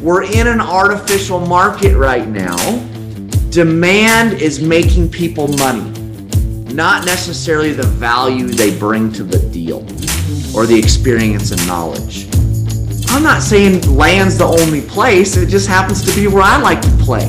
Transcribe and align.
we're 0.00 0.22
in 0.22 0.46
an 0.46 0.60
artificial 0.60 1.40
market 1.40 1.96
right 1.96 2.28
now. 2.28 2.56
Demand 3.50 4.34
is 4.34 4.60
making 4.60 5.10
people 5.10 5.48
money, 5.48 5.90
not 6.72 7.04
necessarily 7.04 7.72
the 7.72 7.86
value 7.86 8.46
they 8.46 8.76
bring 8.78 9.12
to 9.14 9.24
the 9.24 9.38
deal 9.50 9.78
or 10.56 10.66
the 10.66 10.78
experience 10.78 11.50
and 11.50 11.66
knowledge. 11.66 12.28
I'm 13.10 13.22
not 13.24 13.42
saying 13.42 13.96
land's 13.96 14.38
the 14.38 14.44
only 14.44 14.82
place, 14.82 15.36
it 15.36 15.48
just 15.48 15.66
happens 15.66 16.04
to 16.04 16.14
be 16.14 16.28
where 16.28 16.42
I 16.42 16.60
like 16.60 16.80
to 16.82 16.90
play. 16.98 17.28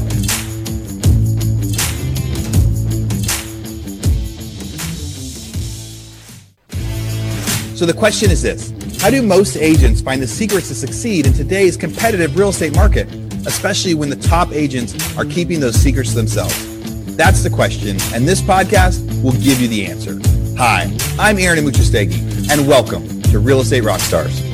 So 7.75 7.85
the 7.85 7.95
question 7.95 8.29
is 8.29 8.41
this 8.41 8.73
How 8.99 9.09
do 9.09 9.21
most 9.21 9.55
agents 9.55 10.01
find 10.01 10.21
the 10.21 10.27
secrets 10.27 10.67
to 10.67 10.75
succeed 10.75 11.25
in 11.25 11.31
today's 11.31 11.77
competitive 11.77 12.37
real 12.37 12.49
estate 12.49 12.75
market, 12.75 13.09
especially 13.47 13.93
when 13.93 14.09
the 14.09 14.17
top 14.17 14.51
agents 14.51 14.93
are 15.17 15.23
keeping 15.23 15.61
those 15.61 15.75
secrets 15.75 16.09
to 16.09 16.17
themselves? 16.17 17.15
That's 17.15 17.41
the 17.41 17.49
question, 17.49 17.97
and 18.13 18.27
this 18.27 18.41
podcast 18.41 18.99
will 19.23 19.31
give 19.31 19.61
you 19.61 19.69
the 19.69 19.85
answer. 19.85 20.19
Hi, 20.57 20.93
I'm 21.17 21.39
Aaron 21.39 21.63
Amuchastegui, 21.63 22.51
and 22.51 22.67
welcome 22.67 23.21
to 23.21 23.39
Real 23.39 23.61
Estate 23.61 23.83
Rockstars. 23.83 24.48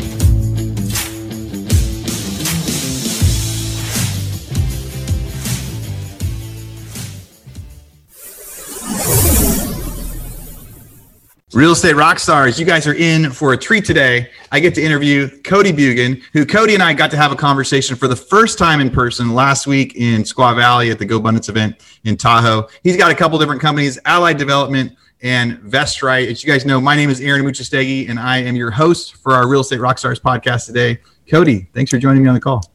Real 11.55 11.71
Estate 11.71 11.95
Rock 11.95 12.19
Stars, 12.19 12.59
you 12.59 12.65
guys 12.65 12.85
are 12.85 12.95
in 12.95 13.31
for 13.31 13.53
a 13.53 13.57
treat 13.57 13.85
today. 13.85 14.29
I 14.51 14.59
get 14.59 14.75
to 14.75 14.81
interview 14.81 15.29
Cody 15.43 15.71
Bjugan, 15.71 16.21
who 16.33 16.45
Cody 16.45 16.73
and 16.73 16.83
I 16.83 16.91
got 16.93 17.11
to 17.11 17.17
have 17.17 17.31
a 17.31 17.35
conversation 17.37 17.95
for 17.95 18.09
the 18.09 18.15
first 18.15 18.57
time 18.57 18.81
in 18.81 18.89
person 18.89 19.33
last 19.33 19.65
week 19.65 19.95
in 19.95 20.23
Squaw 20.23 20.53
Valley 20.53 20.91
at 20.91 20.99
the 20.99 21.05
GoBundance 21.05 21.47
event 21.47 21.77
in 22.03 22.17
Tahoe. 22.17 22.67
He's 22.83 22.97
got 22.97 23.09
a 23.09 23.15
couple 23.15 23.39
different 23.39 23.61
companies, 23.61 23.97
Allied 24.03 24.37
Development 24.37 24.97
and 25.21 25.57
Vestrite. 25.59 26.29
As 26.29 26.43
you 26.43 26.51
guys 26.51 26.65
know, 26.65 26.81
my 26.81 26.93
name 26.93 27.09
is 27.09 27.21
Aaron 27.21 27.41
Amuchastegui, 27.41 28.09
and 28.09 28.19
I 28.19 28.39
am 28.39 28.57
your 28.57 28.71
host 28.71 29.15
for 29.15 29.31
our 29.31 29.47
Real 29.47 29.61
Estate 29.61 29.79
Rock 29.79 29.97
Stars 29.97 30.19
podcast 30.19 30.65
today. 30.65 30.99
Cody, 31.31 31.69
thanks 31.73 31.89
for 31.89 31.97
joining 31.97 32.21
me 32.21 32.27
on 32.27 32.35
the 32.35 32.41
call. 32.41 32.69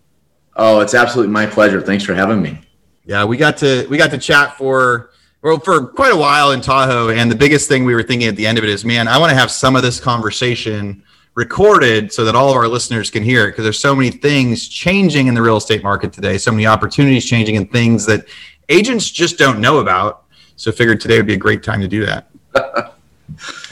Oh, 0.56 0.81
it's 0.81 0.94
absolutely 0.94 1.31
my 1.31 1.44
pleasure. 1.44 1.83
Thanks 1.83 2.03
for 2.03 2.15
having 2.15 2.41
me. 2.41 2.59
Yeah, 3.05 3.27
we 3.27 3.37
got 3.37 3.59
to 3.59 3.87
we 3.89 3.98
got 3.98 4.11
to 4.12 4.19
chat 4.19 4.56
for 4.56 5.11
well, 5.43 5.59
for 5.59 5.87
quite 5.87 6.13
a 6.13 6.17
while 6.17 6.53
in 6.53 6.61
Tahoe. 6.61 7.11
And 7.11 7.31
the 7.31 7.37
biggest 7.37 7.69
thing 7.69 7.85
we 7.85 7.95
were 7.95 8.03
thinking 8.03 8.29
at 8.29 8.37
the 8.37 8.47
end 8.47 8.59
of 8.59 8.65
it 8.65 8.71
is, 8.71 8.85
man, 8.85 9.09
I 9.09 9.19
want 9.19 9.31
to 9.31 9.37
have 9.37 9.51
some 9.51 9.75
of 9.77 9.83
this 9.83 9.99
conversation 9.99 11.03
recorded 11.35 12.13
so 12.13 12.25
that 12.25 12.35
all 12.35 12.51
of 12.51 12.57
our 12.57 12.69
listeners 12.69 13.11
can 13.11 13.23
hear 13.23 13.47
it 13.47 13.53
because 13.53 13.65
there's 13.65 13.79
so 13.79 13.95
many 13.95 14.11
things 14.11 14.69
changing 14.69 15.29
in 15.29 15.35
the 15.35 15.41
real 15.41 15.57
estate 15.57 15.83
market 15.83 16.13
today, 16.13 16.37
so 16.37 16.51
many 16.51 16.67
opportunities 16.67 17.25
changing 17.25 17.57
and 17.57 17.71
things 17.71 18.05
that 18.07 18.27
agents 18.69 19.11
just 19.11 19.39
don't 19.39 19.61
know 19.61 19.79
about. 19.79 20.25
So 20.57 20.71
figured 20.71 21.01
today 21.01 21.17
would 21.17 21.27
be 21.27 21.35
a 21.35 21.39
great 21.39 21.63
time 21.63 21.81
to 21.81 21.89
do 21.89 22.05
that. 22.05 22.31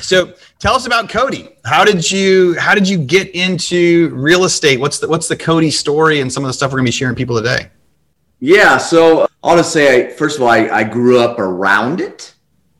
so 0.00 0.32
tell 0.58 0.74
us 0.74 0.86
about 0.86 1.10
Cody. 1.10 1.50
How 1.66 1.84
did 1.84 2.10
you 2.10 2.58
how 2.58 2.74
did 2.74 2.88
you 2.88 2.96
get 2.96 3.34
into 3.34 4.08
real 4.14 4.44
estate? 4.44 4.80
What's 4.80 4.98
the 4.98 5.08
what's 5.08 5.28
the 5.28 5.36
Cody 5.36 5.70
story 5.70 6.20
and 6.20 6.32
some 6.32 6.44
of 6.44 6.48
the 6.48 6.54
stuff 6.54 6.72
we're 6.72 6.78
gonna 6.78 6.86
be 6.86 6.92
sharing 6.92 7.14
people 7.14 7.36
today? 7.36 7.68
Yeah, 8.40 8.78
so 8.78 9.27
I'll 9.42 9.56
just 9.56 9.72
say, 9.72 10.06
I, 10.06 10.10
first 10.10 10.36
of 10.36 10.42
all, 10.42 10.48
I, 10.48 10.68
I 10.68 10.84
grew 10.84 11.20
up 11.20 11.38
around 11.38 12.00
it. 12.00 12.34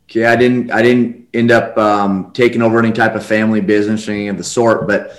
Okay, 0.08 0.24
I 0.24 0.36
didn't 0.36 0.70
I 0.70 0.82
didn't 0.82 1.28
end 1.34 1.50
up 1.50 1.76
um, 1.76 2.30
taking 2.32 2.62
over 2.62 2.78
any 2.78 2.92
type 2.92 3.14
of 3.14 3.24
family 3.24 3.60
business 3.60 4.08
or 4.08 4.12
anything 4.12 4.30
of 4.30 4.38
the 4.38 4.44
sort, 4.44 4.86
but 4.86 5.12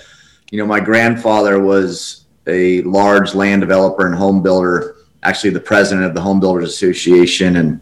you 0.51 0.57
know, 0.57 0.65
my 0.65 0.79
grandfather 0.79 1.59
was 1.59 2.25
a 2.47 2.81
large 2.81 3.35
land 3.35 3.61
developer 3.61 4.07
and 4.07 4.15
home 4.15 4.41
builder, 4.41 4.95
actually 5.21 5.51
the 5.51 5.59
president 5.59 6.07
of 6.07 6.15
the 6.15 6.21
Home 6.21 6.39
Builders 6.39 6.69
Association, 6.69 7.57
and 7.57 7.79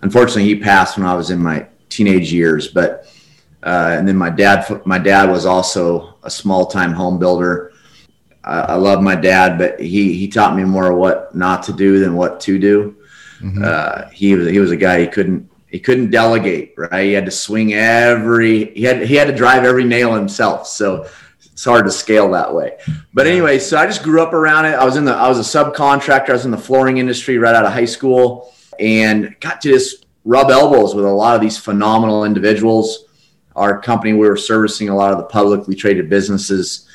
unfortunately, 0.00 0.44
he 0.44 0.58
passed 0.58 0.96
when 0.96 1.06
I 1.06 1.14
was 1.14 1.30
in 1.30 1.42
my 1.42 1.66
teenage 1.90 2.32
years. 2.32 2.68
But 2.68 3.12
uh, 3.62 3.94
and 3.98 4.08
then 4.08 4.16
my 4.16 4.30
dad 4.30 4.64
my 4.86 4.98
dad 4.98 5.30
was 5.30 5.44
also 5.44 6.14
a 6.22 6.30
small 6.30 6.66
time 6.66 6.92
home 6.92 7.18
builder 7.18 7.72
I, 8.46 8.60
I, 8.60 8.74
love 8.76 9.02
my 9.02 9.16
dad, 9.16 9.58
but 9.58 9.80
he 9.80 10.14
he 10.14 10.28
taught 10.28 10.56
me 10.56 10.64
more 10.64 10.94
what 10.94 11.34
not 11.34 11.64
to 11.64 11.72
do 11.72 11.98
than 11.98 12.14
what 12.14 12.40
to 12.42 12.58
do. 12.58 12.95
Mm-hmm. 13.40 13.62
Uh, 13.64 14.08
he 14.10 14.34
was 14.34 14.48
he 14.48 14.58
was 14.58 14.70
a 14.70 14.76
guy 14.76 15.00
he 15.00 15.06
couldn't 15.06 15.50
he 15.66 15.78
couldn't 15.78 16.10
delegate 16.10 16.74
right. 16.76 17.04
He 17.04 17.12
had 17.12 17.24
to 17.26 17.30
swing 17.30 17.74
every 17.74 18.72
he 18.72 18.82
had 18.82 19.02
he 19.02 19.14
had 19.14 19.28
to 19.28 19.34
drive 19.34 19.64
every 19.64 19.84
nail 19.84 20.14
himself. 20.14 20.66
So 20.66 21.06
it's 21.38 21.64
hard 21.64 21.84
to 21.86 21.90
scale 21.90 22.30
that 22.32 22.54
way. 22.54 22.78
But 23.14 23.26
anyway, 23.26 23.58
so 23.58 23.76
I 23.76 23.86
just 23.86 24.02
grew 24.02 24.22
up 24.22 24.32
around 24.32 24.66
it. 24.66 24.74
I 24.74 24.84
was 24.84 24.96
in 24.96 25.04
the 25.04 25.14
I 25.14 25.28
was 25.28 25.38
a 25.38 25.58
subcontractor. 25.58 26.30
I 26.30 26.34
was 26.34 26.44
in 26.44 26.50
the 26.50 26.58
flooring 26.58 26.98
industry 26.98 27.38
right 27.38 27.54
out 27.54 27.64
of 27.64 27.72
high 27.72 27.84
school, 27.84 28.52
and 28.78 29.34
got 29.40 29.60
to 29.62 29.70
just 29.70 30.06
rub 30.24 30.50
elbows 30.50 30.94
with 30.94 31.04
a 31.04 31.10
lot 31.10 31.34
of 31.34 31.40
these 31.40 31.58
phenomenal 31.58 32.24
individuals. 32.24 33.04
Our 33.54 33.80
company, 33.80 34.12
we 34.12 34.28
were 34.28 34.36
servicing 34.36 34.90
a 34.90 34.94
lot 34.94 35.12
of 35.12 35.18
the 35.18 35.24
publicly 35.24 35.74
traded 35.74 36.10
businesses 36.10 36.86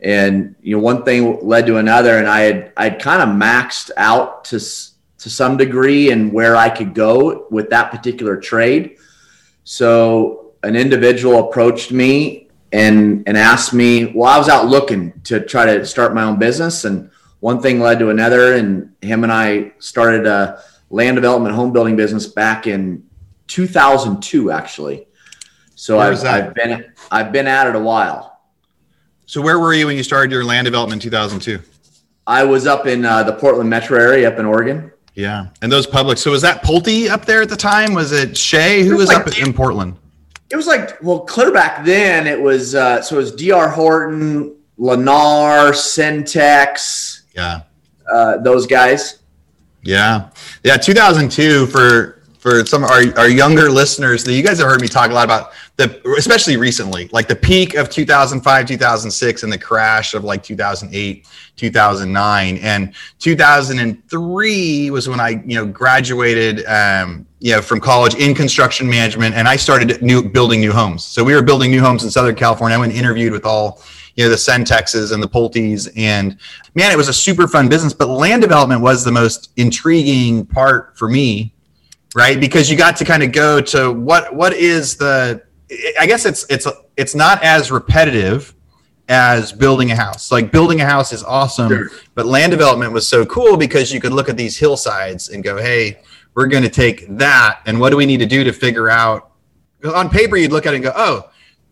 and 0.00 0.54
you 0.60 0.76
know 0.76 0.82
one 0.82 1.04
thing 1.04 1.38
led 1.46 1.66
to 1.66 1.78
another 1.78 2.18
and 2.18 2.28
i 2.28 2.40
had 2.40 2.72
i'd 2.76 3.00
kind 3.00 3.22
of 3.22 3.28
maxed 3.30 3.90
out 3.96 4.44
to 4.44 4.60
to 5.26 5.30
some 5.30 5.56
degree 5.56 6.12
and 6.12 6.32
where 6.32 6.54
i 6.54 6.70
could 6.70 6.94
go 6.94 7.48
with 7.50 7.68
that 7.70 7.90
particular 7.90 8.36
trade. 8.36 8.96
So 9.64 10.52
an 10.62 10.76
individual 10.76 11.48
approached 11.48 11.90
me 11.90 12.48
and 12.70 13.24
and 13.26 13.36
asked 13.36 13.74
me 13.74 14.12
well 14.14 14.32
i 14.32 14.38
was 14.38 14.48
out 14.48 14.66
looking 14.66 15.20
to 15.22 15.40
try 15.40 15.66
to 15.66 15.84
start 15.84 16.14
my 16.14 16.22
own 16.22 16.38
business. 16.38 16.84
And 16.84 17.10
one 17.40 17.60
thing 17.60 17.80
led 17.80 17.98
to 17.98 18.10
another 18.10 18.54
and 18.54 18.94
him 19.02 19.24
and 19.24 19.32
i 19.32 19.72
started 19.80 20.28
a 20.28 20.62
land 20.90 21.16
development 21.16 21.56
home 21.56 21.72
building 21.72 21.96
business 21.96 22.28
back 22.28 22.68
in 22.68 23.04
2002 23.48 24.52
actually. 24.52 25.08
So 25.74 25.98
I've, 25.98 26.24
I've 26.24 26.54
been 26.54 26.92
i've 27.10 27.32
been 27.32 27.48
at 27.48 27.66
it 27.66 27.74
a 27.74 27.80
while. 27.80 28.42
So 29.24 29.42
where 29.42 29.58
were 29.58 29.74
you 29.74 29.86
when 29.86 29.96
you 29.96 30.04
started 30.04 30.30
your 30.30 30.44
land 30.44 30.66
development 30.66 31.04
in 31.04 31.10
2002? 31.10 31.58
I 32.28 32.44
was 32.44 32.66
up 32.66 32.86
in 32.86 33.04
uh, 33.04 33.22
the 33.22 33.32
Portland 33.32 33.70
metro 33.70 33.98
area 33.98 34.28
up 34.28 34.38
in 34.38 34.46
Oregon. 34.46 34.92
Yeah. 35.16 35.48
And 35.62 35.72
those 35.72 35.86
public. 35.86 36.18
So 36.18 36.30
was 36.30 36.42
that 36.42 36.62
Pulte 36.62 37.08
up 37.08 37.24
there 37.24 37.42
at 37.42 37.48
the 37.48 37.56
time? 37.56 37.94
Was 37.94 38.12
it 38.12 38.36
Shea? 38.36 38.82
Who 38.84 38.96
was, 38.96 39.08
was 39.08 39.16
like, 39.16 39.26
up 39.26 39.38
in 39.38 39.52
Portland? 39.52 39.96
It 40.50 40.56
was 40.56 40.66
like, 40.66 41.02
well, 41.02 41.20
clear 41.20 41.50
back 41.50 41.84
then 41.84 42.26
it 42.26 42.40
was, 42.40 42.74
uh, 42.74 43.02
so 43.02 43.16
it 43.16 43.18
was 43.18 43.32
DR 43.32 43.68
Horton, 43.68 44.54
Lennar, 44.78 45.72
Centex. 45.72 47.22
Yeah. 47.34 47.62
Uh, 48.12 48.36
those 48.36 48.66
guys. 48.66 49.20
Yeah. 49.82 50.28
Yeah. 50.62 50.76
2002 50.76 51.66
for, 51.66 52.22
for 52.46 52.64
some 52.64 52.84
of 52.84 52.90
our, 52.92 53.02
our 53.18 53.28
younger 53.28 53.68
listeners 53.68 54.22
that 54.22 54.32
you 54.32 54.40
guys 54.40 54.60
have 54.60 54.68
heard 54.68 54.80
me 54.80 54.86
talk 54.86 55.10
a 55.10 55.12
lot 55.12 55.24
about 55.24 55.50
the 55.78 56.00
especially 56.16 56.56
recently 56.56 57.08
like 57.10 57.26
the 57.26 57.34
peak 57.34 57.74
of 57.74 57.90
2005 57.90 58.66
2006 58.68 59.42
and 59.42 59.52
the 59.52 59.58
crash 59.58 60.14
of 60.14 60.22
like 60.22 60.44
2008 60.44 61.26
2009 61.56 62.56
and 62.58 62.94
2003 63.18 64.90
was 64.92 65.08
when 65.08 65.18
i 65.18 65.30
you 65.44 65.56
know 65.56 65.66
graduated 65.66 66.64
um, 66.66 67.26
you 67.40 67.52
know 67.52 67.60
from 67.60 67.80
college 67.80 68.14
in 68.14 68.32
construction 68.32 68.88
management 68.88 69.34
and 69.34 69.48
i 69.48 69.56
started 69.56 70.00
new 70.00 70.22
building 70.22 70.60
new 70.60 70.72
homes. 70.72 71.02
So 71.02 71.24
we 71.24 71.34
were 71.34 71.42
building 71.42 71.72
new 71.72 71.80
homes 71.80 72.04
in 72.04 72.12
southern 72.12 72.36
california. 72.36 72.76
I 72.76 72.78
went 72.78 72.92
and 72.92 73.00
interviewed 73.00 73.32
with 73.32 73.44
all 73.44 73.82
you 74.14 74.22
know 74.22 74.30
the 74.30 74.36
Centexes 74.36 75.12
and 75.12 75.20
the 75.20 75.28
Pultes, 75.28 75.88
and 75.96 76.38
man, 76.74 76.92
it 76.92 76.96
was 76.96 77.08
a 77.08 77.12
super 77.12 77.48
fun 77.48 77.68
business. 77.68 77.92
But 77.92 78.06
land 78.06 78.40
development 78.40 78.80
was 78.80 79.04
the 79.04 79.12
most 79.12 79.50
intriguing 79.56 80.46
part 80.46 80.96
for 80.96 81.08
me 81.08 81.52
right? 82.14 82.38
Because 82.38 82.70
you 82.70 82.76
got 82.76 82.96
to 82.96 83.04
kind 83.04 83.22
of 83.22 83.32
go 83.32 83.60
to 83.60 83.92
what 83.92 84.34
what 84.34 84.52
is 84.52 84.96
the 84.96 85.42
I 85.98 86.06
guess 86.06 86.24
it's 86.24 86.46
it's 86.48 86.66
it's 86.96 87.14
not 87.14 87.42
as 87.42 87.70
repetitive 87.70 88.54
as 89.08 89.52
building 89.52 89.90
a 89.90 89.96
house. 89.96 90.30
Like 90.32 90.50
building 90.50 90.80
a 90.80 90.86
house 90.86 91.12
is 91.12 91.22
awesome, 91.22 91.68
sure. 91.68 91.90
but 92.14 92.26
land 92.26 92.50
development 92.50 92.92
was 92.92 93.08
so 93.08 93.24
cool 93.26 93.56
because 93.56 93.92
you 93.92 94.00
could 94.00 94.12
look 94.12 94.28
at 94.28 94.36
these 94.36 94.58
hillsides 94.58 95.28
and 95.28 95.42
go, 95.42 95.56
"Hey, 95.56 96.00
we're 96.34 96.46
going 96.46 96.62
to 96.62 96.68
take 96.68 97.06
that 97.16 97.60
and 97.66 97.80
what 97.80 97.90
do 97.90 97.96
we 97.96 98.06
need 98.06 98.18
to 98.18 98.26
do 98.26 98.44
to 98.44 98.52
figure 98.52 98.88
out?" 98.88 99.32
On 99.84 100.08
paper, 100.08 100.36
you'd 100.36 100.52
look 100.52 100.66
at 100.66 100.72
it 100.72 100.76
and 100.76 100.84
go, 100.84 100.92
"Oh, 100.94 101.30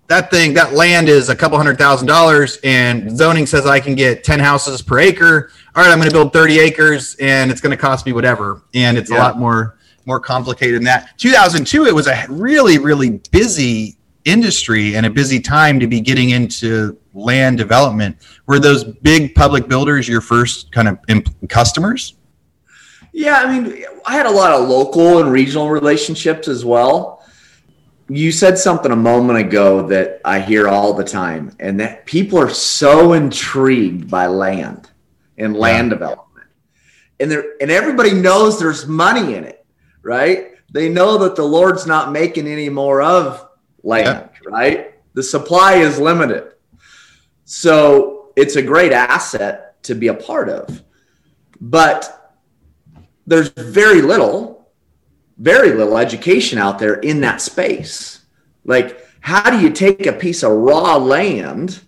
that 0.08 0.30
thing, 0.30 0.52
that 0.54 0.74
land 0.74 1.08
is 1.08 1.28
a 1.28 1.36
couple 1.36 1.56
hundred 1.56 1.78
thousand 1.78 2.06
dollars, 2.06 2.58
and 2.64 3.16
zoning 3.16 3.46
says 3.46 3.66
I 3.66 3.80
can 3.80 3.94
get 3.94 4.24
ten 4.24 4.40
houses 4.40 4.82
per 4.82 4.98
acre. 4.98 5.50
All 5.74 5.82
right, 5.82 5.90
I'm 5.90 5.98
going 5.98 6.10
to 6.10 6.14
build 6.14 6.32
thirty 6.32 6.58
acres, 6.58 7.16
and 7.20 7.50
it's 7.50 7.60
going 7.60 7.70
to 7.70 7.76
cost 7.76 8.06
me 8.06 8.12
whatever, 8.12 8.62
and 8.74 8.98
it's 8.98 9.10
yeah. 9.10 9.16
a 9.16 9.18
lot 9.18 9.38
more." 9.38 9.73
More 10.06 10.20
complicated 10.20 10.76
than 10.76 10.84
that. 10.84 11.16
2002, 11.18 11.86
it 11.86 11.94
was 11.94 12.06
a 12.06 12.26
really, 12.28 12.78
really 12.78 13.20
busy 13.30 13.96
industry 14.24 14.96
and 14.96 15.04
a 15.06 15.10
busy 15.10 15.40
time 15.40 15.78
to 15.80 15.86
be 15.86 16.00
getting 16.00 16.30
into 16.30 16.98
land 17.12 17.58
development. 17.58 18.16
Were 18.46 18.58
those 18.58 18.84
big 18.84 19.34
public 19.34 19.68
builders 19.68 20.08
your 20.08 20.20
first 20.20 20.72
kind 20.72 20.88
of 20.88 20.98
imp- 21.08 21.48
customers? 21.48 22.14
Yeah, 23.12 23.38
I 23.38 23.60
mean, 23.60 23.84
I 24.06 24.14
had 24.14 24.26
a 24.26 24.30
lot 24.30 24.52
of 24.52 24.68
local 24.68 25.20
and 25.20 25.30
regional 25.30 25.70
relationships 25.70 26.48
as 26.48 26.64
well. 26.64 27.24
You 28.08 28.32
said 28.32 28.58
something 28.58 28.90
a 28.90 28.96
moment 28.96 29.38
ago 29.38 29.86
that 29.86 30.20
I 30.24 30.40
hear 30.40 30.68
all 30.68 30.92
the 30.92 31.04
time, 31.04 31.54
and 31.60 31.78
that 31.80 32.04
people 32.06 32.38
are 32.38 32.50
so 32.50 33.12
intrigued 33.12 34.10
by 34.10 34.26
land. 34.26 34.90
and 35.38 35.56
land 35.56 35.88
yeah. 35.88 35.94
development. 35.94 36.46
And 37.20 37.30
there 37.30 37.44
and 37.60 37.70
everybody 37.70 38.12
knows 38.12 38.58
there's 38.58 38.86
money 38.86 39.34
in 39.34 39.44
it, 39.44 39.63
right? 40.04 40.52
They 40.70 40.88
know 40.88 41.18
that 41.18 41.36
the 41.36 41.44
Lord's 41.44 41.86
not 41.86 42.12
making 42.12 42.46
any 42.46 42.68
more 42.68 43.02
of 43.02 43.48
land, 43.82 44.30
yeah. 44.32 44.50
right? 44.50 44.94
The 45.14 45.22
supply 45.22 45.74
is 45.74 45.98
limited. 45.98 46.52
So 47.44 48.32
it's 48.36 48.56
a 48.56 48.62
great 48.62 48.92
asset 48.92 49.82
to 49.84 49.94
be 49.94 50.08
a 50.08 50.14
part 50.14 50.48
of. 50.48 50.82
But 51.60 52.34
there's 53.26 53.48
very 53.50 54.02
little, 54.02 54.68
very 55.38 55.72
little 55.72 55.96
education 55.96 56.58
out 56.58 56.78
there 56.78 56.94
in 56.94 57.20
that 57.20 57.40
space. 57.40 58.24
Like, 58.64 59.06
how 59.20 59.50
do 59.50 59.60
you 59.60 59.70
take 59.70 60.06
a 60.06 60.12
piece 60.12 60.42
of 60.42 60.52
raw 60.52 60.96
land, 60.96 61.80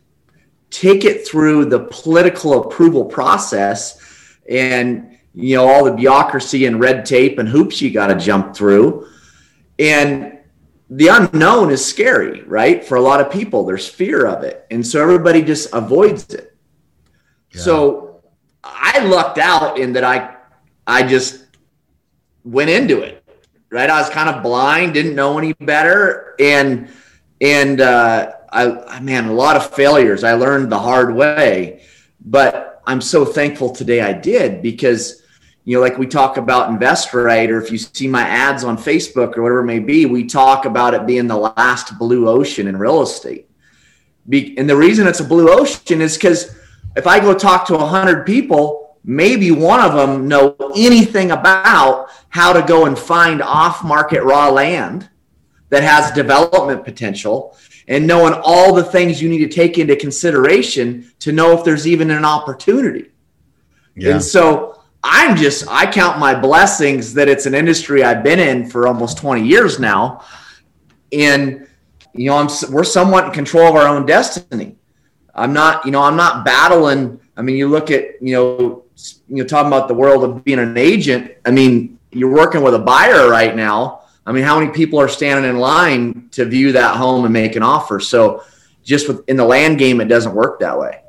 take 0.70 1.04
it 1.04 1.26
through 1.26 1.66
the 1.66 1.80
political 1.80 2.62
approval 2.62 3.04
process, 3.04 4.00
and 4.48 5.15
you 5.36 5.54
know 5.54 5.68
all 5.68 5.84
the 5.84 5.92
bureaucracy 5.92 6.64
and 6.64 6.80
red 6.80 7.04
tape 7.04 7.38
and 7.38 7.48
hoops 7.48 7.80
you 7.80 7.90
got 7.90 8.06
to 8.08 8.16
jump 8.16 8.56
through, 8.56 9.06
and 9.78 10.36
the 10.88 11.08
unknown 11.08 11.70
is 11.70 11.84
scary, 11.84 12.42
right? 12.42 12.84
For 12.84 12.96
a 12.96 13.00
lot 13.00 13.20
of 13.20 13.30
people, 13.30 13.64
there's 13.64 13.88
fear 13.88 14.26
of 14.26 14.44
it. 14.44 14.66
And 14.70 14.86
so 14.86 15.02
everybody 15.02 15.42
just 15.42 15.72
avoids 15.74 16.32
it. 16.32 16.56
Yeah. 17.52 17.60
So 17.60 18.22
I 18.62 19.00
lucked 19.00 19.38
out 19.38 19.78
in 19.78 19.92
that 19.94 20.04
I 20.04 20.36
I 20.86 21.06
just 21.06 21.46
went 22.44 22.70
into 22.70 23.02
it. 23.02 23.22
Right. 23.68 23.90
I 23.90 24.00
was 24.00 24.08
kind 24.10 24.28
of 24.28 24.42
blind, 24.42 24.94
didn't 24.94 25.16
know 25.16 25.38
any 25.38 25.52
better. 25.54 26.36
And 26.38 26.88
and 27.40 27.80
uh 27.80 28.32
I 28.52 29.00
man, 29.00 29.26
a 29.26 29.32
lot 29.32 29.56
of 29.56 29.74
failures. 29.74 30.22
I 30.22 30.34
learned 30.34 30.70
the 30.70 30.78
hard 30.78 31.14
way. 31.14 31.82
But 32.24 32.80
I'm 32.86 33.00
so 33.00 33.24
thankful 33.24 33.70
today 33.70 34.00
I 34.00 34.12
did 34.12 34.62
because 34.62 35.22
you 35.66 35.76
know, 35.76 35.82
like 35.82 35.98
we 35.98 36.06
talk 36.06 36.36
about 36.36 36.70
InvestRight, 36.70 37.48
or 37.48 37.60
if 37.60 37.72
you 37.72 37.76
see 37.76 38.06
my 38.06 38.22
ads 38.22 38.62
on 38.62 38.78
Facebook 38.78 39.36
or 39.36 39.42
whatever 39.42 39.60
it 39.60 39.64
may 39.64 39.80
be, 39.80 40.06
we 40.06 40.24
talk 40.24 40.64
about 40.64 40.94
it 40.94 41.06
being 41.06 41.26
the 41.26 41.36
last 41.36 41.98
blue 41.98 42.28
ocean 42.28 42.68
in 42.68 42.76
real 42.76 43.02
estate. 43.02 43.50
Be- 44.28 44.56
and 44.58 44.70
the 44.70 44.76
reason 44.76 45.08
it's 45.08 45.18
a 45.18 45.24
blue 45.24 45.50
ocean 45.50 46.00
is 46.00 46.16
because 46.16 46.54
if 46.94 47.08
I 47.08 47.18
go 47.18 47.34
talk 47.34 47.66
to 47.66 47.76
100 47.76 48.24
people, 48.24 48.96
maybe 49.02 49.50
one 49.50 49.80
of 49.80 49.92
them 49.92 50.28
know 50.28 50.54
anything 50.76 51.32
about 51.32 52.10
how 52.28 52.52
to 52.52 52.62
go 52.62 52.86
and 52.86 52.96
find 52.96 53.42
off 53.42 53.82
market 53.82 54.22
raw 54.22 54.48
land 54.48 55.10
that 55.70 55.82
has 55.82 56.12
development 56.12 56.84
potential 56.84 57.58
and 57.88 58.06
knowing 58.06 58.34
all 58.44 58.72
the 58.72 58.84
things 58.84 59.20
you 59.20 59.28
need 59.28 59.38
to 59.38 59.48
take 59.48 59.78
into 59.78 59.96
consideration 59.96 61.10
to 61.18 61.32
know 61.32 61.58
if 61.58 61.64
there's 61.64 61.88
even 61.88 62.12
an 62.12 62.24
opportunity. 62.24 63.10
Yeah. 63.96 64.12
And 64.12 64.22
so 64.22 64.75
I'm 65.08 65.36
just, 65.36 65.68
I 65.68 65.90
count 65.90 66.18
my 66.18 66.34
blessings 66.34 67.14
that 67.14 67.28
it's 67.28 67.46
an 67.46 67.54
industry 67.54 68.02
I've 68.02 68.24
been 68.24 68.40
in 68.40 68.68
for 68.68 68.88
almost 68.88 69.18
20 69.18 69.46
years 69.46 69.78
now. 69.78 70.24
And, 71.12 71.68
you 72.12 72.26
know, 72.26 72.36
I'm, 72.36 72.48
we're 72.72 72.82
somewhat 72.82 73.26
in 73.26 73.30
control 73.30 73.68
of 73.68 73.76
our 73.76 73.86
own 73.86 74.04
destiny. 74.04 74.74
I'm 75.32 75.52
not, 75.52 75.86
you 75.86 75.92
know, 75.92 76.02
I'm 76.02 76.16
not 76.16 76.44
battling. 76.44 77.20
I 77.36 77.42
mean, 77.42 77.56
you 77.56 77.68
look 77.68 77.92
at, 77.92 78.20
you 78.20 78.32
know, 78.32 78.84
you 79.28 79.36
know, 79.36 79.44
talking 79.44 79.68
about 79.68 79.86
the 79.86 79.94
world 79.94 80.24
of 80.24 80.42
being 80.42 80.58
an 80.58 80.76
agent. 80.76 81.32
I 81.44 81.52
mean, 81.52 82.00
you're 82.10 82.32
working 82.32 82.62
with 82.62 82.74
a 82.74 82.80
buyer 82.80 83.30
right 83.30 83.54
now. 83.54 84.00
I 84.26 84.32
mean, 84.32 84.42
how 84.42 84.58
many 84.58 84.72
people 84.72 84.98
are 84.98 85.08
standing 85.08 85.48
in 85.48 85.58
line 85.58 86.30
to 86.32 86.44
view 86.44 86.72
that 86.72 86.96
home 86.96 87.24
and 87.24 87.32
make 87.32 87.54
an 87.54 87.62
offer? 87.62 88.00
So, 88.00 88.42
just 88.82 89.06
with 89.06 89.28
in 89.28 89.36
the 89.36 89.44
land 89.44 89.78
game, 89.78 90.00
it 90.00 90.06
doesn't 90.06 90.34
work 90.34 90.58
that 90.60 90.76
way. 90.76 91.02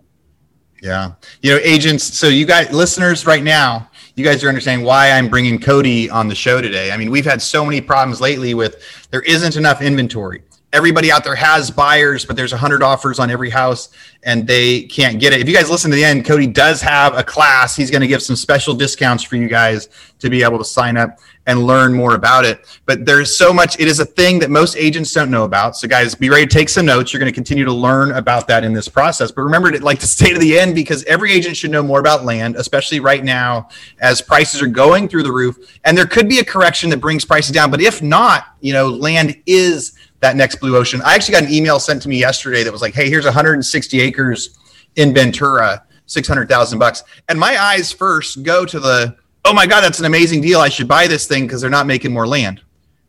Yeah. 0.87 1.11
You 1.41 1.51
know, 1.51 1.59
agents, 1.63 2.05
so 2.05 2.27
you 2.27 2.45
guys, 2.45 2.71
listeners 2.71 3.25
right 3.25 3.43
now, 3.43 3.89
you 4.15 4.23
guys 4.23 4.41
are 4.43 4.47
understanding 4.47 4.85
why 4.85 5.11
I'm 5.11 5.27
bringing 5.27 5.59
Cody 5.59 6.09
on 6.09 6.29
the 6.29 6.33
show 6.33 6.61
today. 6.61 6.91
I 6.91 6.97
mean, 6.97 7.11
we've 7.11 7.25
had 7.25 7.41
so 7.41 7.65
many 7.65 7.81
problems 7.81 8.21
lately 8.21 8.53
with 8.53 8.81
there 9.11 9.21
isn't 9.21 9.57
enough 9.57 9.81
inventory. 9.81 10.43
Everybody 10.73 11.11
out 11.11 11.23
there 11.23 11.35
has 11.35 11.71
buyers, 11.71 12.25
but 12.25 12.35
there's 12.35 12.51
100 12.51 12.83
offers 12.83 13.19
on 13.19 13.31
every 13.31 13.49
house 13.49 13.89
and 14.23 14.45
they 14.45 14.83
can't 14.83 15.17
get 15.19 15.31
it. 15.31 15.39
If 15.39 15.47
you 15.47 15.55
guys 15.55 15.69
listen 15.69 15.89
to 15.91 15.95
the 15.95 16.03
end, 16.03 16.25
Cody 16.25 16.45
does 16.45 16.81
have 16.81 17.17
a 17.17 17.23
class. 17.23 17.75
He's 17.75 17.89
going 17.89 18.01
to 18.01 18.07
give 18.07 18.21
some 18.21 18.35
special 18.35 18.73
discounts 18.73 19.23
for 19.23 19.37
you 19.37 19.47
guys 19.47 19.87
to 20.19 20.29
be 20.29 20.43
able 20.43 20.57
to 20.57 20.65
sign 20.65 20.97
up 20.97 21.19
and 21.45 21.63
learn 21.63 21.93
more 21.93 22.15
about 22.15 22.43
it. 22.43 22.79
But 22.85 23.05
there's 23.05 23.35
so 23.35 23.53
much, 23.53 23.79
it 23.79 23.87
is 23.87 24.01
a 24.01 24.05
thing 24.05 24.39
that 24.39 24.49
most 24.49 24.75
agents 24.75 25.13
don't 25.13 25.31
know 25.31 25.45
about. 25.45 25.77
So, 25.77 25.87
guys, 25.87 26.13
be 26.13 26.29
ready 26.29 26.45
to 26.45 26.53
take 26.53 26.67
some 26.67 26.85
notes. 26.85 27.13
You're 27.13 27.21
going 27.21 27.31
to 27.31 27.35
continue 27.35 27.63
to 27.63 27.71
learn 27.73 28.11
about 28.11 28.47
that 28.49 28.65
in 28.65 28.73
this 28.73 28.89
process. 28.89 29.31
But 29.31 29.43
remember 29.43 29.71
to 29.71 29.83
like 29.83 29.99
to 29.99 30.07
stay 30.07 30.33
to 30.33 30.39
the 30.39 30.59
end 30.59 30.75
because 30.75 31.05
every 31.05 31.31
agent 31.31 31.55
should 31.55 31.71
know 31.71 31.81
more 31.81 32.01
about 32.01 32.25
land, 32.25 32.57
especially 32.57 32.99
right 32.99 33.23
now 33.23 33.69
as 33.99 34.21
prices 34.21 34.61
are 34.61 34.67
going 34.67 35.07
through 35.07 35.23
the 35.23 35.31
roof. 35.31 35.79
And 35.85 35.97
there 35.97 36.05
could 36.05 36.27
be 36.27 36.39
a 36.39 36.45
correction 36.45 36.89
that 36.89 36.97
brings 36.97 37.23
prices 37.23 37.51
down. 37.51 37.71
But 37.71 37.81
if 37.81 38.01
not, 38.01 38.47
you 38.59 38.73
know, 38.73 38.89
land 38.89 39.41
is 39.45 39.96
that 40.19 40.35
next 40.35 40.55
blue 40.55 40.75
ocean. 40.75 41.01
I 41.05 41.15
actually 41.15 41.33
got 41.33 41.43
an 41.43 41.51
email 41.53 41.79
sent 41.79 42.01
to 42.03 42.09
me 42.09 42.19
yesterday 42.19 42.63
that 42.63 42.71
was 42.71 42.81
like, 42.81 42.93
hey, 42.93 43.09
here's 43.09 43.25
160 43.25 44.01
acres 44.01 44.57
in 44.95 45.13
Ventura, 45.13 45.83
600,000 46.07 46.79
bucks. 46.79 47.03
And 47.29 47.39
my 47.39 47.61
eyes 47.61 47.91
first 47.91 48.43
go 48.43 48.65
to 48.65 48.79
the 48.79 49.17
oh 49.47 49.53
my 49.53 49.65
God, 49.65 49.81
that's 49.81 49.99
an 49.99 50.05
amazing 50.05 50.41
deal. 50.41 50.59
I 50.59 50.67
should 50.67 50.87
buy 50.87 51.07
this 51.07 51.25
thing 51.25 51.45
because 51.45 51.61
they're 51.61 51.69
not 51.69 51.87
making 51.87 52.11
more 52.11 52.27
land. 52.27 52.61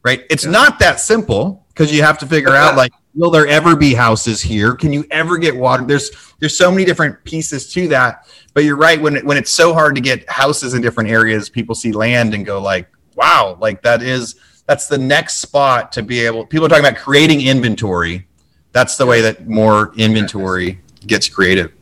Right. 0.05 0.25
It's 0.31 0.45
yeah. 0.45 0.53
not 0.53 0.79
that 0.79 1.01
simple 1.01 1.67
because 1.71 1.93
you 1.93 2.03
have 2.03 2.17
to 2.19 2.27
figure 2.27 2.55
out 2.55 2.77
like, 2.77 2.93
will 3.15 3.31
there 3.31 3.49
ever 3.49 3.75
be 3.75 3.93
houses 3.93 4.41
here? 4.41 4.75
Can 4.75 4.93
you 4.93 5.05
ever 5.11 5.37
get 5.37 5.55
water? 5.57 5.85
There's 5.85 6.11
there's 6.39 6.57
so 6.57 6.71
many 6.71 6.85
different 6.85 7.23
pieces 7.25 7.73
to 7.73 7.89
that. 7.89 8.29
But 8.55 8.65
you're 8.65 8.77
right, 8.77 9.01
when 9.01 9.17
it, 9.17 9.25
when 9.25 9.37
it's 9.37 9.51
so 9.51 9.75
hard 9.75 9.97
to 9.97 10.01
get 10.01 10.29
houses 10.31 10.75
in 10.75 10.81
different 10.81 11.11
areas, 11.11 11.49
people 11.49 11.75
see 11.75 11.93
land 11.93 12.35
and 12.35 12.47
go 12.47 12.61
like, 12.63 12.89
wow, 13.17 13.59
like 13.61 13.83
that 13.83 14.03
is 14.03 14.37
that's 14.69 14.87
the 14.87 14.99
next 14.99 15.39
spot 15.39 15.91
to 15.93 16.03
be 16.05 16.21
able 16.25 16.47
people 16.47 16.67
are 16.67 16.69
talking 16.69 16.85
about 16.85 16.99
creating 16.99 17.41
inventory. 17.41 18.29
That's 18.71 18.97
the 18.97 19.07
way 19.07 19.21
that 19.23 19.49
more 19.49 19.93
inventory 19.97 20.81
gets 21.07 21.29
created. 21.29 21.73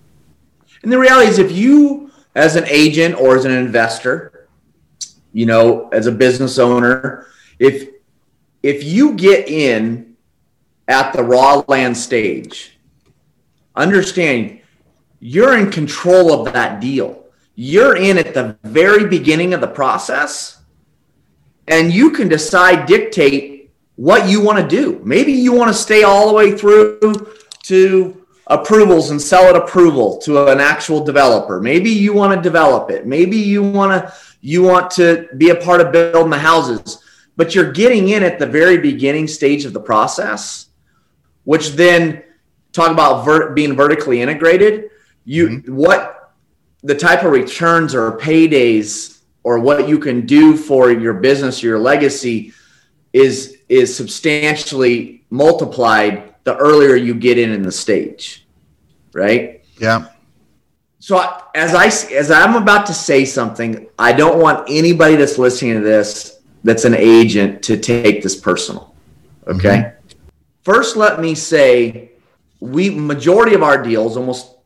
And 0.82 0.90
the 0.90 0.98
reality 0.98 1.28
is 1.28 1.38
if 1.38 1.52
you 1.52 2.10
as 2.34 2.56
an 2.56 2.64
agent 2.68 3.20
or 3.20 3.36
as 3.36 3.44
an 3.44 3.50
investor 3.50 4.36
you 5.36 5.44
know, 5.44 5.90
as 5.90 6.06
a 6.06 6.12
business 6.12 6.58
owner, 6.58 7.26
if 7.58 7.90
if 8.62 8.82
you 8.82 9.12
get 9.12 9.48
in 9.50 10.16
at 10.88 11.12
the 11.12 11.22
raw 11.22 11.62
land 11.68 11.94
stage, 11.94 12.78
understand 13.74 14.60
you're 15.20 15.58
in 15.58 15.70
control 15.70 16.32
of 16.32 16.54
that 16.54 16.80
deal. 16.80 17.22
You're 17.54 17.98
in 17.98 18.16
at 18.16 18.32
the 18.32 18.56
very 18.64 19.06
beginning 19.06 19.52
of 19.52 19.60
the 19.60 19.68
process 19.68 20.55
and 21.68 21.92
you 21.92 22.10
can 22.10 22.28
decide 22.28 22.86
dictate 22.86 23.70
what 23.96 24.28
you 24.28 24.40
want 24.40 24.58
to 24.58 24.66
do. 24.66 25.00
Maybe 25.04 25.32
you 25.32 25.52
want 25.52 25.68
to 25.68 25.74
stay 25.74 26.02
all 26.02 26.28
the 26.28 26.34
way 26.34 26.56
through 26.56 27.32
to 27.64 28.26
approvals 28.46 29.10
and 29.10 29.20
sell 29.20 29.52
it 29.52 29.56
approval 29.56 30.18
to 30.18 30.46
an 30.46 30.60
actual 30.60 31.04
developer. 31.04 31.60
Maybe 31.60 31.90
you 31.90 32.12
want 32.12 32.34
to 32.34 32.40
develop 32.40 32.90
it. 32.90 33.06
Maybe 33.06 33.36
you 33.36 33.62
want 33.62 33.92
to 33.92 34.14
you 34.40 34.62
want 34.62 34.90
to 34.92 35.28
be 35.38 35.50
a 35.50 35.56
part 35.56 35.80
of 35.80 35.90
building 35.90 36.30
the 36.30 36.38
houses, 36.38 37.02
but 37.36 37.54
you're 37.54 37.72
getting 37.72 38.10
in 38.10 38.22
at 38.22 38.38
the 38.38 38.46
very 38.46 38.78
beginning 38.78 39.26
stage 39.26 39.64
of 39.64 39.72
the 39.72 39.80
process, 39.80 40.68
which 41.44 41.70
then 41.70 42.22
talk 42.72 42.92
about 42.92 43.24
ver- 43.24 43.52
being 43.54 43.74
vertically 43.74 44.20
integrated. 44.20 44.90
You 45.24 45.48
mm-hmm. 45.48 45.74
what 45.74 46.34
the 46.82 46.94
type 46.94 47.24
of 47.24 47.32
returns 47.32 47.94
or 47.94 48.16
paydays 48.18 49.15
or 49.46 49.58
what 49.60 49.88
you 49.88 49.98
can 49.98 50.26
do 50.26 50.56
for 50.56 50.90
your 50.90 51.14
business 51.14 51.62
or 51.62 51.68
your 51.68 51.78
legacy 51.78 52.52
is 53.12 53.58
is 53.68 53.96
substantially 53.96 55.24
multiplied 55.30 56.34
the 56.44 56.56
earlier 56.56 56.96
you 56.96 57.14
get 57.14 57.38
in 57.38 57.50
in 57.52 57.62
the 57.62 57.72
stage 57.72 58.46
right 59.12 59.64
yeah 59.78 60.08
so 61.06 61.18
as 61.54 61.72
I 61.72 61.86
as 62.16 62.32
I'm 62.32 62.56
about 62.56 62.84
to 62.86 62.92
say 62.92 63.24
something, 63.24 63.86
I 63.96 64.12
don't 64.12 64.40
want 64.40 64.68
anybody 64.68 65.14
that's 65.14 65.38
listening 65.38 65.74
to 65.74 65.80
this 65.80 66.40
that's 66.64 66.84
an 66.84 66.94
agent 66.94 67.62
to 67.62 67.76
take 67.76 68.24
this 68.24 68.34
personal. 68.34 68.92
Okay. 69.46 69.68
Mm-hmm. 69.68 70.18
First, 70.64 70.96
let 70.96 71.20
me 71.20 71.36
say 71.36 72.10
we 72.58 72.90
majority 72.90 73.54
of 73.54 73.62
our 73.62 73.80
deals, 73.80 74.16
almost 74.16 74.56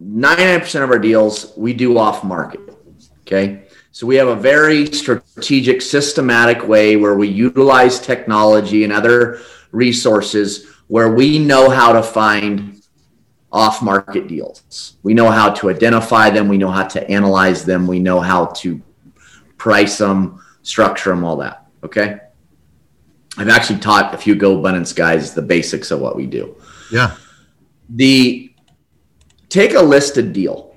99% 0.00 0.84
of 0.84 0.90
our 0.90 1.00
deals, 1.00 1.52
we 1.56 1.72
do 1.72 1.98
off 1.98 2.22
market. 2.22 2.60
Okay. 3.22 3.64
So 3.92 4.06
we 4.06 4.16
have 4.16 4.28
a 4.28 4.36
very 4.36 4.86
strategic, 4.86 5.82
systematic 5.82 6.66
way 6.66 6.96
where 6.96 7.16
we 7.16 7.28
utilize 7.28 7.98
technology 7.98 8.84
and 8.84 8.92
other 8.92 9.40
resources 9.72 10.66
where 10.86 11.12
we 11.12 11.38
know 11.38 11.70
how 11.70 11.92
to 11.92 12.02
find 12.02 12.82
off 13.52 13.82
market 13.82 14.28
deals. 14.28 14.96
We 15.02 15.14
know 15.14 15.30
how 15.30 15.50
to 15.54 15.70
identify 15.70 16.30
them, 16.30 16.48
we 16.48 16.58
know 16.58 16.70
how 16.70 16.86
to 16.86 17.10
analyze 17.10 17.64
them, 17.64 17.86
we 17.86 17.98
know 17.98 18.20
how 18.20 18.46
to 18.46 18.80
price 19.56 19.98
them, 19.98 20.40
structure 20.62 21.10
them, 21.10 21.24
all 21.24 21.36
that. 21.38 21.66
Okay. 21.82 22.18
I've 23.36 23.48
actually 23.48 23.80
taught 23.80 24.14
a 24.14 24.18
few 24.18 24.36
GoBundance 24.36 24.94
guys 24.94 25.34
the 25.34 25.42
basics 25.42 25.90
of 25.90 26.00
what 26.00 26.16
we 26.16 26.26
do. 26.26 26.56
Yeah. 26.92 27.16
The 27.88 28.52
take 29.48 29.74
a 29.74 29.80
listed 29.80 30.32
deal. 30.32 30.69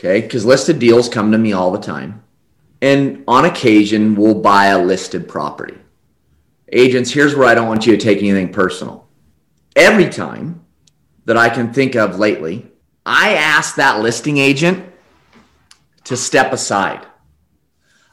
Okay. 0.00 0.22
Because 0.22 0.46
listed 0.46 0.78
deals 0.78 1.10
come 1.10 1.30
to 1.30 1.38
me 1.38 1.52
all 1.52 1.70
the 1.70 1.78
time. 1.78 2.24
And 2.80 3.22
on 3.28 3.44
occasion, 3.44 4.14
we'll 4.14 4.40
buy 4.40 4.66
a 4.66 4.82
listed 4.82 5.28
property. 5.28 5.76
Agents, 6.72 7.10
here's 7.10 7.34
where 7.34 7.46
I 7.46 7.54
don't 7.54 7.68
want 7.68 7.84
you 7.84 7.94
to 7.94 8.02
take 8.02 8.18
anything 8.18 8.50
personal. 8.50 9.06
Every 9.76 10.08
time 10.08 10.64
that 11.26 11.36
I 11.36 11.50
can 11.50 11.74
think 11.74 11.96
of 11.96 12.18
lately, 12.18 12.66
I 13.04 13.34
ask 13.34 13.74
that 13.74 14.00
listing 14.00 14.38
agent 14.38 14.90
to 16.04 16.16
step 16.16 16.54
aside. 16.54 17.06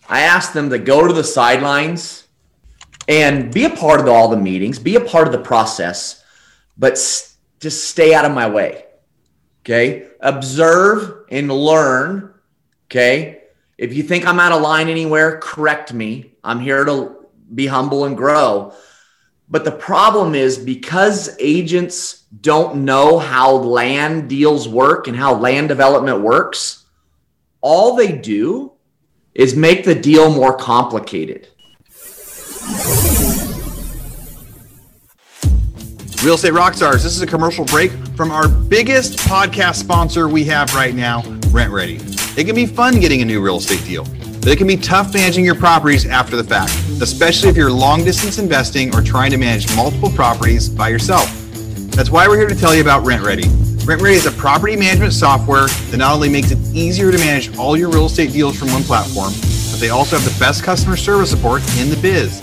I 0.09 0.21
ask 0.21 0.51
them 0.51 0.69
to 0.71 0.79
go 0.79 1.07
to 1.07 1.13
the 1.13 1.23
sidelines 1.23 2.27
and 3.07 3.53
be 3.53 3.63
a 3.63 3.69
part 3.69 4.01
of 4.01 4.09
all 4.09 4.27
the 4.27 4.35
meetings, 4.35 4.77
be 4.77 4.95
a 4.95 5.01
part 5.01 5.27
of 5.27 5.31
the 5.31 5.39
process, 5.39 6.21
but 6.77 6.95
just 7.61 7.85
stay 7.85 8.13
out 8.13 8.25
of 8.25 8.33
my 8.33 8.49
way. 8.49 8.86
Okay. 9.67 10.07
Observe 10.21 11.25
and 11.29 11.51
learn. 11.51 12.33
Okay. 12.85 13.41
If 13.77 13.93
you 13.93 14.01
think 14.01 14.25
I'm 14.25 14.39
out 14.39 14.53
of 14.53 14.61
line 14.61 14.87
anywhere, 14.87 15.39
correct 15.39 15.93
me. 15.93 16.31
I'm 16.41 16.61
here 16.61 16.85
to 16.85 17.27
be 17.53 17.67
humble 17.67 18.05
and 18.05 18.15
grow. 18.15 18.73
But 19.49 19.65
the 19.65 19.71
problem 19.71 20.35
is 20.35 20.57
because 20.57 21.35
agents 21.37 22.23
don't 22.39 22.85
know 22.85 23.19
how 23.19 23.51
land 23.55 24.29
deals 24.29 24.69
work 24.69 25.07
and 25.07 25.17
how 25.17 25.35
land 25.35 25.67
development 25.67 26.21
works, 26.21 26.85
all 27.59 27.95
they 27.95 28.13
do 28.13 28.71
is 29.33 29.53
make 29.53 29.83
the 29.83 29.95
deal 29.95 30.33
more 30.33 30.57
complicated. 30.57 31.49
Real 36.23 36.33
Estate 36.33 36.53
Rockstars, 36.53 37.03
this 37.03 37.15
is 37.15 37.21
a 37.21 37.27
commercial 37.27 37.63
break 37.65 37.91
from 38.15 38.31
our 38.31 38.47
biggest 38.47 39.19
podcast 39.19 39.75
sponsor 39.75 40.27
we 40.27 40.43
have 40.45 40.73
right 40.73 40.95
now, 40.95 41.21
RentRedi. 41.21 42.37
It 42.37 42.45
can 42.45 42.55
be 42.55 42.65
fun 42.65 42.99
getting 42.99 43.21
a 43.21 43.25
new 43.25 43.39
real 43.39 43.57
estate 43.57 43.85
deal, 43.85 44.03
but 44.39 44.47
it 44.47 44.57
can 44.57 44.65
be 44.65 44.77
tough 44.77 45.13
managing 45.13 45.45
your 45.45 45.53
properties 45.53 46.07
after 46.07 46.35
the 46.35 46.43
fact, 46.43 46.71
especially 47.01 47.49
if 47.49 47.55
you're 47.55 47.71
long 47.71 48.03
distance 48.03 48.39
investing 48.39 48.93
or 48.95 49.03
trying 49.03 49.29
to 49.29 49.37
manage 49.37 49.73
multiple 49.75 50.09
properties 50.09 50.67
by 50.67 50.89
yourself. 50.89 51.31
That's 51.91 52.09
why 52.09 52.27
we're 52.27 52.37
here 52.37 52.49
to 52.49 52.55
tell 52.55 52.73
you 52.73 52.81
about 52.81 53.03
RentRedi. 53.03 53.85
Rent 53.87 54.01
Ready 54.01 54.15
is 54.15 54.25
a 54.25 54.31
property 54.31 54.75
management 54.75 55.13
software 55.13 55.67
that 55.67 55.97
not 55.97 56.15
only 56.15 56.29
makes 56.29 56.49
it 56.49 56.57
easier 56.73 57.11
to 57.11 57.17
manage 57.19 57.55
all 57.57 57.77
your 57.77 57.89
real 57.89 58.07
estate 58.07 58.33
deals 58.33 58.57
from 58.57 58.71
one 58.71 58.83
platform, 58.83 59.31
but 59.71 59.79
they 59.79 59.91
also 59.91 60.17
have 60.17 60.25
the 60.25 60.39
best 60.39 60.63
customer 60.63 60.97
service 60.97 61.29
support 61.29 61.61
in 61.77 61.91
the 61.91 61.97
biz. 62.01 62.41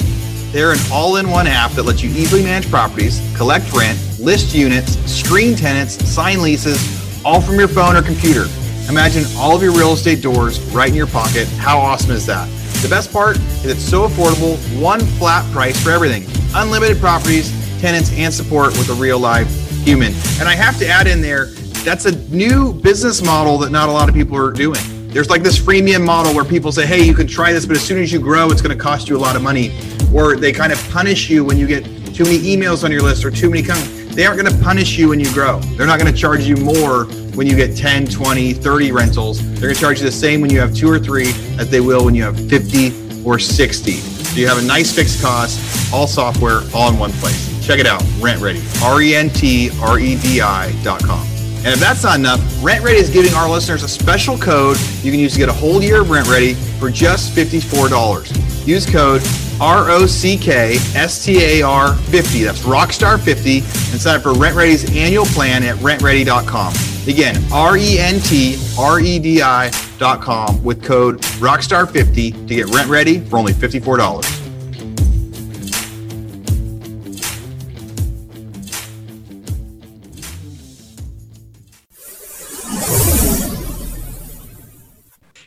They're 0.55 0.71
an 0.71 0.79
all 0.93 1.17
in 1.17 1.29
one 1.29 1.49
app 1.49 1.73
that 1.73 1.83
lets 1.83 2.01
you 2.01 2.11
easily 2.11 2.45
manage 2.45 2.71
properties, 2.71 3.21
collect 3.37 3.73
rent, 3.73 3.99
list 4.21 4.55
units, 4.55 4.93
screen 5.11 5.57
tenants, 5.57 5.95
sign 6.09 6.43
leases, 6.43 6.79
all 7.25 7.41
from 7.41 7.59
your 7.59 7.67
phone 7.67 7.97
or 7.97 8.03
computer. 8.03 8.45
Imagine 8.89 9.25
all 9.37 9.57
of 9.57 9.65
your 9.65 9.73
real 9.73 9.95
estate 9.95 10.23
doors 10.23 10.61
right 10.73 10.91
in 10.91 10.95
your 10.95 11.09
pocket. 11.09 11.49
How 11.59 11.81
awesome 11.81 12.13
is 12.13 12.25
that? 12.27 12.47
The 12.83 12.89
best 12.89 13.13
part 13.13 13.37
is 13.37 13.65
it's 13.65 13.83
so 13.83 14.07
affordable, 14.07 14.57
one 14.81 15.01
flat 15.01 15.45
price 15.53 15.83
for 15.83 15.91
everything. 15.91 16.25
Unlimited 16.55 16.99
properties, 16.99 17.51
tenants, 17.81 18.13
and 18.13 18.33
support 18.33 18.79
with 18.79 18.89
a 18.91 18.95
real 18.95 19.19
live 19.19 19.51
human. 19.83 20.13
And 20.39 20.49
I 20.49 20.55
have 20.55 20.79
to 20.79 20.87
add 20.87 21.09
in 21.09 21.21
there, 21.21 21.47
that's 21.83 22.05
a 22.05 22.17
new 22.29 22.73
business 22.75 23.25
model 23.25 23.59
that 23.59 23.73
not 23.73 23.89
a 23.89 23.93
lot 23.93 24.09
of 24.09 24.15
people 24.15 24.37
are 24.37 24.53
doing. 24.53 24.79
There's 25.15 25.31
like 25.31 25.45
this 25.45 25.61
freemium 25.61 26.05
model 26.05 26.35
where 26.35 26.45
people 26.45 26.73
say, 26.73 26.85
hey, 26.87 27.05
you 27.05 27.15
can 27.15 27.29
try 27.29 27.53
this, 27.53 27.65
but 27.65 27.77
as 27.77 27.85
soon 27.85 28.03
as 28.03 28.13
you 28.13 28.19
grow, 28.19 28.51
it's 28.51 28.61
going 28.61 28.77
to 28.77 28.83
cost 28.83 29.09
you 29.09 29.17
a 29.17 29.23
lot 29.23 29.37
of 29.37 29.43
money 29.43 29.73
or 30.13 30.37
they 30.37 30.51
kind 30.51 30.73
of 30.73 30.91
punish 30.91 31.31
you 31.31 31.45
when 31.45 31.57
you 31.57 31.69
get 31.69 31.85
too 32.13 32.25
many 32.25 32.39
emails 32.39 32.83
on 32.83 32.91
your 32.91 33.01
list 33.01 33.25
or 33.25 33.31
too 33.31 33.49
many. 33.49 33.63
They 33.63 34.27
aren't 34.27 34.43
going 34.43 34.53
to 34.53 34.65
punish 34.65 34.99
you 34.99 35.11
when 35.11 35.21
you 35.21 35.33
grow. 35.33 35.61
They're 35.77 35.87
not 35.87 36.01
going 36.01 36.13
to 36.13 36.19
charge 36.19 36.43
you 36.49 36.57
more 36.57 37.05
when 37.37 37.47
you 37.47 37.55
get 37.55 37.77
10, 37.77 38.07
20, 38.07 38.55
30 38.55 38.91
rentals. 38.91 39.41
They're 39.53 39.61
going 39.61 39.75
to 39.75 39.81
charge 39.81 40.01
you 40.01 40.07
the 40.07 40.11
same 40.11 40.41
when 40.41 40.51
you 40.51 40.59
have 40.59 40.75
two 40.75 40.91
or 40.91 40.99
three 40.99 41.29
as 41.61 41.71
they 41.71 41.81
will 41.81 42.05
when 42.05 42.17
you 42.17 42.25
have 42.25 42.37
50 42.49 43.25
or 43.25 43.39
60. 43.39 43.93
So 43.93 44.41
you 44.41 44.49
have 44.49 44.59
a 44.59 44.67
nice 44.67 44.93
fixed 44.93 45.23
cost, 45.23 45.93
all 45.95 46.09
software, 46.09 46.63
all 46.75 46.91
in 46.91 46.99
one 46.99 47.13
place. 47.13 47.65
Check 47.65 47.79
it 47.79 47.87
out, 47.87 48.03
RentRedi, 48.19 48.83
R 48.83 49.01
E 49.01 49.15
N 49.15 49.31
T 49.31 49.71
R 49.81 50.01
E 50.01 50.21
D 50.21 50.41
I 50.41 50.73
dot 50.83 51.05
I.com. 51.05 51.34
And 51.65 51.73
if 51.73 51.81
that's 51.81 52.03
not 52.03 52.19
enough, 52.19 52.41
RentRedi 52.61 52.97
is 52.97 53.09
giving 53.09 53.33
our 53.33 53.49
listeners 53.49 53.83
a 53.83 53.89
special 53.89 54.37
code 54.37 54.77
you 55.03 55.11
can 55.11 55.19
use 55.19 55.33
to 55.33 55.39
get 55.39 55.49
a 55.49 55.53
whole 55.53 55.83
year 55.83 56.03
of 56.03 56.09
RentRedi 56.09 56.55
for 56.79 56.91
just 56.91 57.35
$54. 57.35 58.67
Use 58.67 58.85
code 58.85 59.23
R 59.61 59.91
O 59.91 60.05
C 60.05 60.37
K 60.37 60.75
S 60.95 61.25
T 61.25 61.43
A 61.43 61.63
R 61.63 61.95
50. 61.95 62.45
That's 62.45 62.61
Rockstar 62.61 63.19
50 63.19 63.59
and 63.59 63.65
sign 64.01 64.17
up 64.17 64.23
for 64.23 64.33
RentRedi's 64.33 64.95
annual 64.95 65.25
plan 65.27 65.63
at 65.63 65.77
rentredi.com. 65.77 66.75
Again, 67.07 67.43
R 67.53 67.77
E 67.77 67.99
N 67.99 68.21
T 68.21 68.59
R 68.79 69.01
E 69.01 69.19
D 69.19 69.41
I.com 69.41 70.63
with 70.63 70.83
code 70.83 71.21
Rockstar 71.41 71.91
50 71.91 72.33
to 72.33 72.39
get 72.47 72.67
RentRedi 72.67 73.27
for 73.29 73.39
only 73.39 73.53
$54. 73.53 74.34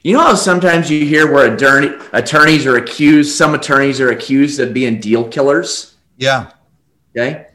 You 0.04 0.14
know 0.14 0.22
how 0.22 0.36
sometimes 0.36 0.90
you 0.90 1.06
hear 1.06 1.32
where 1.32 1.54
attorney, 1.54 1.90
attorneys 2.14 2.66
are 2.66 2.78
accused, 2.78 3.36
some 3.36 3.54
attorneys 3.54 4.00
are 4.00 4.12
accused 4.12 4.60
of 4.60 4.74
being 4.74 5.00
deal 5.00 5.28
killers? 5.28 5.96
Yeah. 6.18 6.52
Okay. 7.16 7.48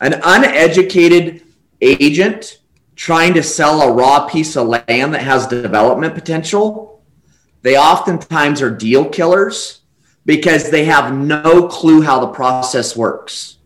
An 0.00 0.20
uneducated 0.24 1.42
agent 1.80 2.60
trying 2.96 3.34
to 3.34 3.42
sell 3.42 3.82
a 3.82 3.92
raw 3.92 4.26
piece 4.26 4.56
of 4.56 4.68
land 4.68 5.14
that 5.14 5.22
has 5.22 5.46
development 5.46 6.14
potential, 6.14 7.02
they 7.62 7.76
oftentimes 7.76 8.62
are 8.62 8.70
deal 8.70 9.08
killers 9.08 9.82
because 10.26 10.70
they 10.70 10.84
have 10.84 11.14
no 11.14 11.68
clue 11.68 12.00
how 12.00 12.20
the 12.20 12.28
process 12.28 12.96
works. 12.96 13.58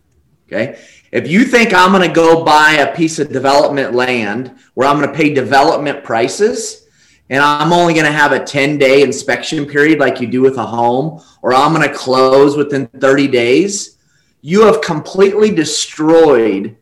Okay. 0.46 0.78
If 1.10 1.28
you 1.28 1.44
think 1.44 1.72
I'm 1.72 1.92
going 1.92 2.06
to 2.06 2.14
go 2.14 2.44
buy 2.44 2.72
a 2.72 2.94
piece 2.94 3.18
of 3.18 3.32
development 3.32 3.94
land 3.94 4.58
where 4.74 4.88
I'm 4.88 4.96
going 4.96 5.08
to 5.08 5.14
pay 5.14 5.32
development 5.32 6.04
prices, 6.04 6.87
and 7.30 7.42
I'm 7.42 7.72
only 7.72 7.92
going 7.92 8.06
to 8.06 8.12
have 8.12 8.32
a 8.32 8.44
10 8.44 8.78
day 8.78 9.02
inspection 9.02 9.66
period 9.66 9.98
like 9.98 10.20
you 10.20 10.26
do 10.26 10.40
with 10.40 10.56
a 10.56 10.64
home, 10.64 11.22
or 11.42 11.54
I'm 11.54 11.74
going 11.74 11.88
to 11.88 11.94
close 11.94 12.56
within 12.56 12.86
30 12.86 13.28
days, 13.28 13.98
you 14.40 14.62
have 14.62 14.80
completely 14.80 15.50
destroyed 15.50 16.76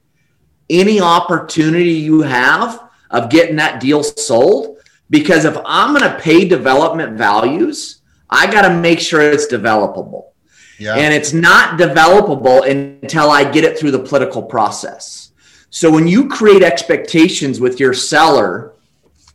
any 0.70 1.00
opportunity 1.00 1.92
you 1.92 2.22
have 2.22 2.88
of 3.10 3.30
getting 3.30 3.56
that 3.56 3.80
deal 3.80 4.02
sold. 4.02 4.78
Because 5.08 5.44
if 5.44 5.56
I'm 5.64 5.96
going 5.96 6.10
to 6.10 6.18
pay 6.18 6.46
development 6.46 7.16
values, 7.16 8.02
I 8.28 8.50
got 8.50 8.62
to 8.62 8.74
make 8.74 8.98
sure 8.98 9.20
it's 9.20 9.46
developable. 9.46 10.30
Yeah. 10.78 10.94
And 10.94 11.14
it's 11.14 11.32
not 11.32 11.78
developable 11.78 12.68
until 12.68 13.30
I 13.30 13.50
get 13.50 13.64
it 13.64 13.78
through 13.78 13.92
the 13.92 14.00
political 14.00 14.42
process. 14.42 15.32
So 15.70 15.90
when 15.90 16.06
you 16.06 16.28
create 16.28 16.62
expectations 16.62 17.60
with 17.60 17.80
your 17.80 17.94
seller, 17.94 18.74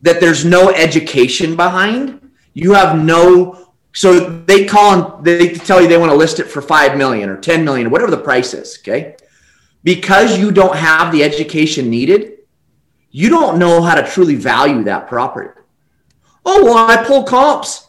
that 0.02 0.20
there's 0.20 0.44
no 0.44 0.70
education 0.70 1.56
behind. 1.56 2.30
You 2.52 2.74
have 2.74 2.98
no 2.98 3.62
so 3.94 4.18
they 4.18 4.64
call 4.64 5.16
and 5.16 5.24
they 5.24 5.52
tell 5.52 5.80
you 5.80 5.86
they 5.86 5.98
want 5.98 6.10
to 6.10 6.16
list 6.16 6.40
it 6.40 6.48
for 6.48 6.62
5 6.62 6.96
million 6.96 7.28
or 7.28 7.36
10 7.36 7.64
million 7.64 7.90
whatever 7.90 8.10
the 8.10 8.16
price 8.16 8.54
is, 8.54 8.78
okay? 8.78 9.16
Because 9.84 10.38
you 10.38 10.50
don't 10.50 10.76
have 10.76 11.12
the 11.12 11.22
education 11.22 11.90
needed, 11.90 12.38
you 13.10 13.28
don't 13.28 13.58
know 13.58 13.82
how 13.82 13.94
to 13.94 14.08
truly 14.08 14.34
value 14.34 14.82
that 14.84 15.08
property. 15.08 15.60
Oh, 16.44 16.64
well, 16.64 16.90
I 16.90 17.04
pull 17.04 17.24
comps. 17.24 17.86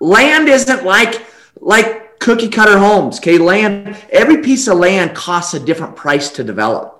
Land 0.00 0.48
isn't 0.48 0.84
like 0.84 1.26
like 1.60 2.18
cookie 2.18 2.48
cutter 2.48 2.78
homes, 2.78 3.18
okay? 3.18 3.36
Land 3.36 3.96
every 4.10 4.38
piece 4.38 4.66
of 4.66 4.78
land 4.78 5.14
costs 5.14 5.52
a 5.52 5.60
different 5.60 5.94
price 5.96 6.30
to 6.30 6.44
develop. 6.44 6.99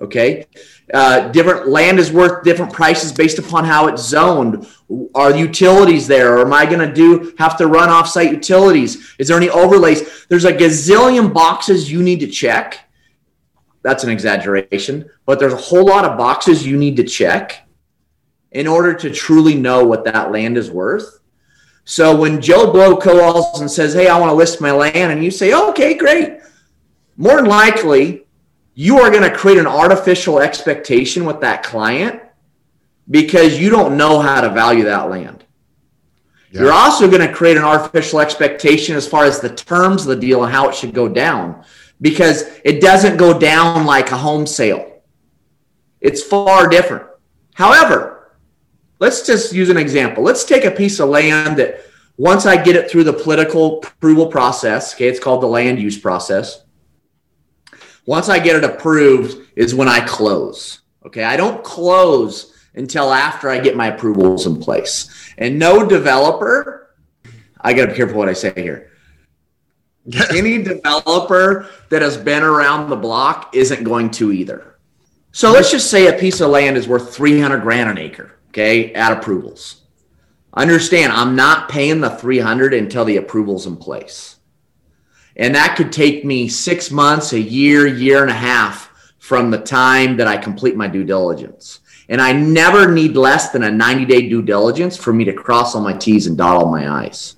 Okay. 0.00 0.46
Uh, 0.92 1.28
different 1.28 1.68
land 1.68 1.98
is 1.98 2.10
worth 2.10 2.42
different 2.42 2.72
prices 2.72 3.12
based 3.12 3.38
upon 3.38 3.64
how 3.64 3.86
it's 3.86 4.02
zoned. 4.02 4.66
Are 5.14 5.36
utilities 5.36 6.06
there? 6.06 6.38
Or 6.38 6.46
am 6.46 6.52
I 6.52 6.64
going 6.64 6.86
to 6.86 6.92
do 6.92 7.34
have 7.38 7.56
to 7.58 7.66
run 7.66 7.90
off-site 7.90 8.32
utilities? 8.32 9.14
Is 9.18 9.28
there 9.28 9.36
any 9.36 9.50
overlays? 9.50 10.26
There's 10.26 10.46
a 10.46 10.52
gazillion 10.52 11.32
boxes 11.32 11.92
you 11.92 12.02
need 12.02 12.20
to 12.20 12.26
check. 12.26 12.90
That's 13.82 14.04
an 14.04 14.10
exaggeration, 14.10 15.08
but 15.26 15.38
there's 15.38 15.52
a 15.52 15.56
whole 15.56 15.86
lot 15.86 16.04
of 16.04 16.18
boxes 16.18 16.66
you 16.66 16.76
need 16.76 16.96
to 16.96 17.04
check 17.04 17.66
in 18.52 18.66
order 18.66 18.92
to 18.94 19.10
truly 19.10 19.54
know 19.54 19.84
what 19.84 20.04
that 20.04 20.32
land 20.32 20.58
is 20.58 20.70
worth. 20.70 21.20
So 21.84 22.14
when 22.14 22.40
Joe 22.40 22.72
Blow 22.72 22.96
calls 22.96 23.60
and 23.60 23.70
says, 23.70 23.94
"Hey, 23.94 24.08
I 24.08 24.18
want 24.18 24.30
to 24.30 24.34
list 24.34 24.60
my 24.60 24.72
land," 24.72 25.12
and 25.12 25.24
you 25.24 25.30
say, 25.30 25.54
"Okay, 25.54 25.94
great," 25.94 26.38
more 27.16 27.36
than 27.36 27.46
likely 27.46 28.26
you 28.74 28.98
are 28.98 29.10
going 29.10 29.28
to 29.28 29.36
create 29.36 29.58
an 29.58 29.66
artificial 29.66 30.38
expectation 30.38 31.24
with 31.24 31.40
that 31.40 31.62
client 31.62 32.22
because 33.10 33.58
you 33.58 33.70
don't 33.70 33.96
know 33.96 34.20
how 34.20 34.40
to 34.40 34.48
value 34.50 34.84
that 34.84 35.10
land. 35.10 35.44
Yeah. 36.52 36.62
You're 36.62 36.72
also 36.72 37.08
going 37.08 37.26
to 37.26 37.32
create 37.32 37.56
an 37.56 37.64
artificial 37.64 38.20
expectation 38.20 38.96
as 38.96 39.06
far 39.06 39.24
as 39.24 39.40
the 39.40 39.54
terms 39.54 40.02
of 40.02 40.08
the 40.08 40.16
deal 40.16 40.42
and 40.44 40.52
how 40.52 40.68
it 40.68 40.74
should 40.74 40.94
go 40.94 41.08
down 41.08 41.64
because 42.00 42.44
it 42.64 42.80
doesn't 42.80 43.16
go 43.16 43.38
down 43.38 43.86
like 43.86 44.10
a 44.10 44.16
home 44.16 44.46
sale. 44.46 45.02
It's 46.00 46.22
far 46.22 46.68
different. 46.68 47.06
However, 47.54 48.36
let's 48.98 49.26
just 49.26 49.52
use 49.52 49.68
an 49.68 49.76
example. 49.76 50.24
Let's 50.24 50.44
take 50.44 50.64
a 50.64 50.70
piece 50.70 50.98
of 50.98 51.08
land 51.08 51.58
that 51.58 51.82
once 52.16 52.46
I 52.46 52.62
get 52.62 52.76
it 52.76 52.90
through 52.90 53.04
the 53.04 53.12
political 53.12 53.78
approval 53.78 54.26
process, 54.26 54.94
okay, 54.94 55.08
it's 55.08 55.20
called 55.20 55.42
the 55.42 55.46
land 55.46 55.78
use 55.78 55.98
process. 55.98 56.64
Once 58.10 58.28
I 58.28 58.40
get 58.40 58.56
it 58.56 58.64
approved 58.64 59.38
is 59.54 59.72
when 59.72 59.86
I 59.86 60.04
close. 60.04 60.80
Okay, 61.06 61.22
I 61.22 61.36
don't 61.36 61.62
close 61.62 62.52
until 62.74 63.12
after 63.12 63.48
I 63.48 63.60
get 63.60 63.76
my 63.76 63.86
approvals 63.86 64.48
in 64.48 64.58
place. 64.58 65.32
And 65.38 65.60
no 65.60 65.86
developer, 65.86 66.96
I 67.60 67.72
got 67.72 67.82
to 67.82 67.92
be 67.92 67.96
careful 67.96 68.18
what 68.18 68.28
I 68.28 68.32
say 68.32 68.52
here. 68.56 68.90
Any 70.34 70.60
developer 70.60 71.68
that 71.90 72.02
has 72.02 72.16
been 72.16 72.42
around 72.42 72.90
the 72.90 72.96
block 72.96 73.54
isn't 73.54 73.84
going 73.84 74.10
to 74.10 74.32
either. 74.32 74.80
So 75.30 75.52
let's 75.52 75.70
just 75.70 75.88
say 75.88 76.08
a 76.08 76.18
piece 76.18 76.40
of 76.40 76.50
land 76.50 76.76
is 76.76 76.88
worth 76.88 77.14
300 77.14 77.62
grand 77.62 77.90
an 77.90 77.98
acre, 77.98 78.32
okay, 78.48 78.92
at 78.92 79.16
approvals. 79.16 79.82
Understand, 80.54 81.12
I'm 81.12 81.36
not 81.36 81.68
paying 81.68 82.00
the 82.00 82.10
300 82.10 82.74
until 82.74 83.04
the 83.04 83.18
approval's 83.18 83.66
in 83.66 83.76
place. 83.76 84.39
And 85.40 85.54
that 85.54 85.74
could 85.74 85.90
take 85.90 86.22
me 86.22 86.48
six 86.48 86.90
months, 86.90 87.32
a 87.32 87.40
year, 87.40 87.86
year 87.86 88.20
and 88.20 88.30
a 88.30 88.34
half 88.34 88.92
from 89.18 89.50
the 89.50 89.58
time 89.58 90.18
that 90.18 90.28
I 90.28 90.36
complete 90.36 90.76
my 90.76 90.86
due 90.86 91.02
diligence. 91.02 91.80
And 92.10 92.20
I 92.20 92.32
never 92.32 92.92
need 92.92 93.16
less 93.16 93.50
than 93.50 93.62
a 93.62 93.70
90 93.70 94.04
day 94.04 94.28
due 94.28 94.42
diligence 94.42 94.98
for 94.98 95.14
me 95.14 95.24
to 95.24 95.32
cross 95.32 95.74
all 95.74 95.80
my 95.80 95.94
T's 95.94 96.26
and 96.26 96.36
dot 96.36 96.56
all 96.56 96.70
my 96.70 97.04
I's. 97.06 97.36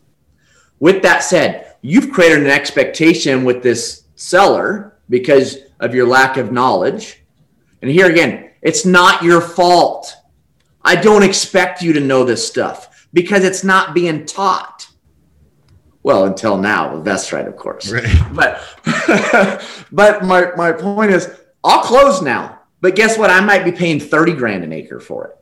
With 0.81 1.01
that 1.03 1.23
said, 1.23 1.77
you've 1.81 2.13
created 2.13 2.41
an 2.41 2.51
expectation 2.51 3.45
with 3.45 3.63
this 3.63 4.03
seller 4.17 4.99
because 5.09 5.59
of 5.79 5.95
your 5.95 6.09
lack 6.09 6.39
of 6.39 6.51
knowledge. 6.51 7.23
And 7.83 7.91
here 7.91 8.11
again, 8.11 8.51
it's 8.63 8.85
not 8.85 9.23
your 9.23 9.41
fault. 9.41 10.17
I 10.85 10.97
don't 10.97 11.23
expect 11.23 11.83
you 11.83 11.93
to 11.93 12.01
know 12.01 12.25
this 12.25 12.45
stuff 12.45 13.07
because 13.13 13.45
it's 13.45 13.63
not 13.63 13.95
being 13.95 14.27
taught. 14.27 14.89
Well, 16.03 16.25
until 16.25 16.57
now, 16.59 17.01
that's 17.01 17.33
right, 17.33 17.47
of 17.47 17.57
course. 17.57 17.91
Right. 17.91 18.07
But 18.33 18.61
but 19.93 20.25
my, 20.25 20.53
my 20.57 20.73
point 20.73 21.13
is 21.13 21.31
I'll 21.63 21.83
close 21.83 22.23
now. 22.23 22.61
But 22.81 22.97
guess 22.97 23.17
what? 23.17 23.31
I 23.31 23.41
might 23.41 23.65
be 23.65 23.73
paying 23.73 24.01
30 24.01 24.35
grand 24.35 24.65
an 24.65 24.73
acre 24.73 24.99
for 24.99 25.29
it 25.29 25.37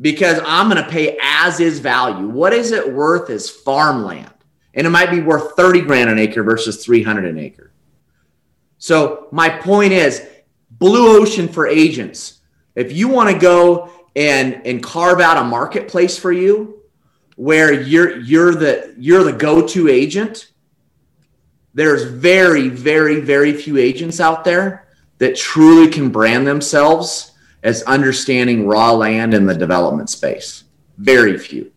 because 0.00 0.40
I'm 0.44 0.68
going 0.68 0.82
to 0.82 0.90
pay 0.90 1.16
as 1.22 1.60
is 1.60 1.78
value. 1.78 2.28
What 2.28 2.52
is 2.52 2.72
it 2.72 2.92
worth 2.92 3.30
as 3.30 3.48
farmland? 3.48 4.30
And 4.74 4.86
it 4.86 4.90
might 4.90 5.10
be 5.10 5.20
worth 5.20 5.54
30 5.56 5.82
grand 5.82 6.10
an 6.10 6.18
acre 6.18 6.42
versus 6.42 6.84
300 6.84 7.24
an 7.24 7.38
acre. 7.38 7.72
So 8.78 9.28
my 9.30 9.48
point 9.48 9.92
is 9.92 10.26
blue 10.70 11.20
ocean 11.20 11.48
for 11.48 11.66
agents. 11.66 12.40
If 12.74 12.92
you 12.92 13.08
want 13.08 13.30
to 13.30 13.38
go 13.38 13.90
and 14.16 14.66
and 14.66 14.82
carve 14.82 15.20
out 15.20 15.36
a 15.36 15.44
marketplace 15.44 16.18
for 16.18 16.32
you 16.32 16.79
where 17.40 17.72
you're 17.72 18.18
you're 18.18 18.54
the 18.54 18.94
you're 18.98 19.24
the 19.24 19.32
go-to 19.32 19.88
agent, 19.88 20.52
there's 21.72 22.04
very 22.04 22.68
very 22.68 23.18
very 23.18 23.54
few 23.54 23.78
agents 23.78 24.20
out 24.20 24.44
there 24.44 24.88
that 25.16 25.36
truly 25.36 25.90
can 25.90 26.10
brand 26.10 26.46
themselves 26.46 27.32
as 27.62 27.82
understanding 27.84 28.66
raw 28.66 28.92
land 28.92 29.32
in 29.32 29.46
the 29.46 29.54
development 29.54 30.10
space. 30.10 30.64
Very 30.98 31.38
few. 31.38 31.72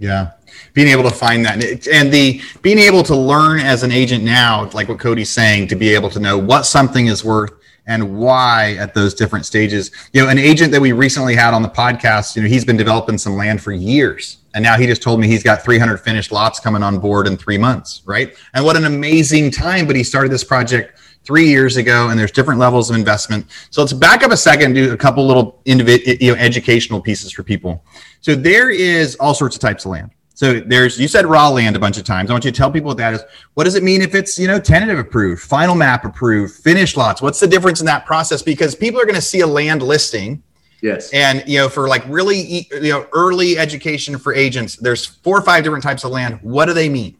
Yeah. 0.00 0.32
Being 0.72 0.88
able 0.88 1.04
to 1.04 1.14
find 1.14 1.44
that 1.46 1.86
and 1.86 2.12
the 2.12 2.42
being 2.62 2.78
able 2.78 3.04
to 3.04 3.14
learn 3.14 3.60
as 3.60 3.84
an 3.84 3.92
agent 3.92 4.24
now, 4.24 4.68
like 4.70 4.88
what 4.88 4.98
Cody's 4.98 5.30
saying, 5.30 5.68
to 5.68 5.76
be 5.76 5.94
able 5.94 6.10
to 6.10 6.18
know 6.18 6.36
what 6.36 6.66
something 6.66 7.06
is 7.06 7.24
worth 7.24 7.52
and 7.86 8.16
why 8.16 8.74
at 8.78 8.94
those 8.94 9.14
different 9.14 9.46
stages. 9.46 9.90
You 10.12 10.22
know, 10.22 10.28
an 10.28 10.38
agent 10.38 10.72
that 10.72 10.80
we 10.80 10.92
recently 10.92 11.34
had 11.34 11.54
on 11.54 11.62
the 11.62 11.68
podcast, 11.68 12.36
you 12.36 12.42
know, 12.42 12.48
he's 12.48 12.64
been 12.64 12.76
developing 12.76 13.18
some 13.18 13.36
land 13.36 13.62
for 13.62 13.72
years. 13.72 14.38
And 14.54 14.62
now 14.62 14.76
he 14.76 14.86
just 14.86 15.02
told 15.02 15.20
me 15.20 15.26
he's 15.26 15.42
got 15.42 15.62
300 15.62 15.98
finished 15.98 16.30
lots 16.30 16.60
coming 16.60 16.82
on 16.82 16.98
board 16.98 17.26
in 17.26 17.36
three 17.36 17.58
months, 17.58 18.02
right? 18.04 18.36
And 18.54 18.64
what 18.64 18.76
an 18.76 18.84
amazing 18.84 19.50
time. 19.50 19.86
But 19.86 19.96
he 19.96 20.04
started 20.04 20.30
this 20.30 20.44
project 20.44 20.98
three 21.24 21.48
years 21.48 21.76
ago, 21.76 22.10
and 22.10 22.18
there's 22.18 22.30
different 22.30 22.60
levels 22.60 22.90
of 22.90 22.96
investment. 22.96 23.46
So 23.70 23.80
let's 23.80 23.92
back 23.92 24.22
up 24.22 24.30
a 24.30 24.36
second, 24.36 24.74
do 24.74 24.92
a 24.92 24.96
couple 24.96 25.26
little 25.26 25.60
you 25.64 25.76
know, 25.76 26.34
educational 26.38 27.00
pieces 27.00 27.32
for 27.32 27.42
people. 27.42 27.82
So 28.20 28.34
there 28.34 28.70
is 28.70 29.16
all 29.16 29.34
sorts 29.34 29.56
of 29.56 29.60
types 29.60 29.84
of 29.84 29.90
land. 29.92 30.10
So 30.34 30.58
there's 30.60 30.98
you 31.00 31.06
said 31.06 31.26
raw 31.26 31.48
land 31.48 31.76
a 31.76 31.78
bunch 31.78 31.96
of 31.96 32.04
times. 32.04 32.28
I 32.28 32.34
want 32.34 32.44
you 32.44 32.50
to 32.50 32.56
tell 32.56 32.70
people 32.70 32.88
what 32.88 32.96
that 32.96 33.14
is. 33.14 33.22
What 33.54 33.64
does 33.64 33.76
it 33.76 33.84
mean 33.84 34.02
if 34.02 34.16
it's 34.16 34.36
you 34.38 34.48
know 34.48 34.58
tentative 34.58 34.98
approved, 34.98 35.42
final 35.42 35.76
map 35.76 36.04
approved, 36.04 36.54
finished 36.54 36.96
lots? 36.96 37.22
What's 37.22 37.38
the 37.38 37.46
difference 37.46 37.80
in 37.80 37.86
that 37.86 38.04
process? 38.04 38.42
Because 38.42 38.74
people 38.74 39.00
are 39.00 39.04
going 39.04 39.14
to 39.14 39.22
see 39.22 39.40
a 39.40 39.46
land 39.46 39.80
listing. 39.80 40.42
Yes. 40.82 41.10
And 41.12 41.44
you 41.46 41.58
know, 41.58 41.68
for 41.68 41.88
like 41.88 42.04
really 42.08 42.66
you 42.72 42.90
know 42.90 43.06
early 43.12 43.58
education 43.58 44.18
for 44.18 44.34
agents, 44.34 44.76
there's 44.76 45.06
four 45.06 45.38
or 45.38 45.42
five 45.42 45.62
different 45.62 45.84
types 45.84 46.02
of 46.02 46.10
land. 46.10 46.40
What 46.42 46.66
do 46.66 46.72
they 46.72 46.88
mean? 46.88 47.16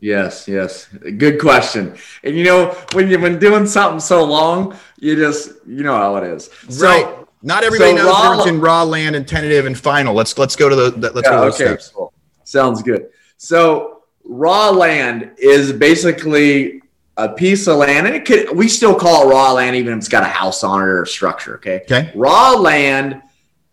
Yes, 0.00 0.46
yes. 0.46 0.86
Good 1.16 1.40
question. 1.40 1.96
And 2.24 2.36
you 2.36 2.44
know, 2.44 2.70
when 2.92 3.08
you've 3.08 3.20
been 3.20 3.38
doing 3.38 3.66
something 3.66 4.00
so 4.00 4.24
long, 4.24 4.76
you 4.98 5.14
just 5.14 5.52
you 5.64 5.84
know 5.84 5.96
how 5.96 6.16
it 6.16 6.24
is. 6.24 6.50
So, 6.68 6.86
right. 6.86 7.14
Not 7.40 7.62
everybody 7.62 7.92
so 7.92 7.98
knows 7.98 8.06
raw, 8.06 8.22
the 8.22 8.36
difference 8.36 8.50
in 8.50 8.60
raw 8.60 8.82
land 8.82 9.14
and 9.14 9.28
tentative 9.28 9.66
and 9.66 9.78
final. 9.78 10.12
Let's 10.12 10.36
let's 10.36 10.56
go 10.56 10.68
to 10.68 10.74
the 10.74 11.12
let's 11.12 11.28
yeah, 11.28 11.30
go 11.30 11.36
to 11.36 11.50
those 11.50 11.54
okay, 11.54 11.64
steps. 11.66 11.88
Cool. 11.90 12.12
Sounds 12.48 12.82
good. 12.82 13.10
So 13.36 14.04
raw 14.24 14.70
land 14.70 15.32
is 15.36 15.70
basically 15.70 16.80
a 17.18 17.28
piece 17.28 17.66
of 17.66 17.76
land, 17.76 18.06
and 18.06 18.16
it 18.16 18.24
could 18.24 18.56
we 18.56 18.68
still 18.68 18.94
call 18.94 19.28
it 19.28 19.30
raw 19.30 19.52
land 19.52 19.76
even 19.76 19.92
if 19.92 19.98
it's 19.98 20.08
got 20.08 20.22
a 20.22 20.28
house 20.28 20.64
on 20.64 20.80
it 20.80 20.86
or 20.86 21.02
a 21.02 21.06
structure. 21.06 21.56
Okay. 21.56 21.82
Okay. 21.82 22.10
Raw 22.14 22.52
land 22.52 23.20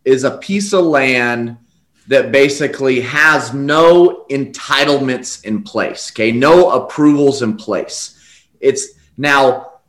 is 0.04 0.26
a 0.26 0.38
piece 0.40 0.74
of 0.74 0.84
land 0.84 1.58
that 2.08 2.34
basically 2.34 3.00
has 3.00 3.54
no 3.54 4.26
entitlements 4.30 5.44
in 5.46 5.64
place, 5.64 6.12
okay? 6.12 6.34
No 6.34 6.72
approvals 6.72 7.42
in 7.44 7.56
place. 7.56 8.20
It's 8.60 8.90
now 9.16 9.80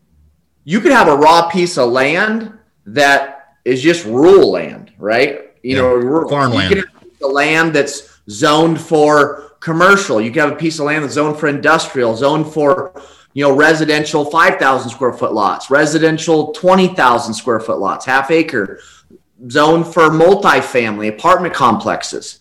you 0.63 0.81
could 0.81 0.93
have 0.93 1.09
a 1.09 1.17
raw 1.17 1.49
piece 1.49 1.77
of 1.77 1.91
land 1.91 2.57
that 2.87 3.57
is 3.65 3.83
just 3.83 4.05
rural 4.07 4.53
land, 4.53 4.93
right? 4.97 5.51
You 5.65 5.75
yeah. 5.75 5.83
know, 5.83 5.95
rural. 5.95 6.31
farmland. 6.31 6.73
You 6.73 6.85
the 7.19 7.27
land 7.27 7.75
that's 7.75 8.16
zoned 8.31 8.81
for 8.81 9.57
commercial. 9.61 10.21
You 10.21 10.31
can 10.31 10.49
have 10.49 10.53
a 10.53 10.57
piece 10.57 10.79
of 10.79 10.87
land 10.87 11.05
that's 11.05 11.15
zoned 11.15 11.39
for 11.39 11.49
industrial, 11.49 12.17
zoned 12.17 12.53
for 12.53 13.01
you 13.35 13.43
know 13.43 13.55
residential 13.55 14.25
5,000 14.25 14.91
square 14.91 15.13
foot 15.13 15.33
lots, 15.33 15.71
residential 15.71 16.53
20,000 16.53 17.35
square 17.35 17.61
foot 17.61 17.79
lots, 17.79 18.07
half 18.07 18.31
acre 18.31 18.81
zoned 19.51 19.87
for 19.87 20.05
multifamily 20.11 21.09
apartment 21.09 21.55
complexes. 21.55 22.41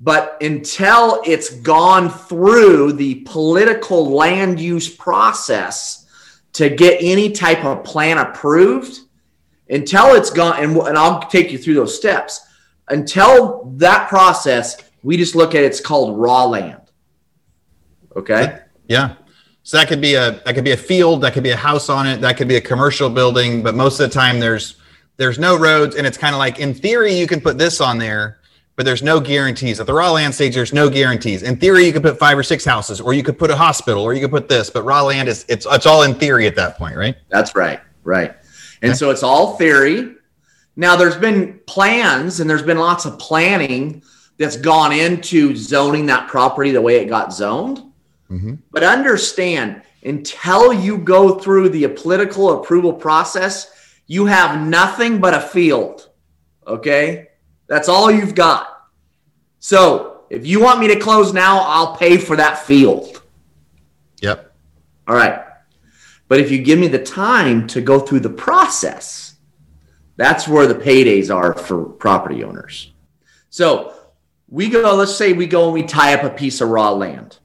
But 0.00 0.36
until 0.40 1.20
it's 1.26 1.50
gone 1.50 2.08
through 2.08 2.92
the 2.92 3.16
political 3.26 4.10
land 4.10 4.60
use 4.60 4.88
process 4.88 6.06
to 6.52 6.68
get 6.70 6.98
any 7.02 7.32
type 7.32 7.64
of 7.64 7.82
plan 7.82 8.18
approved, 8.18 9.00
until 9.70 10.14
it's 10.14 10.30
gone, 10.30 10.62
and, 10.62 10.76
and 10.76 10.96
I'll 10.96 11.20
take 11.22 11.50
you 11.50 11.58
through 11.58 11.74
those 11.74 11.96
steps. 11.96 12.40
Until 12.88 13.64
that 13.76 14.08
process, 14.08 14.76
we 15.02 15.16
just 15.16 15.34
look 15.34 15.54
at 15.54 15.64
it's 15.64 15.80
called 15.80 16.18
raw 16.18 16.44
land. 16.44 16.80
Okay. 18.16 18.60
Yeah. 18.88 19.14
So 19.62 19.76
that 19.76 19.88
could 19.88 20.00
be 20.00 20.14
a 20.14 20.40
that 20.44 20.54
could 20.54 20.64
be 20.64 20.72
a 20.72 20.76
field, 20.76 21.20
that 21.22 21.34
could 21.34 21.42
be 21.42 21.50
a 21.50 21.56
house 21.56 21.88
on 21.88 22.06
it, 22.06 22.20
that 22.22 22.36
could 22.36 22.48
be 22.48 22.56
a 22.56 22.60
commercial 22.60 23.10
building, 23.10 23.62
but 23.62 23.74
most 23.74 24.00
of 24.00 24.08
the 24.08 24.14
time 24.14 24.40
there's 24.40 24.76
there's 25.18 25.38
no 25.38 25.58
roads, 25.58 25.96
and 25.96 26.06
it's 26.06 26.16
kind 26.16 26.34
of 26.34 26.38
like 26.38 26.58
in 26.58 26.72
theory 26.72 27.12
you 27.12 27.26
can 27.26 27.40
put 27.40 27.58
this 27.58 27.80
on 27.80 27.98
there, 27.98 28.38
but 28.76 28.86
there's 28.86 29.02
no 29.02 29.20
guarantees. 29.20 29.78
At 29.80 29.86
the 29.86 29.92
raw 29.92 30.12
land 30.12 30.34
stage, 30.34 30.54
there's 30.54 30.72
no 30.72 30.88
guarantees. 30.88 31.42
In 31.42 31.56
theory, 31.56 31.84
you 31.84 31.92
could 31.92 32.02
put 32.02 32.18
five 32.18 32.38
or 32.38 32.42
six 32.42 32.64
houses, 32.64 33.00
or 33.00 33.12
you 33.12 33.22
could 33.22 33.38
put 33.38 33.50
a 33.50 33.56
hospital, 33.56 34.02
or 34.02 34.14
you 34.14 34.20
could 34.20 34.30
put 34.30 34.48
this. 34.48 34.70
But 34.70 34.84
raw 34.84 35.02
land 35.02 35.28
is 35.28 35.44
it's 35.48 35.66
it's 35.68 35.84
all 35.84 36.02
in 36.02 36.14
theory 36.14 36.46
at 36.46 36.56
that 36.56 36.78
point, 36.78 36.96
right? 36.96 37.16
That's 37.28 37.54
right, 37.54 37.80
right. 38.04 38.34
And 38.80 38.90
okay. 38.90 38.96
so 38.96 39.10
it's 39.10 39.22
all 39.22 39.56
theory. 39.56 40.14
Now 40.76 40.96
there's 40.96 41.16
been 41.16 41.60
plans, 41.66 42.40
and 42.40 42.48
there's 42.48 42.62
been 42.62 42.78
lots 42.78 43.04
of 43.04 43.18
planning 43.18 44.02
that's 44.38 44.56
gone 44.56 44.92
into 44.92 45.54
zoning 45.56 46.06
that 46.06 46.28
property 46.28 46.70
the 46.70 46.80
way 46.80 46.96
it 46.96 47.08
got 47.08 47.34
zoned. 47.34 47.78
Mm-hmm. 48.30 48.54
But 48.70 48.84
understand, 48.84 49.82
until 50.04 50.72
you 50.72 50.98
go 50.98 51.38
through 51.38 51.70
the 51.70 51.88
political 51.88 52.60
approval 52.60 52.92
process, 52.92 53.70
you 54.06 54.26
have 54.26 54.66
nothing 54.66 55.20
but 55.20 55.34
a 55.34 55.40
field. 55.40 56.08
Okay. 56.66 57.28
That's 57.66 57.88
all 57.88 58.10
you've 58.10 58.34
got. 58.34 58.88
So 59.58 60.22
if 60.30 60.46
you 60.46 60.60
want 60.60 60.80
me 60.80 60.88
to 60.88 60.98
close 60.98 61.32
now, 61.32 61.60
I'll 61.60 61.96
pay 61.96 62.16
for 62.16 62.36
that 62.36 62.58
field. 62.58 63.22
Yep. 64.22 64.52
All 65.06 65.14
right. 65.14 65.44
But 66.28 66.40
if 66.40 66.50
you 66.50 66.62
give 66.62 66.78
me 66.78 66.88
the 66.88 67.02
time 67.02 67.66
to 67.68 67.80
go 67.80 67.98
through 67.98 68.20
the 68.20 68.30
process, 68.30 69.36
that's 70.16 70.46
where 70.46 70.66
the 70.66 70.74
paydays 70.74 71.34
are 71.34 71.54
for 71.54 71.84
property 71.84 72.44
owners. 72.44 72.92
So 73.50 73.94
we 74.48 74.68
go, 74.68 74.94
let's 74.94 75.14
say 75.14 75.32
we 75.32 75.46
go 75.46 75.64
and 75.64 75.74
we 75.74 75.82
tie 75.82 76.14
up 76.14 76.24
a 76.24 76.30
piece 76.30 76.60
of 76.60 76.70
raw 76.70 76.90
land. 76.90 77.38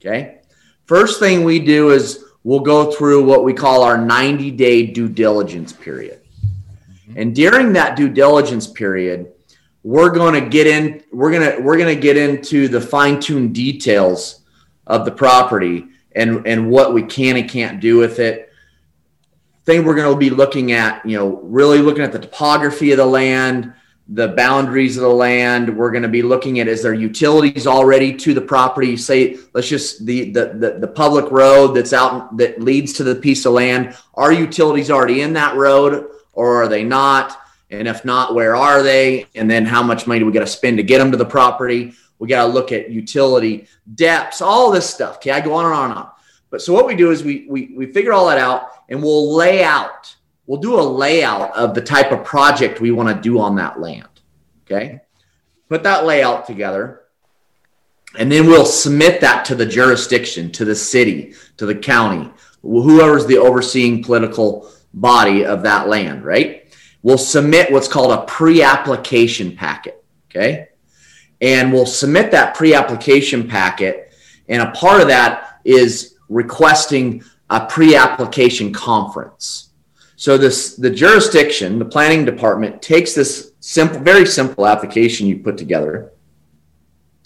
Okay. 0.00 0.38
First 0.86 1.20
thing 1.20 1.44
we 1.44 1.58
do 1.58 1.90
is 1.90 2.24
we'll 2.44 2.60
go 2.60 2.90
through 2.90 3.24
what 3.24 3.44
we 3.44 3.52
call 3.52 3.82
our 3.82 3.98
90 3.98 4.50
day 4.52 4.86
due 4.86 5.08
diligence 5.08 5.72
period. 5.72 6.20
Mm-hmm. 6.90 7.18
And 7.18 7.34
during 7.34 7.72
that 7.74 7.96
due 7.96 8.08
diligence 8.08 8.66
period, 8.66 9.32
we're 9.82 10.10
going 10.10 10.34
to 10.34 10.48
get 10.48 10.66
in 10.66 11.02
we're 11.12 11.30
going 11.30 11.56
to 11.56 11.62
we're 11.62 11.76
going 11.76 11.94
to 11.94 12.00
get 12.00 12.16
into 12.16 12.68
the 12.68 12.80
fine-tuned 12.80 13.54
details 13.54 14.42
of 14.86 15.04
the 15.04 15.10
property 15.10 15.86
and 16.12 16.46
and 16.46 16.68
what 16.68 16.92
we 16.92 17.02
can 17.02 17.36
and 17.36 17.48
can't 17.48 17.80
do 17.80 17.96
with 17.96 18.18
it 18.18 18.52
thing 19.64 19.84
we're 19.84 19.94
going 19.94 20.12
to 20.12 20.18
be 20.18 20.30
looking 20.30 20.72
at 20.72 21.04
you 21.06 21.16
know 21.16 21.36
really 21.42 21.78
looking 21.78 22.02
at 22.02 22.12
the 22.12 22.18
topography 22.18 22.90
of 22.90 22.98
the 22.98 23.06
land 23.06 23.72
the 24.10 24.28
boundaries 24.28 24.96
of 24.96 25.02
the 25.02 25.08
land 25.08 25.76
we're 25.76 25.90
going 25.90 26.02
to 26.02 26.08
be 26.08 26.22
looking 26.22 26.60
at 26.60 26.68
is 26.68 26.82
there 26.82 26.94
utilities 26.94 27.66
already 27.66 28.14
to 28.14 28.32
the 28.32 28.40
property 28.40 28.96
say 28.96 29.36
let's 29.52 29.68
just 29.68 30.06
the, 30.06 30.30
the 30.30 30.46
the 30.54 30.78
the 30.78 30.88
public 30.88 31.30
road 31.30 31.74
that's 31.74 31.92
out 31.92 32.34
that 32.38 32.58
leads 32.60 32.94
to 32.94 33.04
the 33.04 33.14
piece 33.14 33.44
of 33.44 33.52
land 33.52 33.94
are 34.14 34.32
utilities 34.32 34.90
already 34.90 35.20
in 35.20 35.34
that 35.34 35.54
road 35.56 36.08
or 36.32 36.62
are 36.62 36.68
they 36.68 36.82
not 36.82 37.38
and 37.70 37.86
if 37.86 38.04
not, 38.04 38.34
where 38.34 38.56
are 38.56 38.82
they? 38.82 39.26
And 39.34 39.50
then 39.50 39.66
how 39.66 39.82
much 39.82 40.06
money 40.06 40.20
do 40.20 40.26
we 40.26 40.32
got 40.32 40.40
to 40.40 40.46
spend 40.46 40.78
to 40.78 40.82
get 40.82 40.98
them 40.98 41.10
to 41.10 41.16
the 41.16 41.24
property? 41.24 41.92
We 42.18 42.28
got 42.28 42.46
to 42.46 42.52
look 42.52 42.72
at 42.72 42.90
utility 42.90 43.68
depths, 43.94 44.40
all 44.40 44.70
this 44.70 44.88
stuff. 44.88 45.16
Okay, 45.16 45.30
I 45.30 45.40
go 45.40 45.54
on 45.54 45.66
and 45.66 45.74
on 45.74 45.90
and 45.90 45.98
on. 46.00 46.10
But 46.50 46.62
so 46.62 46.72
what 46.72 46.86
we 46.86 46.96
do 46.96 47.10
is 47.10 47.22
we 47.22 47.46
we 47.48 47.74
we 47.76 47.92
figure 47.92 48.12
all 48.12 48.26
that 48.28 48.38
out 48.38 48.70
and 48.88 49.02
we'll 49.02 49.34
lay 49.34 49.62
out. 49.62 50.14
We'll 50.48 50.60
do 50.60 50.80
a 50.80 50.82
layout 50.82 51.56
of 51.56 51.74
the 51.74 51.80
type 51.80 52.10
of 52.10 52.24
project 52.24 52.80
we 52.80 52.90
want 52.90 53.14
to 53.14 53.22
do 53.22 53.38
on 53.38 53.54
that 53.56 53.78
land. 53.78 54.08
Okay, 54.66 54.98
put 55.68 55.84
that 55.84 56.04
layout 56.04 56.44
together, 56.44 57.02
and 58.18 58.32
then 58.32 58.48
we'll 58.48 58.66
submit 58.66 59.20
that 59.20 59.44
to 59.44 59.54
the 59.54 59.66
jurisdiction, 59.66 60.50
to 60.52 60.64
the 60.64 60.74
city, 60.74 61.34
to 61.58 61.66
the 61.66 61.76
county, 61.76 62.32
whoever's 62.62 63.26
the 63.26 63.38
overseeing 63.38 64.02
political 64.02 64.68
body 64.92 65.44
of 65.44 65.62
that 65.62 65.86
land. 65.86 66.24
Right 66.24 66.64
we'll 67.02 67.18
submit 67.18 67.72
what's 67.72 67.88
called 67.88 68.12
a 68.12 68.24
pre-application 68.26 69.56
packet. 69.56 70.04
Okay. 70.30 70.68
And 71.40 71.72
we'll 71.72 71.86
submit 71.86 72.30
that 72.32 72.54
pre-application 72.54 73.48
packet. 73.48 74.12
And 74.48 74.62
a 74.62 74.70
part 74.72 75.00
of 75.00 75.08
that 75.08 75.60
is 75.64 76.16
requesting 76.28 77.22
a 77.50 77.66
pre-application 77.66 78.72
conference. 78.72 79.67
So 80.18 80.36
this 80.36 80.74
the 80.74 80.90
jurisdiction, 80.90 81.78
the 81.78 81.84
planning 81.84 82.24
department 82.24 82.82
takes 82.82 83.14
this 83.14 83.52
simple, 83.60 84.00
very 84.00 84.26
simple 84.26 84.66
application 84.66 85.26
you 85.26 85.38
put 85.38 85.56
together, 85.56 86.12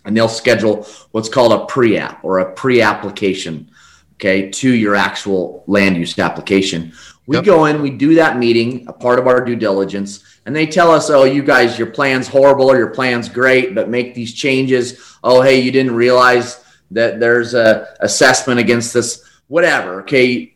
and 0.04 0.16
they'll 0.16 0.28
schedule 0.28 0.86
what's 1.10 1.28
called 1.28 1.52
a 1.52 1.64
pre-app 1.64 2.22
or 2.22 2.40
a 2.40 2.52
pre-application, 2.52 3.70
okay, 4.16 4.50
to 4.50 4.70
your 4.70 4.94
actual 4.94 5.64
land 5.66 5.96
use 5.96 6.18
application 6.18 6.92
we 7.26 7.36
yep. 7.36 7.44
go 7.44 7.66
in, 7.66 7.80
we 7.80 7.90
do 7.90 8.16
that 8.16 8.38
meeting, 8.38 8.84
a 8.88 8.92
part 8.92 9.18
of 9.18 9.26
our 9.28 9.44
due 9.44 9.54
diligence, 9.54 10.24
and 10.44 10.54
they 10.54 10.66
tell 10.66 10.90
us, 10.90 11.08
"Oh, 11.08 11.24
you 11.24 11.42
guys, 11.42 11.78
your 11.78 11.86
plan's 11.86 12.26
horrible 12.26 12.70
or 12.70 12.76
your 12.76 12.90
plan's 12.90 13.28
great, 13.28 13.74
but 13.74 13.88
make 13.88 14.14
these 14.14 14.34
changes." 14.34 14.98
Oh, 15.22 15.40
hey, 15.40 15.60
you 15.60 15.70
didn't 15.70 15.94
realize 15.94 16.60
that 16.90 17.20
there's 17.20 17.54
a 17.54 17.94
assessment 18.00 18.58
against 18.58 18.92
this, 18.92 19.22
whatever. 19.46 20.00
Okay. 20.02 20.54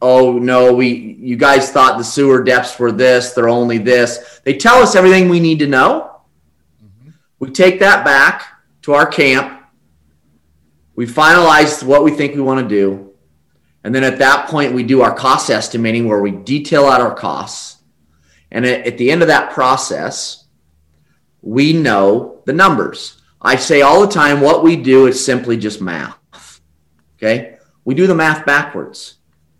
Oh 0.00 0.38
no, 0.38 0.72
we 0.72 0.88
you 0.88 1.36
guys 1.36 1.70
thought 1.72 1.98
the 1.98 2.04
sewer 2.04 2.42
depths 2.44 2.78
were 2.78 2.92
this, 2.92 3.32
they're 3.32 3.48
only 3.48 3.78
this. 3.78 4.40
They 4.44 4.56
tell 4.56 4.82
us 4.82 4.94
everything 4.94 5.28
we 5.28 5.40
need 5.40 5.58
to 5.60 5.66
know. 5.66 6.20
Mm-hmm. 6.82 7.10
We 7.40 7.50
take 7.50 7.80
that 7.80 8.04
back 8.04 8.44
to 8.82 8.94
our 8.94 9.06
camp. 9.06 9.62
We 10.94 11.06
finalize 11.06 11.82
what 11.84 12.04
we 12.04 12.10
think 12.10 12.34
we 12.34 12.40
want 12.40 12.60
to 12.60 12.68
do 12.68 13.08
and 13.84 13.94
then 13.94 14.04
at 14.04 14.18
that 14.18 14.48
point, 14.48 14.74
we 14.74 14.82
do 14.82 15.02
our 15.02 15.14
cost 15.14 15.50
estimating 15.50 16.06
where 16.06 16.20
we 16.20 16.30
detail 16.30 16.86
out 16.86 17.00
our 17.00 17.14
costs. 17.14 17.76
And 18.50 18.66
at, 18.66 18.98
the 18.98 19.10
end 19.10 19.22
of 19.22 19.28
that 19.28 19.52
process, 19.52 20.44
we 21.42 21.72
know 21.72 22.42
the 22.44 22.52
numbers. 22.52 23.22
I 23.40 23.56
say 23.56 23.82
all 23.82 24.00
the 24.00 24.12
time, 24.12 24.40
what 24.40 24.62
we 24.62 24.76
do 24.76 25.06
is 25.06 25.24
simply 25.24 25.56
just 25.56 25.80
math. 25.80 26.60
Okay. 27.16 27.56
We 27.84 27.94
do 27.94 28.06
the 28.06 28.14
math 28.14 28.44
backwards. 28.44 29.16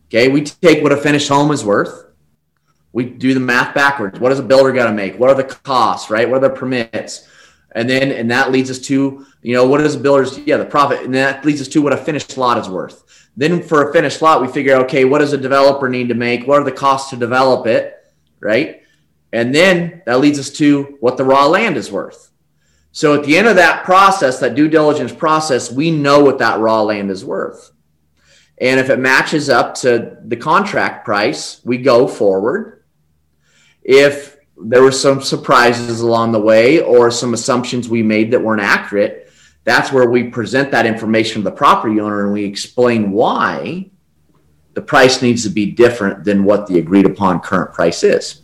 Okay. 0.08 0.28
We 0.28 0.42
take 0.42 0.82
what 0.82 0.92
a 0.92 0.96
finished 0.96 1.28
home 1.28 1.50
is 1.50 1.64
worth. 1.64 2.06
We 2.92 3.04
do 3.04 3.34
the 3.34 3.40
math 3.40 3.74
backwards. 3.74 4.18
What 4.18 4.30
does 4.30 4.38
a 4.38 4.42
builder 4.42 4.72
got 4.72 4.86
to 4.86 4.92
make? 4.92 5.18
What 5.18 5.30
are 5.30 5.34
the 5.34 5.44
costs, 5.44 6.10
right? 6.10 6.28
What 6.28 6.38
are 6.38 6.48
the 6.48 6.54
permits? 6.54 7.28
And 7.72 7.88
then, 7.88 8.10
and 8.10 8.30
that 8.30 8.50
leads 8.50 8.70
us 8.70 8.78
to, 8.80 9.26
you 9.42 9.54
know, 9.54 9.66
what 9.66 9.80
is 9.82 9.94
a 9.94 10.00
builder's, 10.00 10.38
yeah, 10.38 10.56
the 10.56 10.64
profit. 10.64 11.02
And 11.02 11.14
that 11.14 11.44
leads 11.44 11.60
us 11.60 11.68
to 11.68 11.82
what 11.82 11.92
a 11.92 11.98
finished 11.98 12.36
lot 12.38 12.58
is 12.58 12.68
worth. 12.68 13.30
Then 13.36 13.62
for 13.62 13.88
a 13.88 13.92
finished 13.92 14.22
lot, 14.22 14.40
we 14.40 14.48
figure, 14.48 14.74
okay, 14.76 15.04
what 15.04 15.18
does 15.18 15.32
a 15.32 15.38
developer 15.38 15.88
need 15.88 16.08
to 16.08 16.14
make? 16.14 16.46
What 16.46 16.60
are 16.60 16.64
the 16.64 16.72
costs 16.72 17.10
to 17.10 17.16
develop 17.16 17.66
it? 17.66 17.94
Right. 18.40 18.82
And 19.32 19.54
then 19.54 20.02
that 20.06 20.20
leads 20.20 20.38
us 20.38 20.50
to 20.52 20.96
what 21.00 21.18
the 21.18 21.24
raw 21.24 21.46
land 21.46 21.76
is 21.76 21.92
worth. 21.92 22.30
So 22.92 23.14
at 23.14 23.24
the 23.24 23.36
end 23.36 23.46
of 23.46 23.56
that 23.56 23.84
process, 23.84 24.40
that 24.40 24.54
due 24.54 24.68
diligence 24.68 25.12
process, 25.12 25.70
we 25.70 25.90
know 25.90 26.24
what 26.24 26.38
that 26.38 26.58
raw 26.58 26.82
land 26.82 27.10
is 27.10 27.24
worth. 27.24 27.70
And 28.60 28.80
if 28.80 28.90
it 28.90 28.98
matches 28.98 29.48
up 29.48 29.74
to 29.76 30.16
the 30.24 30.36
contract 30.36 31.04
price, 31.04 31.60
we 31.64 31.78
go 31.78 32.08
forward. 32.08 32.82
If 33.82 34.36
there 34.60 34.82
were 34.82 34.92
some 34.92 35.22
surprises 35.22 36.00
along 36.00 36.32
the 36.32 36.40
way 36.40 36.80
or 36.80 37.10
some 37.10 37.34
assumptions 37.34 37.88
we 37.88 38.02
made 38.02 38.32
that 38.32 38.42
weren't 38.42 38.60
accurate, 38.60 39.30
that's 39.64 39.92
where 39.92 40.08
we 40.10 40.24
present 40.24 40.70
that 40.72 40.86
information 40.86 41.42
to 41.42 41.50
the 41.50 41.56
property 41.56 42.00
owner 42.00 42.24
and 42.24 42.32
we 42.32 42.44
explain 42.44 43.12
why 43.12 43.90
the 44.74 44.82
price 44.82 45.22
needs 45.22 45.42
to 45.44 45.50
be 45.50 45.66
different 45.66 46.24
than 46.24 46.44
what 46.44 46.66
the 46.66 46.78
agreed 46.78 47.06
upon 47.06 47.40
current 47.40 47.72
price 47.72 48.02
is. 48.02 48.42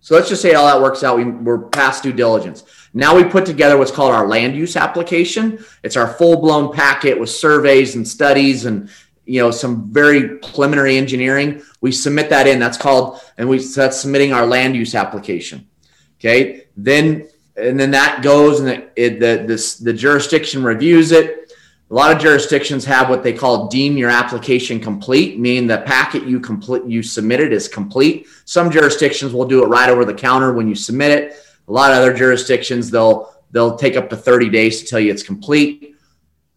So 0.00 0.14
let's 0.14 0.28
just 0.28 0.42
say 0.42 0.54
all 0.54 0.66
that 0.66 0.82
works 0.82 1.04
out. 1.04 1.16
We, 1.16 1.24
we're 1.24 1.68
past 1.68 2.02
due 2.02 2.12
diligence. 2.12 2.64
Now 2.92 3.16
we 3.16 3.24
put 3.24 3.46
together 3.46 3.78
what's 3.78 3.90
called 3.90 4.12
our 4.12 4.26
land 4.26 4.54
use 4.54 4.76
application. 4.76 5.64
It's 5.82 5.96
our 5.96 6.08
full 6.08 6.40
blown 6.40 6.72
packet 6.72 7.18
with 7.18 7.30
surveys 7.30 7.94
and 7.94 8.06
studies 8.06 8.66
and 8.66 8.90
you 9.24 9.40
know 9.40 9.50
some 9.50 9.90
very 9.92 10.38
preliminary 10.38 10.96
engineering. 10.96 11.62
We 11.80 11.92
submit 11.92 12.30
that 12.30 12.46
in. 12.46 12.58
That's 12.58 12.78
called 12.78 13.20
and 13.38 13.48
we 13.48 13.58
that's 13.58 14.00
submitting 14.00 14.32
our 14.32 14.46
land 14.46 14.76
use 14.76 14.94
application. 14.94 15.68
Okay. 16.18 16.64
Then 16.76 17.28
and 17.56 17.78
then 17.78 17.90
that 17.92 18.22
goes 18.22 18.60
and 18.60 18.68
it, 18.68 18.92
it, 18.96 19.20
the 19.20 19.44
this 19.46 19.76
the 19.76 19.92
jurisdiction 19.92 20.62
reviews 20.62 21.12
it. 21.12 21.52
A 21.90 21.94
lot 21.94 22.10
of 22.10 22.22
jurisdictions 22.22 22.86
have 22.86 23.10
what 23.10 23.22
they 23.22 23.34
call 23.34 23.68
deem 23.68 23.98
your 23.98 24.08
application 24.08 24.80
complete, 24.80 25.38
meaning 25.38 25.66
the 25.66 25.82
packet 25.82 26.24
you 26.24 26.40
complete 26.40 26.84
you 26.86 27.02
submitted 27.02 27.52
is 27.52 27.68
complete. 27.68 28.26
Some 28.46 28.70
jurisdictions 28.70 29.34
will 29.34 29.44
do 29.44 29.62
it 29.62 29.66
right 29.66 29.90
over 29.90 30.04
the 30.04 30.14
counter 30.14 30.54
when 30.54 30.68
you 30.68 30.74
submit 30.74 31.10
it. 31.10 31.36
A 31.68 31.72
lot 31.72 31.92
of 31.92 31.98
other 31.98 32.14
jurisdictions 32.14 32.90
they'll 32.90 33.34
they'll 33.50 33.76
take 33.76 33.96
up 33.96 34.08
to 34.10 34.16
30 34.16 34.48
days 34.48 34.80
to 34.80 34.86
tell 34.86 34.98
you 34.98 35.12
it's 35.12 35.22
complete. 35.22 35.94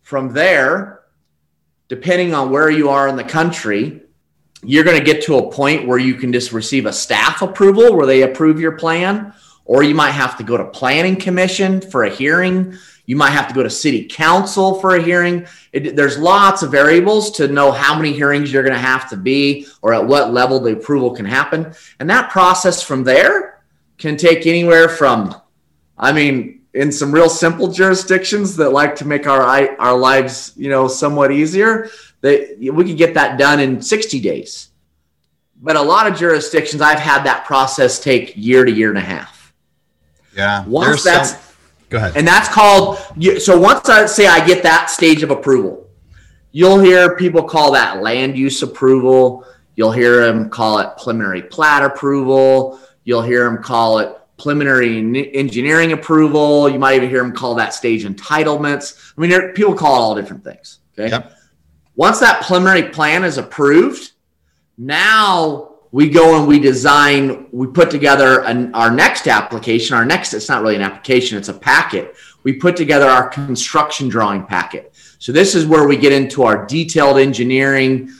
From 0.02 0.32
there, 0.32 0.95
depending 1.88 2.34
on 2.34 2.50
where 2.50 2.70
you 2.70 2.90
are 2.90 3.08
in 3.08 3.16
the 3.16 3.24
country, 3.24 4.02
you're 4.64 4.84
going 4.84 4.98
to 4.98 5.04
get 5.04 5.24
to 5.24 5.38
a 5.38 5.52
point 5.52 5.88
where 5.88 5.98
you 5.98 6.16
can 6.16 6.34
just 6.34 6.52
receive 6.52 6.86
a 6.86 6.94
staff 6.94 7.42
approval 7.42 7.96
where 7.96 8.08
they 8.08 8.24
approve 8.24 8.60
your 8.60 8.74
plan 8.74 9.34
or 9.66 9.84
you 9.84 9.96
might 9.96 10.12
have 10.12 10.38
to 10.38 10.44
go 10.44 10.58
to 10.58 10.66
planning 10.66 11.16
commission 11.16 11.82
for 11.82 12.04
a 12.04 12.10
hearing. 12.10 12.76
You 13.06 13.16
might 13.16 13.32
have 13.32 13.48
to 13.48 13.54
go 13.54 13.64
to 13.64 13.70
city 13.70 14.08
council 14.08 14.80
for 14.80 14.96
a 14.96 15.02
hearing. 15.02 15.46
It, 15.72 15.96
there's 15.96 16.18
lots 16.18 16.64
of 16.64 16.72
variables 16.72 17.32
to 17.32 17.48
know 17.48 17.72
how 17.72 17.96
many 17.96 18.14
hearings 18.14 18.52
you're 18.52 18.64
going 18.64 18.74
to 18.74 18.80
have 18.80 19.10
to 19.10 19.18
be 19.18 19.68
or 19.82 19.94
at 19.94 20.06
what 20.06 20.34
level 20.34 20.60
the 20.60 20.74
approval 20.74 21.12
can 21.12 21.26
happen. 21.26 21.74
And 22.00 22.10
that 22.10 22.32
process 22.32 22.82
from 22.82 23.04
there 23.04 23.56
can 23.98 24.18
take 24.18 24.46
anywhere 24.46 24.90
from 24.90 25.36
i 25.98 26.12
mean 26.12 26.62
in 26.76 26.92
some 26.92 27.12
real 27.12 27.30
simple 27.30 27.68
jurisdictions 27.68 28.56
that 28.56 28.70
like 28.70 28.96
to 28.96 29.06
make 29.06 29.28
our 29.28 29.42
our 29.80 29.98
lives 29.98 30.54
you 30.56 30.70
know 30.70 30.88
somewhat 30.88 31.32
easier 31.32 31.90
that 32.22 32.58
we 32.60 32.84
could 32.84 32.98
get 32.98 33.14
that 33.14 33.40
done 33.40 33.60
in 33.60 33.82
60 33.82 34.20
days 34.20 34.70
but 35.62 35.76
a 35.76 35.82
lot 35.82 36.06
of 36.06 36.18
jurisdictions 36.18 36.82
i've 36.82 37.00
had 37.00 37.24
that 37.24 37.46
process 37.46 38.00
take 38.00 38.34
year 38.36 38.66
to 38.66 38.72
year 38.72 38.90
and 38.90 38.98
a 38.98 39.02
half 39.02 39.36
yeah. 40.36 40.66
Once 40.66 41.04
that's 41.04 41.32
some, 41.32 41.40
go 41.90 41.98
ahead. 41.98 42.18
And 42.18 42.28
that's 42.28 42.50
called 42.50 42.98
so 43.40 43.58
once 43.58 43.90
I 43.90 44.06
say 44.06 44.28
I 44.28 44.46
get 44.46 44.64
that 44.64 44.90
stage 44.90 45.24
of 45.24 45.32
approval, 45.32 45.88
you'll 46.52 46.80
hear 46.80 47.16
people 47.16 47.44
call 47.44 47.72
that 47.72 48.02
land 48.02 48.38
use 48.38 48.62
approval. 48.62 49.46
You'll 49.76 49.92
hear 49.92 50.26
them 50.26 50.50
call 50.50 50.80
it 50.80 50.98
preliminary 50.98 51.42
plat 51.42 51.84
approval. 51.84 52.80
You'll 53.04 53.22
hear 53.22 53.46
them 53.46 53.62
call 53.62 54.00
it 54.00 54.18
preliminary 54.38 54.98
engineering 55.34 55.94
approval. 55.94 56.70
You 56.70 56.80
might 56.80 56.96
even 56.96 57.10
hear 57.10 57.22
them 57.22 57.32
call 57.32 57.56
that 57.56 57.74
stage 57.74 58.06
entitlements. 58.06 59.14
I 59.18 59.22
mean, 59.22 59.54
people 59.54 59.74
call 59.74 59.96
it 59.96 60.00
all 60.00 60.16
different 60.16 60.44
things. 60.44 60.80
Okay. 60.98 61.10
Yep. 61.10 61.32
Once 61.96 62.20
that 62.20 62.44
preliminary 62.44 62.90
plan 62.90 63.24
is 63.24 63.38
approved, 63.38 64.12
now 64.78 65.76
we 65.92 66.10
go 66.10 66.38
and 66.38 66.46
we 66.46 66.60
design, 66.60 67.48
we 67.54 67.68
put 67.68 67.90
together 67.90 68.44
an, 68.44 68.74
our 68.76 68.92
next 68.92 69.28
application. 69.28 69.96
Our 69.96 70.04
next, 70.04 70.34
it's 70.34 70.50
not 70.50 70.62
really 70.62 70.76
an 70.76 70.82
application, 70.82 71.38
it's 71.38 71.48
a 71.48 71.54
packet. 71.54 72.16
We 72.44 72.54
put 72.54 72.76
together 72.76 73.08
our 73.08 73.30
construction 73.30 74.10
drawing 74.10 74.46
packet. 74.46 74.94
So 75.20 75.32
this 75.32 75.56
is 75.56 75.66
where 75.66 75.88
we 75.88 75.96
get 75.96 76.12
into 76.12 76.44
our 76.44 76.66
detailed 76.66 77.18
engineering. 77.18 78.12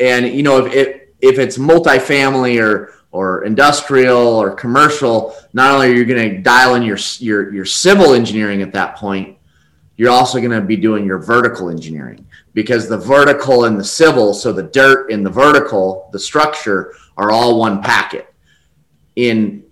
And, 0.00 0.26
you 0.34 0.42
know, 0.42 0.66
if 0.66 0.74
it, 0.74 1.14
if 1.20 1.38
it's 1.38 1.56
multifamily 1.56 2.60
or, 2.60 2.92
or 3.12 3.44
industrial 3.44 4.18
or 4.18 4.54
commercial, 4.54 5.36
not 5.52 5.72
only 5.72 5.90
are 5.90 5.94
you 5.94 6.04
going 6.04 6.30
to 6.30 6.38
dial 6.38 6.74
in 6.74 6.82
your, 6.82 6.98
your, 7.18 7.52
your 7.52 7.64
civil 7.64 8.14
engineering 8.14 8.62
at 8.62 8.72
that 8.72 8.96
point, 8.96 9.38
you're 9.96 10.10
also 10.10 10.38
going 10.38 10.50
to 10.50 10.60
be 10.60 10.76
doing 10.76 11.04
your 11.04 11.18
vertical 11.18 11.68
engineering 11.68 12.26
because 12.54 12.88
the 12.88 12.96
vertical 12.96 13.66
and 13.66 13.78
the 13.78 13.84
civil, 13.84 14.34
so 14.34 14.52
the 14.52 14.62
dirt 14.62 15.10
and 15.12 15.24
the 15.24 15.30
vertical, 15.30 16.08
the 16.12 16.18
structure 16.18 16.94
are 17.16 17.30
all 17.30 17.58
one 17.58 17.82
packet. 17.82 18.32
In 19.16 19.62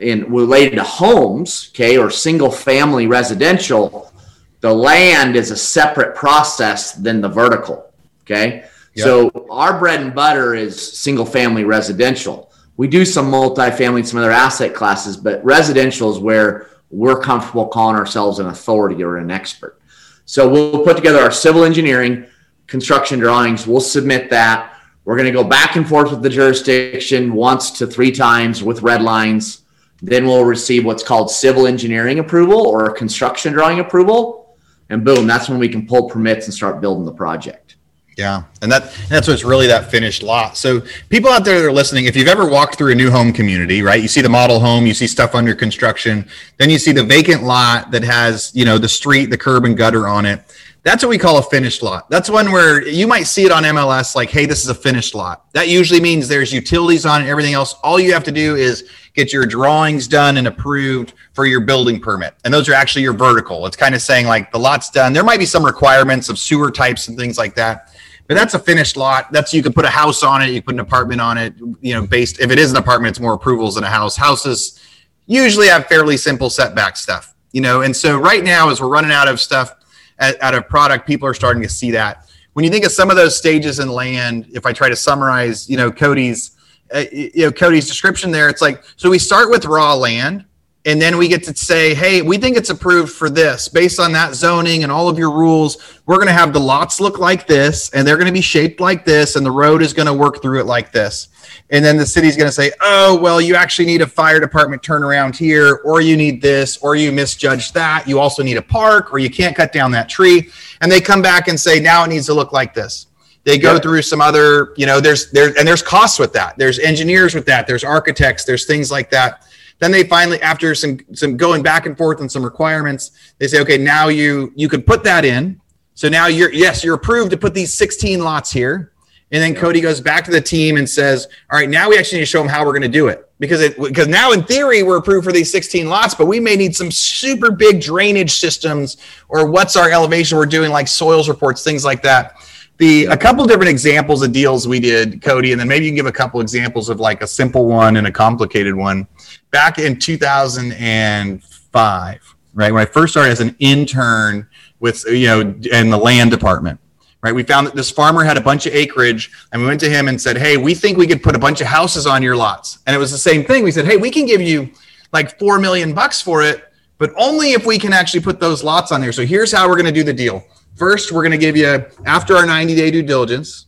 in 0.00 0.32
related 0.32 0.76
to 0.76 0.84
homes, 0.84 1.70
okay, 1.72 1.98
or 1.98 2.10
single 2.10 2.50
family 2.50 3.06
residential, 3.06 4.12
the 4.60 4.72
land 4.72 5.36
is 5.36 5.50
a 5.50 5.56
separate 5.56 6.14
process 6.14 6.92
than 6.92 7.20
the 7.20 7.28
vertical. 7.28 7.92
Okay. 8.22 8.64
Yep. 8.94 9.04
So 9.04 9.46
our 9.50 9.78
bread 9.78 10.00
and 10.00 10.14
butter 10.14 10.54
is 10.54 10.98
single 10.98 11.26
family 11.26 11.64
residential. 11.64 12.47
We 12.78 12.86
do 12.86 13.04
some 13.04 13.30
multifamily, 13.30 13.96
and 13.96 14.08
some 14.08 14.20
other 14.20 14.30
asset 14.30 14.72
classes, 14.72 15.16
but 15.16 15.44
residential 15.44 16.10
is 16.12 16.20
where 16.20 16.68
we're 16.90 17.20
comfortable 17.20 17.66
calling 17.66 17.96
ourselves 17.96 18.38
an 18.38 18.46
authority 18.46 19.02
or 19.02 19.16
an 19.16 19.32
expert. 19.32 19.80
So 20.26 20.48
we'll 20.48 20.84
put 20.84 20.96
together 20.96 21.18
our 21.18 21.32
civil 21.32 21.64
engineering, 21.64 22.26
construction 22.68 23.18
drawings. 23.18 23.66
We'll 23.66 23.80
submit 23.80 24.30
that. 24.30 24.78
We're 25.04 25.16
going 25.16 25.26
to 25.26 25.32
go 25.32 25.42
back 25.42 25.74
and 25.74 25.88
forth 25.88 26.10
with 26.12 26.22
the 26.22 26.30
jurisdiction 26.30 27.34
once 27.34 27.72
to 27.72 27.86
three 27.86 28.12
times 28.12 28.62
with 28.62 28.82
red 28.82 29.02
lines. 29.02 29.62
Then 30.00 30.26
we'll 30.26 30.44
receive 30.44 30.84
what's 30.84 31.02
called 31.02 31.32
civil 31.32 31.66
engineering 31.66 32.20
approval 32.20 32.64
or 32.64 32.92
construction 32.92 33.52
drawing 33.52 33.80
approval. 33.80 34.56
And 34.88 35.04
boom, 35.04 35.26
that's 35.26 35.48
when 35.48 35.58
we 35.58 35.68
can 35.68 35.84
pull 35.84 36.08
permits 36.08 36.46
and 36.46 36.54
start 36.54 36.80
building 36.80 37.06
the 37.06 37.12
project. 37.12 37.74
Yeah, 38.18 38.42
and 38.62 38.72
that 38.72 38.92
that's 39.08 39.28
what's 39.28 39.44
really 39.44 39.68
that 39.68 39.92
finished 39.92 40.24
lot. 40.24 40.56
So 40.56 40.82
people 41.08 41.30
out 41.30 41.44
there 41.44 41.60
that 41.60 41.66
are 41.68 41.72
listening, 41.72 42.06
if 42.06 42.16
you've 42.16 42.26
ever 42.26 42.48
walked 42.48 42.74
through 42.74 42.90
a 42.90 42.94
new 42.96 43.12
home 43.12 43.32
community, 43.32 43.80
right? 43.80 44.02
You 44.02 44.08
see 44.08 44.22
the 44.22 44.28
model 44.28 44.58
home, 44.58 44.86
you 44.86 44.94
see 44.94 45.06
stuff 45.06 45.36
under 45.36 45.54
construction, 45.54 46.28
then 46.56 46.68
you 46.68 46.80
see 46.80 46.90
the 46.90 47.04
vacant 47.04 47.44
lot 47.44 47.92
that 47.92 48.02
has, 48.02 48.50
you 48.56 48.64
know, 48.64 48.76
the 48.76 48.88
street, 48.88 49.26
the 49.26 49.38
curb 49.38 49.64
and 49.66 49.76
gutter 49.76 50.08
on 50.08 50.26
it. 50.26 50.42
That's 50.82 51.04
what 51.04 51.10
we 51.10 51.18
call 51.18 51.38
a 51.38 51.42
finished 51.42 51.80
lot. 51.80 52.10
That's 52.10 52.28
one 52.28 52.50
where 52.50 52.84
you 52.88 53.06
might 53.06 53.24
see 53.24 53.44
it 53.44 53.52
on 53.52 53.62
MLS 53.62 54.16
like, 54.16 54.30
hey, 54.30 54.46
this 54.46 54.64
is 54.64 54.68
a 54.68 54.74
finished 54.74 55.14
lot. 55.14 55.44
That 55.52 55.68
usually 55.68 56.00
means 56.00 56.26
there's 56.26 56.52
utilities 56.52 57.06
on 57.06 57.22
it, 57.22 57.28
everything 57.28 57.54
else. 57.54 57.74
All 57.84 58.00
you 58.00 58.12
have 58.14 58.24
to 58.24 58.32
do 58.32 58.56
is 58.56 58.90
get 59.14 59.32
your 59.32 59.46
drawings 59.46 60.08
done 60.08 60.38
and 60.38 60.48
approved 60.48 61.14
for 61.34 61.46
your 61.46 61.60
building 61.60 62.00
permit. 62.00 62.34
And 62.44 62.52
those 62.52 62.68
are 62.68 62.74
actually 62.74 63.02
your 63.02 63.12
vertical. 63.12 63.64
It's 63.66 63.76
kind 63.76 63.94
of 63.94 64.02
saying 64.02 64.26
like 64.26 64.50
the 64.50 64.58
lot's 64.58 64.90
done. 64.90 65.12
There 65.12 65.22
might 65.22 65.38
be 65.38 65.46
some 65.46 65.64
requirements 65.64 66.28
of 66.28 66.36
sewer 66.36 66.72
types 66.72 67.06
and 67.06 67.16
things 67.16 67.38
like 67.38 67.54
that 67.54 67.92
but 68.28 68.34
that's 68.34 68.52
a 68.54 68.58
finished 68.58 68.96
lot. 68.96 69.32
That's 69.32 69.52
you 69.54 69.62
can 69.62 69.72
put 69.72 69.86
a 69.86 69.90
house 69.90 70.22
on 70.22 70.42
it, 70.42 70.50
you 70.50 70.60
can 70.60 70.66
put 70.66 70.74
an 70.74 70.80
apartment 70.80 71.20
on 71.20 71.38
it. 71.38 71.54
You 71.80 71.94
know, 71.94 72.06
based 72.06 72.38
if 72.40 72.50
it 72.50 72.58
is 72.58 72.70
an 72.70 72.76
apartment, 72.76 73.12
it's 73.12 73.20
more 73.20 73.32
approvals 73.32 73.74
than 73.74 73.84
a 73.84 73.88
house. 73.88 74.16
Houses 74.16 74.78
usually 75.26 75.66
have 75.68 75.86
fairly 75.86 76.16
simple 76.18 76.50
setback 76.50 76.96
stuff. 76.98 77.34
You 77.52 77.62
know, 77.62 77.80
and 77.80 77.96
so 77.96 78.18
right 78.18 78.44
now, 78.44 78.68
as 78.68 78.80
we're 78.80 78.88
running 78.88 79.10
out 79.10 79.26
of 79.26 79.40
stuff 79.40 79.74
out 80.20 80.54
of 80.54 80.68
product, 80.68 81.06
people 81.06 81.26
are 81.26 81.34
starting 81.34 81.62
to 81.62 81.68
see 81.68 81.90
that. 81.92 82.28
When 82.52 82.64
you 82.64 82.70
think 82.70 82.84
of 82.84 82.92
some 82.92 83.08
of 83.08 83.16
those 83.16 83.36
stages 83.36 83.78
in 83.78 83.88
land, 83.88 84.46
if 84.52 84.66
I 84.66 84.72
try 84.72 84.88
to 84.88 84.96
summarize, 84.96 85.70
you 85.70 85.76
know, 85.76 85.90
Cody's, 85.90 86.56
uh, 86.92 87.04
you 87.10 87.46
know, 87.46 87.52
Cody's 87.52 87.86
description 87.86 88.30
there, 88.30 88.50
it's 88.50 88.60
like 88.60 88.82
so 88.96 89.08
we 89.08 89.18
start 89.18 89.48
with 89.48 89.64
raw 89.64 89.94
land 89.94 90.44
and 90.86 91.02
then 91.02 91.18
we 91.18 91.28
get 91.28 91.42
to 91.44 91.54
say, 91.54 91.92
hey, 91.92 92.22
we 92.22 92.38
think 92.38 92.56
it's 92.56 92.70
approved 92.70 93.12
for 93.12 93.28
this 93.28 93.68
based 93.68 93.98
on 93.98 94.12
that 94.12 94.34
zoning 94.34 94.84
and 94.84 94.92
all 94.92 95.08
of 95.08 95.18
your 95.18 95.30
rules. 95.30 96.00
We're 96.06 96.16
going 96.16 96.28
to 96.28 96.32
have 96.32 96.52
the 96.52 96.60
lots 96.60 97.00
look 97.00 97.18
like 97.18 97.46
this, 97.46 97.90
and 97.90 98.06
they're 98.06 98.16
going 98.16 98.28
to 98.28 98.32
be 98.32 98.40
shaped 98.40 98.80
like 98.80 99.04
this, 99.04 99.36
and 99.36 99.44
the 99.44 99.50
road 99.50 99.82
is 99.82 99.92
going 99.92 100.06
to 100.06 100.14
work 100.14 100.40
through 100.40 100.60
it 100.60 100.66
like 100.66 100.92
this. 100.92 101.28
And 101.70 101.84
then 101.84 101.96
the 101.96 102.06
city's 102.06 102.36
going 102.36 102.48
to 102.48 102.52
say, 102.52 102.70
oh, 102.80 103.18
well, 103.20 103.40
you 103.40 103.54
actually 103.54 103.86
need 103.86 104.00
a 104.00 104.06
fire 104.06 104.40
department 104.40 104.80
turnaround 104.80 105.36
here, 105.36 105.80
or 105.84 106.00
you 106.00 106.16
need 106.16 106.40
this, 106.40 106.78
or 106.78 106.96
you 106.96 107.12
misjudged 107.12 107.74
that. 107.74 108.06
You 108.06 108.20
also 108.20 108.42
need 108.42 108.56
a 108.56 108.62
park, 108.62 109.12
or 109.12 109.18
you 109.18 109.28
can't 109.28 109.56
cut 109.56 109.72
down 109.72 109.90
that 109.90 110.08
tree. 110.08 110.48
And 110.80 110.90
they 110.90 111.00
come 111.00 111.20
back 111.20 111.48
and 111.48 111.58
say, 111.58 111.80
now 111.80 112.04
it 112.04 112.08
needs 112.08 112.26
to 112.26 112.34
look 112.34 112.52
like 112.52 112.72
this 112.72 113.06
they 113.44 113.56
go 113.56 113.74
yeah. 113.74 113.78
through 113.78 114.02
some 114.02 114.20
other 114.20 114.74
you 114.76 114.84
know 114.84 115.00
there's 115.00 115.30
there 115.30 115.56
and 115.58 115.66
there's 115.66 115.80
costs 115.80 116.18
with 116.18 116.34
that 116.34 116.58
there's 116.58 116.78
engineers 116.80 117.34
with 117.34 117.46
that 117.46 117.66
there's 117.66 117.82
architects 117.82 118.44
there's 118.44 118.66
things 118.66 118.90
like 118.90 119.10
that 119.10 119.46
then 119.78 119.92
they 119.92 120.04
finally, 120.04 120.40
after 120.42 120.74
some 120.74 120.98
some 121.12 121.36
going 121.36 121.62
back 121.62 121.86
and 121.86 121.96
forth 121.96 122.20
on 122.20 122.28
some 122.28 122.44
requirements, 122.44 123.12
they 123.38 123.46
say, 123.46 123.60
okay, 123.60 123.78
now 123.78 124.08
you 124.08 124.52
you 124.56 124.68
can 124.68 124.82
put 124.82 125.04
that 125.04 125.24
in. 125.24 125.60
So 125.94 126.08
now 126.08 126.26
you're 126.26 126.52
yes, 126.52 126.84
you're 126.84 126.94
approved 126.94 127.30
to 127.32 127.36
put 127.36 127.54
these 127.54 127.74
16 127.74 128.20
lots 128.22 128.52
here. 128.52 128.92
And 129.30 129.42
then 129.42 129.54
Cody 129.54 129.82
goes 129.82 130.00
back 130.00 130.24
to 130.24 130.30
the 130.30 130.40
team 130.40 130.78
and 130.78 130.88
says, 130.88 131.28
"All 131.50 131.58
right, 131.58 131.68
now 131.68 131.90
we 131.90 131.98
actually 131.98 132.18
need 132.18 132.22
to 132.22 132.30
show 132.30 132.38
them 132.38 132.48
how 132.48 132.64
we're 132.64 132.72
going 132.72 132.82
to 132.82 132.88
do 132.88 133.08
it 133.08 133.30
because 133.38 133.60
it 133.60 133.78
because 133.78 134.08
now 134.08 134.32
in 134.32 134.42
theory 134.42 134.82
we're 134.82 134.96
approved 134.96 135.24
for 135.24 135.32
these 135.32 135.52
16 135.52 135.88
lots, 135.88 136.14
but 136.14 136.26
we 136.26 136.40
may 136.40 136.56
need 136.56 136.74
some 136.74 136.90
super 136.90 137.50
big 137.50 137.80
drainage 137.80 138.38
systems 138.38 138.96
or 139.28 139.46
what's 139.50 139.76
our 139.76 139.90
elevation 139.90 140.38
we're 140.38 140.46
doing 140.46 140.70
like 140.70 140.88
soils 140.88 141.28
reports, 141.28 141.62
things 141.62 141.84
like 141.84 142.02
that." 142.02 142.36
The 142.78 143.06
a 143.06 143.16
couple 143.16 143.44
different 143.44 143.70
examples 143.70 144.22
of 144.22 144.30
deals 144.32 144.68
we 144.68 144.78
did, 144.78 145.20
Cody, 145.20 145.50
and 145.50 145.60
then 145.60 145.66
maybe 145.66 145.84
you 145.84 145.90
can 145.90 145.96
give 145.96 146.06
a 146.06 146.12
couple 146.12 146.40
examples 146.40 146.88
of 146.88 147.00
like 147.00 147.22
a 147.22 147.26
simple 147.26 147.66
one 147.66 147.96
and 147.96 148.06
a 148.06 148.12
complicated 148.12 148.72
one 148.74 149.08
back 149.50 149.78
in 149.78 149.98
2005, 149.98 152.34
right? 152.54 152.72
When 152.72 152.80
I 152.80 152.84
first 152.84 153.14
started 153.14 153.30
as 153.30 153.40
an 153.40 153.56
intern 153.58 154.46
with, 154.78 155.04
you 155.08 155.26
know, 155.26 155.40
in 155.40 155.90
the 155.90 155.98
land 155.98 156.30
department, 156.30 156.78
right? 157.20 157.34
We 157.34 157.42
found 157.42 157.66
that 157.66 157.74
this 157.74 157.90
farmer 157.90 158.22
had 158.22 158.36
a 158.36 158.40
bunch 158.40 158.66
of 158.66 158.74
acreage 158.74 159.32
and 159.52 159.60
we 159.60 159.66
went 159.66 159.80
to 159.80 159.90
him 159.90 160.06
and 160.06 160.20
said, 160.20 160.38
Hey, 160.38 160.56
we 160.56 160.72
think 160.74 160.98
we 160.98 161.08
could 161.08 161.22
put 161.22 161.34
a 161.34 161.38
bunch 161.38 161.60
of 161.60 161.66
houses 161.66 162.06
on 162.06 162.22
your 162.22 162.36
lots. 162.36 162.78
And 162.86 162.94
it 162.94 162.98
was 162.98 163.10
the 163.10 163.18
same 163.18 163.44
thing. 163.44 163.64
We 163.64 163.72
said, 163.72 163.86
Hey, 163.86 163.96
we 163.96 164.10
can 164.10 164.24
give 164.24 164.40
you 164.40 164.70
like 165.12 165.36
4 165.38 165.58
million 165.58 165.94
bucks 165.94 166.20
for 166.20 166.42
it, 166.42 166.72
but 166.98 167.12
only 167.16 167.52
if 167.52 167.66
we 167.66 167.78
can 167.78 167.92
actually 167.92 168.20
put 168.20 168.38
those 168.38 168.62
lots 168.62 168.92
on 168.92 169.00
there. 169.00 169.12
So 169.12 169.26
here's 169.26 169.50
how 169.50 169.68
we're 169.68 169.76
going 169.76 169.86
to 169.86 169.92
do 169.92 170.04
the 170.04 170.12
deal. 170.12 170.44
First, 170.78 171.10
we're 171.10 171.22
going 171.22 171.32
to 171.32 171.38
give 171.38 171.56
you, 171.56 171.84
after 172.06 172.36
our 172.36 172.46
90 172.46 172.76
day 172.76 172.92
due 172.92 173.02
diligence, 173.02 173.66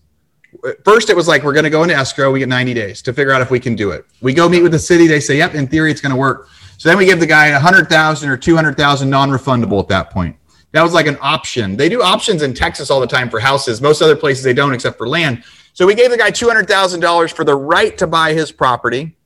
first 0.85 1.11
it 1.11 1.16
was 1.16 1.27
like 1.27 1.42
we're 1.42 1.53
going 1.53 1.64
to 1.64 1.70
go 1.70 1.83
into 1.83 1.94
escrow 1.94 2.31
we 2.31 2.38
get 2.38 2.49
90 2.49 2.75
days 2.75 3.03
to 3.03 3.12
figure 3.12 3.33
out 3.33 3.40
if 3.40 3.51
we 3.51 3.59
can 3.59 3.75
do 3.75 3.90
it. 3.90 4.05
We 4.20 4.33
go 4.33 4.49
meet 4.49 4.62
with 4.62 4.73
the 4.73 4.79
city 4.79 5.07
they 5.07 5.20
say 5.20 5.38
yep 5.38 5.55
in 5.55 5.66
theory 5.66 5.90
it's 5.90 6.01
going 6.01 6.11
to 6.11 6.16
work. 6.16 6.49
So 6.77 6.88
then 6.88 6.99
we 6.99 7.07
give 7.07 7.20
the 7.20 7.27
guy 7.27 7.53
100000 7.53 8.29
or 8.29 8.37
200000 8.37 9.11
non-refundable 9.11 9.81
at 9.81 9.88
that 9.88 10.11
point. 10.11 10.37
That 10.73 10.83
was 10.83 10.92
like 10.92 11.07
an 11.07 11.18
option. 11.20 11.77
They 11.77 11.88
do 11.88 12.03
options 12.03 12.42
in 12.42 12.55
texas 12.55 12.90
all 12.90 13.01
the 13.01 13.07
time 13.07 13.31
for 13.31 13.40
houses. 13.40 13.81
Most 13.81 14.03
other 14.03 14.16
places 14.16 14.44
they 14.44 14.55
don't 14.55 14.73
except 14.73 14.99
for 14.99 15.09
land. 15.09 15.44
So 15.73 15.87
we 15.87 15.94
gave 15.94 16.11
the 16.11 16.16
guy 16.16 16.31
$200000 16.31 17.33
for 17.33 17.44
the 17.44 17.57
right 17.57 17.96
to 17.99 18.07
buy 18.07 18.33
his 18.35 18.53
property 18.53 19.16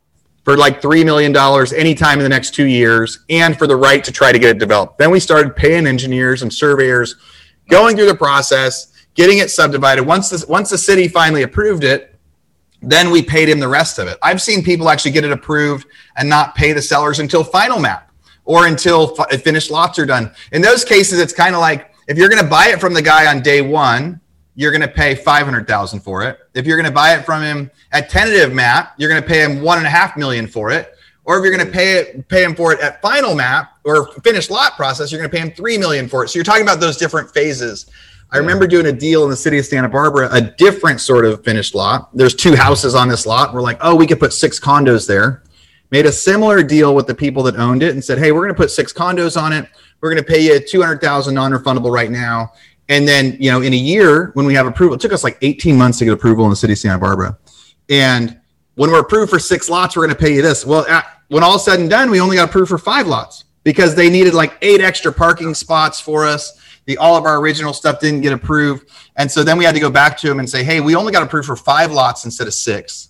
for 0.44 0.56
like 0.56 0.82
$3 0.82 1.04
million 1.04 1.34
anytime 1.74 2.18
in 2.18 2.22
the 2.22 2.28
next 2.28 2.54
two 2.54 2.66
years 2.66 3.20
and 3.30 3.58
for 3.58 3.66
the 3.66 3.76
right 3.76 4.04
to 4.04 4.12
try 4.12 4.30
to 4.30 4.38
get 4.38 4.50
it 4.50 4.58
developed. 4.58 4.98
Then 4.98 5.10
we 5.10 5.20
started 5.20 5.56
paying 5.56 5.86
engineers 5.86 6.42
and 6.42 6.52
surveyors 6.52 7.16
going 7.68 7.96
through 7.96 8.06
the 8.06 8.14
process 8.14 8.92
getting 9.14 9.38
it 9.38 9.50
subdivided. 9.50 10.02
Once 10.02 10.28
the, 10.28 10.44
once 10.48 10.70
the 10.70 10.78
city 10.78 11.08
finally 11.08 11.42
approved 11.42 11.84
it, 11.84 12.18
then 12.82 13.10
we 13.10 13.22
paid 13.22 13.48
him 13.48 13.60
the 13.60 13.68
rest 13.68 13.98
of 13.98 14.08
it. 14.08 14.18
I've 14.22 14.42
seen 14.42 14.62
people 14.62 14.90
actually 14.90 15.12
get 15.12 15.24
it 15.24 15.32
approved 15.32 15.86
and 16.16 16.28
not 16.28 16.54
pay 16.54 16.72
the 16.72 16.82
sellers 16.82 17.18
until 17.18 17.42
final 17.42 17.78
map 17.78 18.12
or 18.44 18.66
until 18.66 19.14
f- 19.18 19.26
uh, 19.32 19.38
finished 19.38 19.70
lots 19.70 19.98
are 19.98 20.04
done. 20.04 20.30
In 20.52 20.60
those 20.60 20.84
cases, 20.84 21.18
it's 21.18 21.32
kind 21.32 21.54
of 21.54 21.60
like 21.60 21.94
if 22.08 22.18
you're 22.18 22.28
going 22.28 22.42
to 22.42 22.48
buy 22.48 22.66
it 22.66 22.80
from 22.80 22.92
the 22.92 23.00
guy 23.00 23.26
on 23.26 23.40
day 23.40 23.62
one, 23.62 24.20
you're 24.54 24.70
going 24.70 24.82
to 24.82 24.88
pay 24.88 25.14
500,000 25.14 26.00
for 26.00 26.22
it. 26.22 26.38
If 26.52 26.66
you're 26.66 26.76
going 26.76 26.88
to 26.88 26.94
buy 26.94 27.16
it 27.16 27.24
from 27.24 27.42
him 27.42 27.70
at 27.92 28.10
tentative 28.10 28.52
map, 28.52 28.94
you're 28.98 29.08
going 29.08 29.22
to 29.22 29.26
pay 29.26 29.42
him 29.42 29.62
one 29.62 29.78
and 29.78 29.86
a 29.86 29.90
half 29.90 30.16
million 30.16 30.46
for 30.46 30.70
it. 30.70 30.94
Or 31.24 31.38
if 31.38 31.44
you're 31.44 31.56
going 31.56 31.66
to 31.66 31.72
pay 31.72 31.98
it, 31.98 32.28
pay 32.28 32.44
him 32.44 32.54
for 32.54 32.72
it 32.72 32.80
at 32.80 33.00
final 33.00 33.34
map 33.34 33.78
or 33.84 34.12
finished 34.22 34.50
lot 34.50 34.76
process, 34.76 35.10
you're 35.10 35.18
going 35.18 35.30
to 35.30 35.34
pay 35.34 35.42
him 35.42 35.50
three 35.52 35.78
million 35.78 36.08
for 36.08 36.24
it. 36.24 36.28
So 36.28 36.38
you're 36.38 36.44
talking 36.44 36.62
about 36.62 36.80
those 36.80 36.96
different 36.96 37.30
phases. 37.30 37.86
I 38.30 38.38
remember 38.38 38.66
doing 38.66 38.86
a 38.86 38.92
deal 38.92 39.24
in 39.24 39.30
the 39.30 39.36
city 39.36 39.58
of 39.58 39.64
Santa 39.64 39.88
Barbara, 39.88 40.28
a 40.32 40.40
different 40.40 41.00
sort 41.00 41.24
of 41.24 41.44
finished 41.44 41.74
lot. 41.74 42.14
There's 42.16 42.34
two 42.34 42.56
houses 42.56 42.94
on 42.94 43.08
this 43.08 43.26
lot. 43.26 43.54
We're 43.54 43.62
like, 43.62 43.78
oh, 43.80 43.94
we 43.94 44.06
could 44.06 44.18
put 44.18 44.32
six 44.32 44.58
condos 44.58 45.06
there. 45.06 45.44
Made 45.90 46.06
a 46.06 46.12
similar 46.12 46.62
deal 46.62 46.94
with 46.94 47.06
the 47.06 47.14
people 47.14 47.42
that 47.44 47.56
owned 47.56 47.82
it 47.82 47.92
and 47.92 48.04
said, 48.04 48.18
hey, 48.18 48.32
we're 48.32 48.40
going 48.40 48.54
to 48.54 48.60
put 48.60 48.70
six 48.70 48.92
condos 48.92 49.40
on 49.40 49.52
it. 49.52 49.68
We're 50.00 50.10
going 50.10 50.22
to 50.22 50.28
pay 50.28 50.40
you 50.40 50.58
200,000 50.58 51.32
non-refundable 51.32 51.92
right 51.92 52.10
now. 52.10 52.52
And 52.88 53.06
then, 53.06 53.36
you 53.38 53.50
know, 53.50 53.62
in 53.62 53.72
a 53.72 53.76
year 53.76 54.30
when 54.34 54.46
we 54.46 54.54
have 54.54 54.66
approval, 54.66 54.96
it 54.96 55.00
took 55.00 55.12
us 55.12 55.24
like 55.24 55.38
18 55.40 55.76
months 55.76 55.98
to 55.98 56.04
get 56.04 56.12
approval 56.12 56.44
in 56.44 56.50
the 56.50 56.56
city 56.56 56.72
of 56.72 56.78
Santa 56.78 56.98
Barbara. 56.98 57.38
And 57.88 58.40
when 58.74 58.90
we're 58.90 59.00
approved 59.00 59.30
for 59.30 59.38
six 59.38 59.68
lots, 59.68 59.96
we're 59.96 60.06
going 60.06 60.16
to 60.16 60.20
pay 60.20 60.34
you 60.34 60.42
this. 60.42 60.66
Well, 60.66 60.86
at, 60.86 61.06
when 61.28 61.42
all 61.42 61.58
said 61.58 61.80
and 61.80 61.88
done, 61.88 62.10
we 62.10 62.20
only 62.20 62.36
got 62.36 62.48
approved 62.48 62.68
for 62.68 62.78
five 62.78 63.06
lots 63.06 63.44
because 63.62 63.94
they 63.94 64.10
needed 64.10 64.34
like 64.34 64.56
eight 64.62 64.80
extra 64.80 65.12
parking 65.12 65.54
spots 65.54 66.00
for 66.00 66.26
us 66.26 66.60
the 66.86 66.98
all 66.98 67.16
of 67.16 67.24
our 67.24 67.38
original 67.38 67.72
stuff 67.72 68.00
didn't 68.00 68.20
get 68.20 68.32
approved, 68.32 68.90
and 69.16 69.30
so 69.30 69.42
then 69.42 69.56
we 69.56 69.64
had 69.64 69.74
to 69.74 69.80
go 69.80 69.90
back 69.90 70.18
to 70.18 70.28
them 70.28 70.38
and 70.38 70.48
say, 70.48 70.62
"Hey, 70.62 70.80
we 70.80 70.94
only 70.94 71.12
got 71.12 71.22
approved 71.22 71.46
for 71.46 71.56
five 71.56 71.90
lots 71.90 72.24
instead 72.24 72.46
of 72.46 72.54
six. 72.54 73.08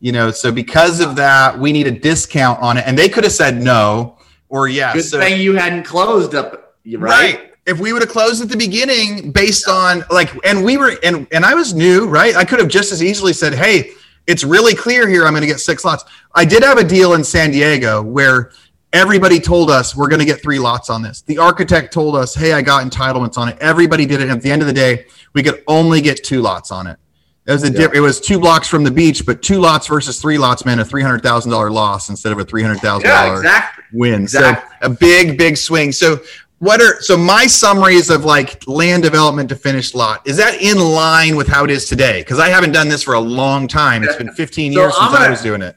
You 0.00 0.12
know, 0.12 0.30
so 0.30 0.52
because 0.52 1.00
of 1.00 1.16
that, 1.16 1.58
we 1.58 1.72
need 1.72 1.86
a 1.86 1.90
discount 1.90 2.60
on 2.60 2.76
it, 2.76 2.84
and 2.86 2.96
they 2.96 3.08
could 3.08 3.24
have 3.24 3.32
said 3.32 3.60
no 3.60 4.18
or 4.48 4.68
yes. 4.68 4.94
Good 4.94 5.04
so, 5.04 5.20
thing 5.20 5.40
you 5.40 5.54
hadn't 5.56 5.84
closed 5.84 6.34
up, 6.34 6.76
right? 6.86 7.00
right 7.00 7.50
if 7.66 7.78
we 7.78 7.92
would 7.94 8.02
have 8.02 8.10
closed 8.10 8.42
at 8.42 8.50
the 8.50 8.56
beginning 8.56 9.32
based 9.32 9.68
on 9.68 10.04
like 10.10 10.30
and 10.44 10.64
we 10.64 10.76
were 10.76 10.96
and 11.02 11.26
and 11.30 11.44
I 11.44 11.54
was 11.54 11.74
new, 11.74 12.06
right? 12.06 12.34
I 12.36 12.44
could 12.44 12.58
have 12.58 12.68
just 12.68 12.90
as 12.92 13.02
easily 13.02 13.32
said, 13.32 13.54
"Hey, 13.54 13.92
it's 14.26 14.44
really 14.44 14.74
clear 14.74 15.08
here. 15.08 15.26
I'm 15.26 15.32
going 15.32 15.42
to 15.42 15.46
get 15.46 15.60
six 15.60 15.84
lots. 15.84 16.04
I 16.34 16.44
did 16.44 16.62
have 16.62 16.78
a 16.78 16.84
deal 16.84 17.14
in 17.14 17.24
San 17.24 17.50
Diego 17.50 18.02
where 18.02 18.52
everybody 18.92 19.40
told 19.40 19.70
us 19.70 19.94
we're 19.94 20.08
going 20.08 20.20
to 20.20 20.24
get 20.24 20.42
three 20.42 20.58
lots 20.58 20.88
on 20.88 21.02
this. 21.02 21.22
The 21.22 21.38
architect 21.38 21.92
told 21.92 22.16
us, 22.16 22.34
hey, 22.34 22.52
I 22.52 22.62
got 22.62 22.88
entitlements 22.88 23.36
on 23.36 23.48
it. 23.48 23.58
Everybody 23.60 24.06
did 24.06 24.20
it. 24.20 24.30
At 24.30 24.40
the 24.40 24.50
end 24.50 24.62
of 24.62 24.68
the 24.68 24.74
day, 24.74 25.06
we 25.34 25.42
could 25.42 25.62
only 25.66 26.00
get 26.00 26.24
two 26.24 26.40
lots 26.40 26.70
on 26.70 26.86
it. 26.86 26.98
It 27.46 27.52
was 27.52 27.62
a 27.62 27.70
yeah. 27.70 27.88
it 27.92 28.00
was 28.00 28.20
two 28.20 28.40
blocks 28.40 28.68
from 28.68 28.84
the 28.84 28.90
beach, 28.90 29.26
but 29.26 29.42
two 29.42 29.60
lots 29.60 29.86
versus 29.86 30.18
three 30.18 30.38
lots 30.38 30.64
meant 30.64 30.80
a 30.80 30.84
three 30.84 31.02
hundred 31.02 31.22
thousand 31.22 31.50
dollar 31.50 31.70
loss 31.70 32.08
instead 32.08 32.32
of 32.32 32.38
a 32.38 32.44
three 32.44 32.62
hundred 32.62 32.80
thousand 32.80 33.06
yeah, 33.06 33.36
exactly. 33.36 33.84
win. 33.92 34.22
Exactly. 34.22 34.76
So 34.80 34.86
a 34.86 34.88
big, 34.88 35.36
big 35.36 35.58
swing. 35.58 35.92
So 35.92 36.20
what 36.58 36.80
are 36.80 37.00
so 37.02 37.16
my 37.16 37.46
summaries 37.46 38.10
of 38.10 38.24
like 38.24 38.66
land 38.66 39.02
development 39.02 39.48
to 39.48 39.56
finished 39.56 39.94
lot 39.94 40.26
is 40.26 40.36
that 40.36 40.60
in 40.62 40.78
line 40.78 41.36
with 41.36 41.48
how 41.48 41.64
it 41.64 41.70
is 41.70 41.86
today? 41.86 42.20
Because 42.20 42.38
i 42.38 42.48
haven't 42.48 42.72
done 42.72 42.88
this 42.88 43.02
for 43.02 43.14
a 43.14 43.20
long 43.20 43.68
time. 43.68 44.04
It's 44.04 44.16
been 44.16 44.32
15 44.32 44.72
so 44.72 44.80
years 44.80 44.96
since 44.96 45.12
gonna, 45.12 45.24
i 45.24 45.30
was 45.30 45.42
doing 45.42 45.62
it. 45.62 45.76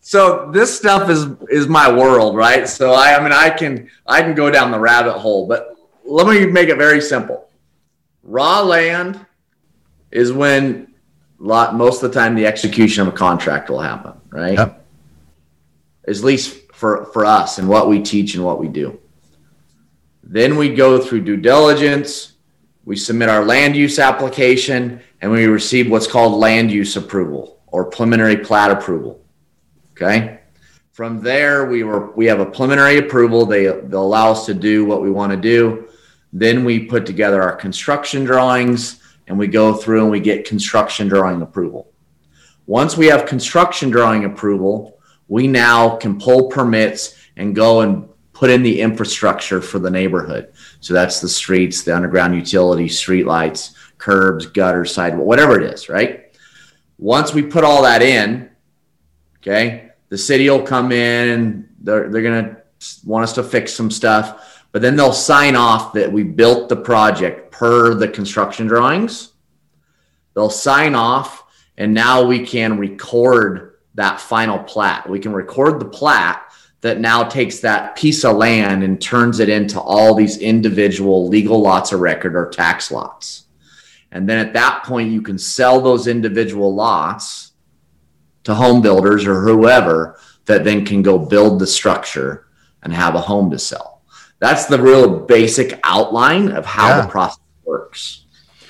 So 0.00 0.50
this 0.52 0.76
stuff 0.76 1.10
is 1.10 1.26
is 1.48 1.68
my 1.68 1.90
world 1.90 2.36
right? 2.36 2.68
So 2.68 2.92
i 2.92 3.16
i 3.16 3.22
mean 3.22 3.32
i 3.32 3.50
can 3.50 3.90
i 4.06 4.22
can 4.22 4.34
go 4.34 4.50
down 4.50 4.70
the 4.70 4.78
rabbit 4.78 5.14
hole 5.14 5.46
but 5.46 5.74
let 6.04 6.26
me 6.26 6.46
make 6.46 6.68
it 6.68 6.76
very 6.76 7.00
simple. 7.00 7.48
Raw 8.22 8.60
land 8.60 9.24
is 10.10 10.32
when 10.32 10.94
lot 11.38 11.74
most 11.74 12.02
of 12.02 12.12
the 12.12 12.20
time 12.20 12.34
the 12.34 12.46
execution 12.46 13.06
of 13.06 13.12
a 13.12 13.16
contract 13.16 13.70
will 13.70 13.80
happen 13.80 14.12
right? 14.28 14.58
Yep. 14.58 14.86
at 16.06 16.16
least 16.18 16.72
for 16.72 17.06
for 17.06 17.24
us 17.24 17.58
and 17.58 17.66
what 17.66 17.88
we 17.88 18.02
teach 18.02 18.34
and 18.34 18.44
what 18.44 18.60
we 18.60 18.68
do 18.68 18.99
then 20.32 20.56
we 20.56 20.72
go 20.72 21.00
through 21.00 21.22
due 21.22 21.36
diligence, 21.36 22.34
we 22.84 22.94
submit 22.94 23.28
our 23.28 23.44
land 23.44 23.74
use 23.74 23.98
application, 23.98 25.02
and 25.20 25.28
we 25.32 25.46
receive 25.46 25.90
what's 25.90 26.06
called 26.06 26.34
land 26.34 26.70
use 26.70 26.96
approval 26.96 27.60
or 27.66 27.86
preliminary 27.86 28.36
plat 28.36 28.70
approval. 28.70 29.20
Okay. 29.90 30.38
From 30.92 31.20
there, 31.20 31.66
we 31.66 31.82
were 31.82 32.12
we 32.12 32.26
have 32.26 32.38
a 32.38 32.46
preliminary 32.46 32.98
approval. 32.98 33.44
They 33.44 33.64
they'll 33.64 34.04
allow 34.04 34.30
us 34.30 34.46
to 34.46 34.54
do 34.54 34.84
what 34.84 35.02
we 35.02 35.10
want 35.10 35.32
to 35.32 35.36
do. 35.36 35.88
Then 36.32 36.64
we 36.64 36.84
put 36.84 37.06
together 37.06 37.42
our 37.42 37.56
construction 37.56 38.22
drawings 38.22 39.02
and 39.26 39.36
we 39.36 39.48
go 39.48 39.74
through 39.74 40.02
and 40.02 40.12
we 40.12 40.20
get 40.20 40.46
construction 40.46 41.08
drawing 41.08 41.42
approval. 41.42 41.90
Once 42.66 42.96
we 42.96 43.06
have 43.06 43.26
construction 43.26 43.90
drawing 43.90 44.26
approval, 44.26 44.96
we 45.26 45.48
now 45.48 45.96
can 45.96 46.20
pull 46.20 46.48
permits 46.48 47.16
and 47.36 47.52
go 47.52 47.80
and 47.80 48.08
put 48.40 48.48
in 48.48 48.62
the 48.62 48.80
infrastructure 48.80 49.60
for 49.60 49.78
the 49.78 49.90
neighborhood. 49.90 50.50
So 50.80 50.94
that's 50.94 51.20
the 51.20 51.28
streets, 51.28 51.82
the 51.82 51.94
underground 51.94 52.34
utilities, 52.34 52.98
street 52.98 53.26
lights, 53.26 53.74
curbs, 53.98 54.46
gutters, 54.46 54.94
sidewalk, 54.94 55.26
whatever 55.26 55.60
it 55.60 55.74
is, 55.74 55.90
right? 55.90 56.34
Once 56.96 57.34
we 57.34 57.42
put 57.42 57.64
all 57.64 57.82
that 57.82 58.00
in, 58.00 58.48
okay, 59.40 59.90
the 60.08 60.16
city 60.16 60.48
will 60.48 60.62
come 60.62 60.90
in, 60.90 61.68
they're, 61.80 62.08
they're 62.08 62.22
going 62.22 62.54
to 62.54 62.62
want 63.04 63.24
us 63.24 63.34
to 63.34 63.42
fix 63.42 63.74
some 63.74 63.90
stuff, 63.90 64.64
but 64.72 64.80
then 64.80 64.96
they'll 64.96 65.12
sign 65.12 65.54
off 65.54 65.92
that 65.92 66.10
we 66.10 66.22
built 66.22 66.70
the 66.70 66.76
project 66.76 67.52
per 67.52 67.92
the 67.92 68.08
construction 68.08 68.66
drawings. 68.66 69.34
They'll 70.32 70.48
sign 70.48 70.94
off, 70.94 71.44
and 71.76 71.92
now 71.92 72.24
we 72.24 72.46
can 72.46 72.78
record 72.78 73.80
that 73.96 74.18
final 74.18 74.60
plat. 74.60 75.06
We 75.10 75.18
can 75.18 75.34
record 75.34 75.78
the 75.78 75.90
plat 75.90 76.49
that 76.80 77.00
now 77.00 77.22
takes 77.22 77.60
that 77.60 77.94
piece 77.96 78.24
of 78.24 78.36
land 78.36 78.82
and 78.82 79.00
turns 79.00 79.38
it 79.38 79.48
into 79.48 79.78
all 79.80 80.14
these 80.14 80.38
individual 80.38 81.28
legal 81.28 81.60
lots 81.60 81.92
of 81.92 82.00
record 82.00 82.34
or 82.34 82.48
tax 82.48 82.90
lots. 82.90 83.44
And 84.12 84.28
then 84.28 84.44
at 84.44 84.54
that 84.54 84.84
point, 84.84 85.10
you 85.10 85.22
can 85.22 85.38
sell 85.38 85.80
those 85.80 86.06
individual 86.06 86.74
lots 86.74 87.52
to 88.44 88.54
home 88.54 88.80
builders 88.80 89.26
or 89.26 89.42
whoever 89.42 90.18
that 90.46 90.64
then 90.64 90.84
can 90.84 91.02
go 91.02 91.18
build 91.18 91.58
the 91.58 91.66
structure 91.66 92.46
and 92.82 92.92
have 92.92 93.14
a 93.14 93.20
home 93.20 93.50
to 93.50 93.58
sell. 93.58 94.02
That's 94.38 94.64
the 94.64 94.80
real 94.80 95.20
basic 95.20 95.78
outline 95.84 96.50
of 96.52 96.64
how 96.64 96.88
yeah. 96.88 97.02
the 97.02 97.08
process 97.08 97.40
works. 97.64 98.24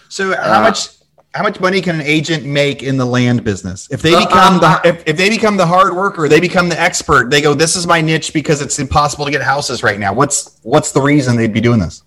So, 0.09 0.35
how 0.35 0.61
uh, 0.61 0.62
much 0.62 0.88
how 1.32 1.44
much 1.44 1.60
money 1.60 1.80
can 1.80 1.94
an 1.96 2.02
agent 2.02 2.44
make 2.44 2.82
in 2.82 2.96
the 2.96 3.04
land 3.04 3.44
business? 3.44 3.88
If 3.90 4.02
they 4.02 4.14
uh, 4.14 4.26
become 4.26 4.56
uh, 4.56 4.58
the 4.58 4.66
uh. 4.66 4.80
if, 4.84 5.02
if 5.06 5.16
they 5.16 5.30
become 5.30 5.56
the 5.56 5.66
hard 5.66 5.94
worker 5.94 6.28
they 6.28 6.40
become 6.40 6.68
the 6.68 6.80
expert 6.80 7.30
they 7.30 7.40
go 7.40 7.54
this 7.54 7.76
is 7.76 7.86
my 7.86 8.00
niche 8.00 8.32
because 8.32 8.60
it's 8.60 8.78
impossible 8.78 9.24
to 9.24 9.30
get 9.30 9.42
houses 9.42 9.82
right 9.82 9.98
now. 9.98 10.12
What's 10.12 10.58
what's 10.62 10.92
the 10.92 11.00
reason 11.00 11.36
they'd 11.36 11.52
be 11.52 11.60
doing 11.60 11.80
this? 11.80 12.02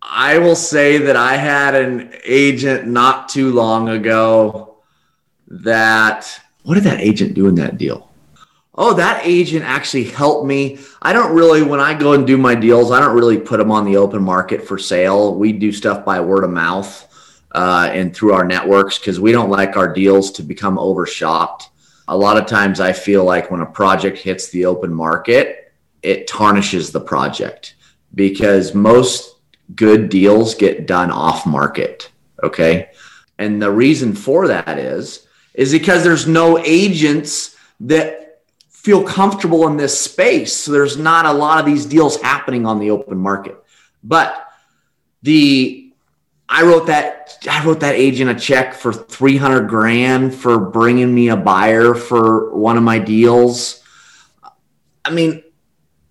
I 0.00 0.38
will 0.38 0.56
say 0.56 0.98
that 0.98 1.16
i 1.16 1.36
had 1.36 1.74
an 1.74 2.14
agent 2.24 2.86
not 2.86 3.28
too 3.28 3.52
long 3.52 3.88
ago 3.88 4.76
that 5.48 6.40
what 6.64 6.74
did 6.74 6.84
that 6.84 7.00
agent 7.00 7.34
do 7.34 7.48
in 7.48 7.56
that 7.56 7.76
deal? 7.76 8.08
Oh 8.74 8.94
that 8.94 9.26
agent 9.26 9.64
actually 9.64 10.04
helped 10.04 10.46
me. 10.46 10.78
I 11.02 11.12
don't 11.12 11.34
really 11.34 11.62
when 11.62 11.80
i 11.80 11.92
go 11.92 12.12
and 12.12 12.24
do 12.24 12.36
my 12.36 12.54
deals 12.54 12.92
i 12.92 13.00
don't 13.00 13.16
really 13.16 13.38
put 13.38 13.56
them 13.56 13.72
on 13.72 13.84
the 13.84 13.96
open 13.96 14.22
market 14.22 14.62
for 14.64 14.78
sale. 14.78 15.34
We 15.34 15.52
do 15.52 15.72
stuff 15.72 16.04
by 16.04 16.20
word 16.20 16.44
of 16.44 16.50
mouth 16.50 17.08
uh, 17.54 17.90
and 17.92 18.14
through 18.14 18.32
our 18.32 18.44
networks 18.44 18.98
because 18.98 19.20
we 19.20 19.32
don't 19.32 19.50
like 19.50 19.76
our 19.76 19.92
deals 19.92 20.30
to 20.32 20.42
become 20.42 20.78
overshopped. 20.78 21.70
A 22.08 22.16
lot 22.16 22.36
of 22.36 22.46
times 22.46 22.80
I 22.80 22.92
feel 22.92 23.24
like 23.24 23.50
when 23.50 23.60
a 23.60 23.66
project 23.66 24.18
hits 24.18 24.48
the 24.48 24.64
open 24.64 24.92
market, 24.92 25.72
it 26.02 26.26
tarnishes 26.26 26.90
the 26.90 27.00
project 27.00 27.74
because 28.14 28.74
most 28.74 29.36
good 29.74 30.08
deals 30.08 30.54
get 30.54 30.86
done 30.86 31.10
off 31.10 31.46
market. 31.46 32.10
Okay. 32.42 32.90
And 33.38 33.62
the 33.62 33.70
reason 33.70 34.14
for 34.14 34.48
that 34.48 34.78
is, 34.78 35.26
is 35.54 35.72
because 35.72 36.02
there's 36.02 36.26
no 36.26 36.58
agents 36.58 37.56
that 37.80 38.40
feel 38.70 39.04
comfortable 39.04 39.68
in 39.68 39.76
this 39.76 39.98
space. 39.98 40.54
So 40.54 40.72
there's 40.72 40.96
not 40.96 41.26
a 41.26 41.32
lot 41.32 41.60
of 41.60 41.66
these 41.66 41.86
deals 41.86 42.20
happening 42.20 42.66
on 42.66 42.80
the 42.80 42.90
open 42.90 43.18
market. 43.18 43.62
But 44.02 44.48
the 45.22 45.81
I 46.52 46.64
wrote 46.64 46.88
that 46.88 47.38
I 47.50 47.64
wrote 47.64 47.80
that 47.80 47.94
agent 47.94 48.30
a 48.30 48.34
check 48.34 48.74
for 48.74 48.92
300 48.92 49.70
grand 49.70 50.34
for 50.34 50.58
bringing 50.58 51.12
me 51.12 51.30
a 51.30 51.36
buyer 51.36 51.94
for 51.94 52.54
one 52.54 52.76
of 52.76 52.82
my 52.82 52.98
deals. 52.98 53.82
I 55.02 55.10
mean, 55.10 55.42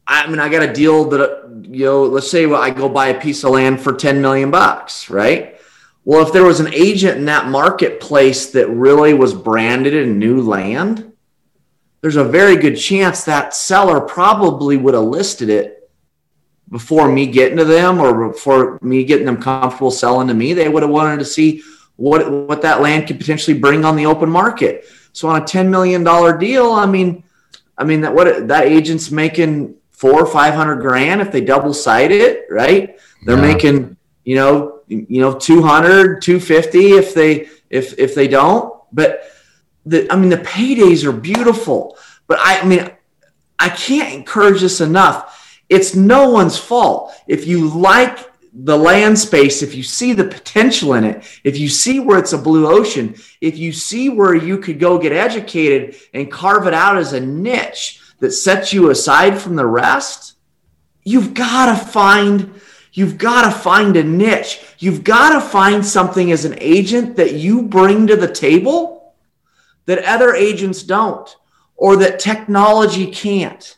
I 0.08 0.28
mean, 0.28 0.40
I 0.40 0.50
got 0.50 0.64
a 0.64 0.74
deal 0.74 1.06
that 1.10 1.66
you 1.70 1.86
know, 1.86 2.04
let's 2.06 2.32
say 2.32 2.52
I 2.52 2.72
go 2.72 2.90
buy 2.90 3.10
a 3.10 3.22
piece 3.22 3.44
of 3.44 3.52
land 3.52 3.82
for 3.82 3.94
10 3.94 4.20
million 4.20 4.50
bucks, 4.50 5.12
right? 5.12 5.60
Well, 6.06 6.26
if 6.26 6.34
there 6.34 6.44
was 6.44 6.60
an 6.60 6.74
agent 6.74 7.20
in 7.20 7.26
that 7.26 7.46
marketplace 7.46 8.48
that 8.48 8.68
really 8.68 9.14
was 9.14 9.36
branded 9.36 9.94
in 9.94 10.18
new 10.18 10.42
land, 10.42 11.14
there's 12.02 12.16
a 12.16 12.24
very 12.24 12.56
good 12.56 12.78
chance 12.78 13.26
that 13.26 13.54
seller 13.54 14.02
probably 14.02 14.76
would 14.76 14.96
have 14.96 15.04
listed 15.04 15.50
it 15.50 15.81
before 16.72 17.12
me 17.12 17.28
getting 17.28 17.58
to 17.58 17.66
them 17.66 18.00
or 18.00 18.30
before 18.30 18.80
me 18.82 19.04
getting 19.04 19.26
them 19.26 19.42
comfortable 19.42 19.92
selling 19.92 20.28
to 20.30 20.34
me, 20.34 20.54
they 20.54 20.70
would 20.70 20.84
have 20.84 20.92
wanted 20.92 21.20
to 21.20 21.26
see 21.26 21.62
what 21.98 22.32
what 22.32 22.62
that 22.62 22.82
land 22.82 23.08
could 23.08 23.20
potentially 23.20 23.58
bring 23.58 23.86
on 23.86 23.96
the 23.96 24.06
open 24.06 24.30
market. 24.30 24.86
So 25.14 25.28
on 25.28 25.42
a 25.42 25.46
ten 25.46 25.70
million 25.70 26.04
dollar 26.04 26.38
deal, 26.38 26.72
I 26.72 26.86
mean, 26.86 27.24
I 27.78 27.84
mean 27.84 28.02
that 28.02 28.14
what 28.14 28.48
that 28.48 28.66
agent's 28.66 29.12
making 29.12 29.76
four 29.92 30.22
or 30.22 30.26
five 30.26 30.54
hundred 30.54 30.78
grand 30.78 31.22
if 31.22 31.32
they 31.32 31.42
double 31.42 31.74
side 31.74 32.12
it, 32.12 32.46
right? 32.50 32.98
They're 33.26 33.36
yeah. 33.36 33.54
making 33.54 33.98
you 34.24 34.36
know 34.36 34.82
you 34.88 35.22
know 35.22 35.38
200 35.38 36.22
250 36.22 36.92
if 36.92 37.14
they 37.14 37.48
if 37.70 37.98
if 37.98 38.14
they 38.14 38.28
don't 38.28 38.82
but 38.92 39.24
the 39.86 40.12
i 40.12 40.16
mean 40.16 40.30
the 40.30 40.38
paydays 40.38 41.04
are 41.06 41.12
beautiful 41.12 41.98
but 42.28 42.38
i, 42.40 42.60
I 42.60 42.66
mean 42.66 42.92
i 43.58 43.70
can't 43.70 44.14
encourage 44.14 44.62
this 44.62 44.82
enough 44.82 45.41
it's 45.72 45.96
no 45.96 46.30
one's 46.30 46.58
fault. 46.58 47.14
If 47.28 47.48
you 47.48 47.70
like 47.70 48.30
the 48.54 48.78
land 48.78 49.18
space, 49.18 49.64
if 49.64 49.74
you 49.74 49.84
see 49.84 50.12
the 50.12 50.26
potential 50.26 50.96
in 50.96 51.06
it, 51.06 51.40
if 51.46 51.58
you 51.58 51.70
see 51.70 52.02
where 52.02 52.20
it's 52.20 52.34
a 52.34 52.38
blue 52.38 52.68
ocean, 52.68 53.16
if 53.40 53.58
you 53.58 53.72
see 53.72 54.10
where 54.10 54.36
you 54.36 54.58
could 54.58 54.82
go 54.82 54.98
get 54.98 55.14
educated 55.14 55.96
and 56.14 56.30
carve 56.30 56.68
it 56.68 56.74
out 56.74 56.98
as 56.98 57.14
a 57.14 57.22
niche 57.22 58.02
that 58.20 58.32
sets 58.34 58.74
you 58.74 58.90
aside 58.90 59.40
from 59.40 59.56
the 59.56 59.66
rest, 59.66 60.36
you've 61.06 61.34
got 61.34 61.68
to 61.68 61.86
find 61.86 62.54
you've 62.92 63.18
got 63.18 63.46
to 63.46 63.58
find 63.58 63.96
a 63.96 64.04
niche. 64.04 64.60
You've 64.78 65.06
got 65.06 65.34
to 65.34 65.40
find 65.40 65.86
something 65.86 66.34
as 66.34 66.44
an 66.44 66.56
agent 66.60 67.16
that 67.16 67.36
you 67.36 67.62
bring 67.62 68.08
to 68.08 68.18
the 68.18 68.30
table 68.30 69.14
that 69.86 70.04
other 70.04 70.36
agents 70.36 70.84
don't 70.84 71.34
or 71.78 71.96
that 71.96 72.20
technology 72.20 73.10
can't. 73.10 73.78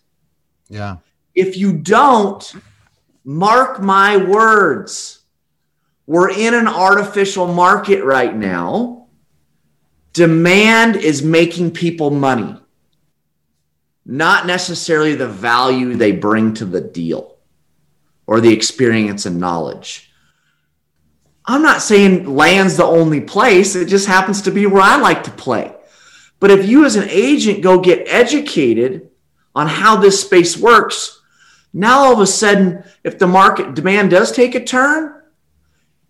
Yeah. 0.67 0.97
If 1.35 1.57
you 1.57 1.73
don't, 1.73 2.53
mark 3.23 3.81
my 3.81 4.17
words, 4.17 5.19
we're 6.05 6.29
in 6.29 6.53
an 6.53 6.67
artificial 6.67 7.47
market 7.47 8.03
right 8.03 8.35
now. 8.35 9.07
Demand 10.11 10.95
is 10.95 11.23
making 11.23 11.71
people 11.71 12.11
money, 12.11 12.55
not 14.05 14.45
necessarily 14.45 15.15
the 15.15 15.27
value 15.27 15.95
they 15.95 16.11
bring 16.11 16.53
to 16.55 16.65
the 16.65 16.81
deal 16.81 17.37
or 18.27 18.39
the 18.39 18.53
experience 18.53 19.25
and 19.25 19.39
knowledge. 19.39 20.11
I'm 21.45 21.63
not 21.63 21.81
saying 21.81 22.33
land's 22.35 22.77
the 22.77 22.85
only 22.85 23.21
place, 23.21 23.75
it 23.75 23.87
just 23.87 24.07
happens 24.07 24.43
to 24.43 24.51
be 24.51 24.65
where 24.65 24.83
I 24.83 24.97
like 24.97 25.23
to 25.23 25.31
play. 25.31 25.75
But 26.39 26.51
if 26.51 26.67
you 26.67 26.85
as 26.85 26.95
an 26.95 27.09
agent 27.09 27.61
go 27.61 27.79
get 27.79 28.07
educated 28.07 29.09
on 29.55 29.67
how 29.67 29.95
this 29.95 30.21
space 30.21 30.57
works, 30.57 31.21
now 31.73 32.03
all 32.03 32.13
of 32.13 32.19
a 32.19 32.27
sudden, 32.27 32.83
if 33.03 33.17
the 33.17 33.27
market 33.27 33.73
demand 33.73 34.11
does 34.11 34.31
take 34.31 34.53
a 34.53 34.63
turn, 34.63 35.21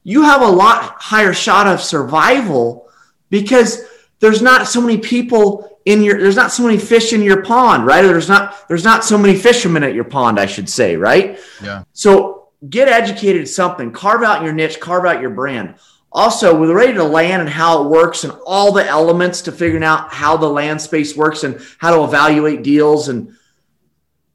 you 0.03 0.24
have 0.24 0.41
a 0.41 0.47
lot 0.47 1.01
higher 1.01 1.34
shot 1.34 1.68
of 1.68 1.82
survival 1.82 2.89
because 3.30 3.86
there's 4.20 4.41
not 4.41 4.68
so 4.68 4.82
many 4.82 4.97
people 4.97 5.80
in 5.86 6.03
your 6.03 6.20
there's 6.20 6.36
not 6.36 6.51
so 6.51 6.64
many 6.64 6.78
fish 6.78 7.14
in 7.14 7.22
your 7.22 7.41
pond 7.43 7.86
right? 7.86 8.01
There's 8.01 8.30
not 8.30 8.68
there's 8.68 8.84
not 8.84 9.03
so 9.03 9.18
many 9.18 9.38
fishermen 9.38 9.84
at 9.84 9.93
your 9.93 10.05
pond 10.05 10.39
i 10.39 10.45
should 10.45 10.70
say 10.70 10.95
right? 10.95 11.39
Yeah. 11.61 11.84
So 11.93 12.49
get 12.70 12.88
educated 12.88 13.41
at 13.41 13.49
something. 13.49 13.91
Carve 13.91 14.24
out 14.24 14.43
your 14.43 14.53
niche. 14.53 14.80
Carve 14.80 15.05
out 15.05 15.22
your 15.22 15.30
brand. 15.30 15.76
Also 16.11 16.57
with 16.57 16.70
ready 16.70 16.93
to 16.93 17.03
land 17.03 17.41
and 17.41 17.49
how 17.49 17.84
it 17.84 17.89
works 17.89 18.24
and 18.24 18.34
all 18.45 18.72
the 18.72 18.86
elements 18.86 19.41
to 19.41 19.51
figuring 19.51 19.84
out 19.84 20.14
how 20.14 20.38
the 20.38 20.47
land 20.47 20.82
space 20.82 21.18
works 21.18 21.43
and 21.43 21.59
how 21.80 21.95
to 21.95 22.03
evaluate 22.03 22.64
deals 22.64 23.09
and 23.09 23.36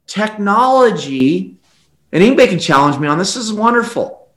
technology 0.09 1.57
and 2.11 2.23
anybody 2.23 2.47
can 2.47 2.59
challenge 2.59 2.97
me 2.99 3.07
on 3.07 3.17
this, 3.17 3.35
this 3.35 3.43
is 3.43 3.53
wonderful. 3.53 4.29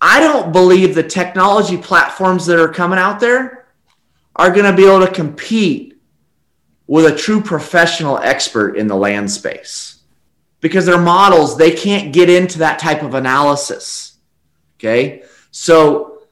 I 0.00 0.20
don't 0.20 0.52
believe 0.52 0.94
the 0.94 1.02
technology 1.02 1.76
platforms 1.76 2.46
that 2.46 2.58
are 2.58 2.72
coming 2.72 2.98
out 2.98 3.20
there 3.20 3.66
are 4.34 4.50
going 4.50 4.64
to 4.64 4.76
be 4.76 4.86
able 4.86 5.06
to 5.06 5.12
compete 5.12 6.00
with 6.86 7.04
a 7.04 7.14
true 7.14 7.42
professional 7.42 8.18
expert 8.18 8.76
in 8.76 8.86
the 8.86 8.96
land 8.96 9.30
space. 9.30 10.00
Because 10.60 10.86
their 10.86 11.00
models 11.00 11.56
they 11.56 11.70
can't 11.70 12.12
get 12.12 12.28
into 12.28 12.58
that 12.58 12.78
type 12.78 13.02
of 13.02 13.14
analysis 13.14 14.10
okay? 14.80 15.22
So 15.50 16.22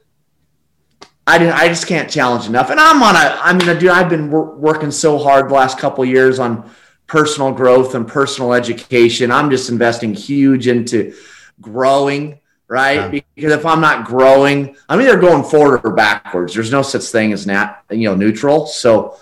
i, 1.26 1.36
I 1.50 1.68
just 1.68 1.86
can't 1.86 2.10
challenge 2.10 2.46
enough. 2.46 2.70
And 2.70 2.80
i'm 2.80 3.02
on 3.02 3.14
a 3.14 3.38
i 3.40 3.52
mean 3.52 3.78
dude 3.78 3.90
i've 3.90 4.08
been 4.08 4.30
wor- 4.30 4.54
working 4.56 4.90
so 4.90 5.18
hard 5.18 5.50
the 5.50 5.54
last 5.54 5.78
couple 5.78 6.04
years 6.04 6.38
on 6.38 6.70
personal 7.08 7.50
growth 7.50 7.96
and 7.96 8.06
personal 8.06 8.52
education 8.52 9.32
i'm 9.32 9.50
just 9.50 9.68
investing 9.68 10.14
huge 10.14 10.68
into 10.68 11.12
growing 11.60 12.38
right? 12.68 13.14
Yeah. 13.14 13.20
Because 13.34 13.52
if 13.52 13.66
I'm 13.66 13.80
not 13.80 14.06
growing, 14.06 14.76
I'm 14.88 15.00
either 15.00 15.18
going 15.18 15.42
forward 15.42 15.80
or 15.84 15.92
backwards. 15.94 16.54
There's 16.54 16.70
no 16.70 16.82
such 16.82 17.04
thing 17.04 17.32
as 17.32 17.46
nat, 17.46 17.82
you 17.90 18.08
know, 18.08 18.14
neutral. 18.14 18.66
So, 18.66 19.16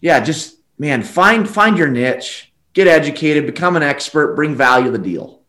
yeah, 0.00 0.20
just 0.20 0.58
man, 0.78 1.02
find 1.02 1.48
find 1.48 1.76
your 1.76 1.88
niche, 1.88 2.52
get 2.72 2.86
educated, 2.86 3.46
become 3.46 3.76
an 3.76 3.82
expert, 3.82 4.36
bring 4.36 4.54
value 4.54 4.86
to 4.86 4.92
the 4.92 4.98
deal. 4.98 5.42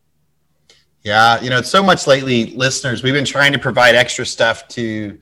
Yeah, 1.04 1.40
you 1.42 1.50
know, 1.50 1.60
it's 1.60 1.70
so 1.70 1.84
much 1.84 2.08
lately, 2.08 2.48
listeners. 2.56 3.02
We've 3.02 3.14
been 3.14 3.24
trying 3.24 3.54
to 3.54 3.60
provide 3.60 3.96
extra 3.96 4.26
stuff 4.26 4.68
to 4.70 5.18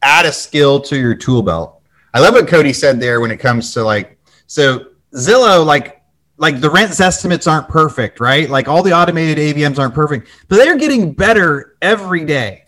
add 0.00 0.24
a 0.24 0.32
skill 0.32 0.80
to 0.80 0.96
your 0.96 1.14
tool 1.14 1.42
belt. 1.42 1.82
I 2.14 2.20
love 2.20 2.32
what 2.32 2.48
Cody 2.48 2.72
said 2.72 3.00
there 3.00 3.20
when 3.20 3.30
it 3.30 3.36
comes 3.36 3.74
to 3.74 3.82
like, 3.82 4.18
so 4.46 4.86
Zillow, 5.14 5.66
like 5.66 5.95
like 6.38 6.60
the 6.60 6.70
rent 6.70 6.98
estimates 7.00 7.46
aren't 7.46 7.68
perfect, 7.68 8.20
right? 8.20 8.48
Like 8.48 8.68
all 8.68 8.82
the 8.82 8.92
automated 8.92 9.38
AVMs 9.38 9.78
aren't 9.78 9.94
perfect, 9.94 10.28
but 10.48 10.56
they're 10.56 10.76
getting 10.76 11.12
better 11.12 11.76
every 11.80 12.24
day, 12.24 12.64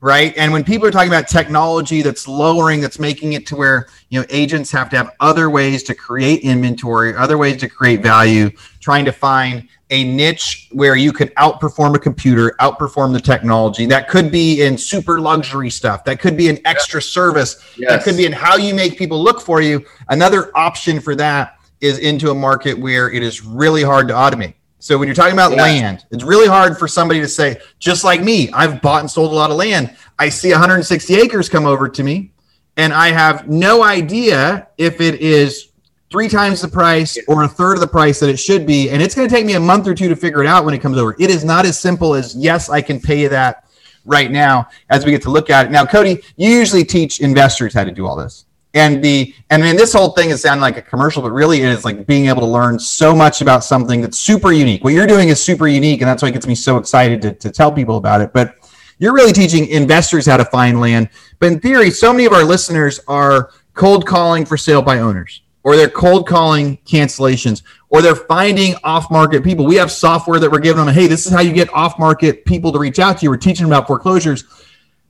right? 0.00 0.34
And 0.36 0.52
when 0.52 0.64
people 0.64 0.88
are 0.88 0.90
talking 0.90 1.10
about 1.10 1.28
technology 1.28 2.00
that's 2.02 2.26
lowering, 2.26 2.80
that's 2.80 2.98
making 2.98 3.34
it 3.34 3.46
to 3.48 3.56
where 3.56 3.88
you 4.08 4.20
know 4.20 4.26
agents 4.30 4.70
have 4.70 4.88
to 4.90 4.96
have 4.96 5.10
other 5.20 5.50
ways 5.50 5.82
to 5.84 5.94
create 5.94 6.42
inventory, 6.42 7.14
other 7.14 7.36
ways 7.36 7.58
to 7.58 7.68
create 7.68 8.02
value, 8.02 8.50
trying 8.80 9.04
to 9.04 9.12
find 9.12 9.68
a 9.90 10.04
niche 10.04 10.68
where 10.70 10.94
you 10.94 11.12
could 11.12 11.34
outperform 11.34 11.94
a 11.96 11.98
computer, 11.98 12.54
outperform 12.60 13.12
the 13.12 13.20
technology. 13.20 13.86
That 13.86 14.08
could 14.08 14.30
be 14.30 14.62
in 14.62 14.78
super 14.78 15.20
luxury 15.20 15.68
stuff. 15.68 16.04
That 16.04 16.20
could 16.20 16.36
be 16.36 16.48
an 16.48 16.58
extra 16.64 17.02
service. 17.02 17.74
Yes. 17.76 17.90
That 17.90 18.04
could 18.04 18.16
be 18.16 18.24
in 18.24 18.32
how 18.32 18.56
you 18.56 18.72
make 18.72 18.96
people 18.96 19.20
look 19.22 19.40
for 19.40 19.60
you. 19.60 19.84
Another 20.08 20.56
option 20.56 21.00
for 21.00 21.16
that 21.16 21.59
is 21.80 21.98
into 21.98 22.30
a 22.30 22.34
market 22.34 22.78
where 22.78 23.10
it 23.10 23.22
is 23.22 23.44
really 23.44 23.82
hard 23.82 24.08
to 24.08 24.14
automate. 24.14 24.54
So 24.78 24.96
when 24.96 25.08
you're 25.08 25.14
talking 25.14 25.34
about 25.34 25.52
yeah. 25.52 25.62
land, 25.62 26.06
it's 26.10 26.24
really 26.24 26.48
hard 26.48 26.78
for 26.78 26.88
somebody 26.88 27.20
to 27.20 27.28
say, 27.28 27.58
just 27.78 28.02
like 28.02 28.22
me, 28.22 28.50
I've 28.52 28.80
bought 28.80 29.00
and 29.00 29.10
sold 29.10 29.30
a 29.30 29.34
lot 29.34 29.50
of 29.50 29.56
land. 29.56 29.94
I 30.18 30.30
see 30.30 30.50
160 30.50 31.14
acres 31.16 31.48
come 31.48 31.66
over 31.66 31.88
to 31.88 32.02
me, 32.02 32.32
and 32.76 32.92
I 32.92 33.08
have 33.08 33.48
no 33.48 33.82
idea 33.82 34.68
if 34.78 35.00
it 35.00 35.16
is 35.16 35.70
three 36.10 36.28
times 36.28 36.62
the 36.62 36.68
price 36.68 37.18
or 37.28 37.44
a 37.44 37.48
third 37.48 37.74
of 37.74 37.80
the 37.80 37.86
price 37.86 38.20
that 38.20 38.30
it 38.30 38.38
should 38.38 38.66
be. 38.66 38.90
And 38.90 39.02
it's 39.02 39.14
going 39.14 39.28
to 39.28 39.34
take 39.34 39.46
me 39.46 39.54
a 39.54 39.60
month 39.60 39.86
or 39.86 39.94
two 39.94 40.08
to 40.08 40.16
figure 40.16 40.42
it 40.42 40.46
out 40.46 40.64
when 40.64 40.74
it 40.74 40.78
comes 40.78 40.96
over. 40.96 41.14
It 41.20 41.30
is 41.30 41.44
not 41.44 41.66
as 41.66 41.78
simple 41.78 42.14
as, 42.14 42.34
yes, 42.34 42.70
I 42.70 42.80
can 42.80 43.00
pay 43.00 43.20
you 43.20 43.28
that 43.28 43.68
right 44.04 44.30
now 44.30 44.66
as 44.88 45.04
we 45.04 45.10
get 45.10 45.22
to 45.22 45.30
look 45.30 45.50
at 45.50 45.66
it. 45.66 45.70
Now, 45.70 45.84
Cody, 45.84 46.22
you 46.36 46.48
usually 46.50 46.84
teach 46.84 47.20
investors 47.20 47.74
how 47.74 47.84
to 47.84 47.92
do 47.92 48.06
all 48.06 48.16
this 48.16 48.46
and 48.74 49.02
the 49.02 49.34
and 49.50 49.62
then 49.62 49.76
this 49.76 49.92
whole 49.92 50.10
thing 50.10 50.30
is 50.30 50.42
sounding 50.42 50.62
like 50.62 50.76
a 50.76 50.82
commercial 50.82 51.22
but 51.22 51.32
really 51.32 51.60
it 51.60 51.68
is 51.68 51.84
like 51.84 52.06
being 52.06 52.26
able 52.26 52.40
to 52.40 52.46
learn 52.46 52.78
so 52.78 53.14
much 53.14 53.40
about 53.40 53.64
something 53.64 54.00
that's 54.00 54.18
super 54.18 54.52
unique. 54.52 54.84
What 54.84 54.92
you're 54.92 55.06
doing 55.06 55.28
is 55.28 55.42
super 55.42 55.66
unique 55.66 56.00
and 56.00 56.08
that's 56.08 56.22
why 56.22 56.28
it 56.28 56.32
gets 56.32 56.46
me 56.46 56.54
so 56.54 56.76
excited 56.76 57.20
to, 57.22 57.32
to 57.34 57.50
tell 57.50 57.72
people 57.72 57.96
about 57.96 58.20
it. 58.20 58.32
But 58.32 58.54
you're 58.98 59.14
really 59.14 59.32
teaching 59.32 59.66
investors 59.68 60.26
how 60.26 60.36
to 60.36 60.44
find 60.44 60.80
land. 60.80 61.08
But 61.40 61.52
in 61.52 61.60
theory 61.60 61.90
so 61.90 62.12
many 62.12 62.26
of 62.26 62.32
our 62.32 62.44
listeners 62.44 63.00
are 63.08 63.50
cold 63.74 64.06
calling 64.06 64.44
for 64.44 64.56
sale 64.56 64.82
by 64.82 65.00
owners 65.00 65.42
or 65.64 65.76
they're 65.76 65.90
cold 65.90 66.28
calling 66.28 66.78
cancellations 66.86 67.62
or 67.88 68.02
they're 68.02 68.14
finding 68.14 68.76
off 68.84 69.10
market 69.10 69.42
people. 69.42 69.66
We 69.66 69.76
have 69.76 69.90
software 69.90 70.38
that 70.38 70.50
we're 70.50 70.60
giving 70.60 70.84
them 70.84 70.94
hey 70.94 71.08
this 71.08 71.26
is 71.26 71.32
how 71.32 71.40
you 71.40 71.52
get 71.52 71.72
off 71.74 71.98
market 71.98 72.44
people 72.44 72.70
to 72.70 72.78
reach 72.78 73.00
out 73.00 73.18
to 73.18 73.24
you. 73.24 73.30
We're 73.30 73.36
teaching 73.36 73.64
them 73.64 73.72
about 73.72 73.88
foreclosures 73.88 74.44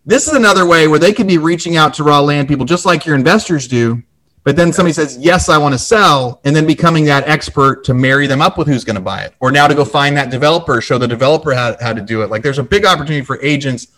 this 0.05 0.26
is 0.26 0.34
another 0.34 0.66
way 0.66 0.88
where 0.88 0.98
they 0.98 1.12
could 1.12 1.26
be 1.26 1.38
reaching 1.38 1.76
out 1.76 1.94
to 1.94 2.05
raw 2.05 2.20
land 2.20 2.48
people 2.48 2.64
just 2.64 2.86
like 2.86 3.05
your 3.05 3.14
investors 3.14 3.68
do. 3.68 4.03
But 4.42 4.57
then 4.57 4.72
somebody 4.72 4.94
says, 4.94 5.18
Yes, 5.18 5.51
I 5.51 5.59
want 5.59 5.74
to 5.74 5.78
sell, 5.78 6.40
and 6.44 6.57
then 6.57 6.66
becoming 6.66 7.05
that 7.05 7.28
expert 7.28 7.84
to 7.84 7.94
marry 7.94 8.26
them 8.26 8.40
up 8.40 8.57
with 8.57 8.68
who's 8.68 8.84
going 8.84 8.96
to 8.96 9.03
buy 9.03 9.22
it. 9.22 9.34
Or 9.38 9.53
now 9.53 9.66
to 9.66 9.74
go 9.74 9.84
find 9.84 10.16
that 10.16 10.30
developer, 10.30 10.80
show 10.80 10.96
the 10.96 11.07
developer 11.07 11.53
how, 11.53 11.76
how 11.80 11.92
to 11.92 12.01
do 12.01 12.22
it. 12.22 12.30
Like 12.30 12.42
there's 12.42 12.59
a 12.59 12.62
big 12.62 12.86
opportunity 12.86 13.24
for 13.24 13.40
agents, 13.42 13.88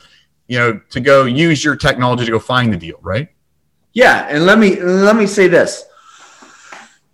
you 0.48 0.58
know, 0.58 0.80
to 0.90 1.00
go 1.00 1.24
use 1.24 1.64
your 1.64 1.76
technology 1.76 2.24
to 2.24 2.32
go 2.32 2.40
find 2.40 2.72
the 2.72 2.76
deal, 2.76 2.98
right? 3.02 3.28
Yeah. 3.92 4.26
And 4.28 4.44
let 4.44 4.58
me 4.58 4.80
let 4.80 5.14
me 5.14 5.26
say 5.26 5.46
this. 5.46 5.84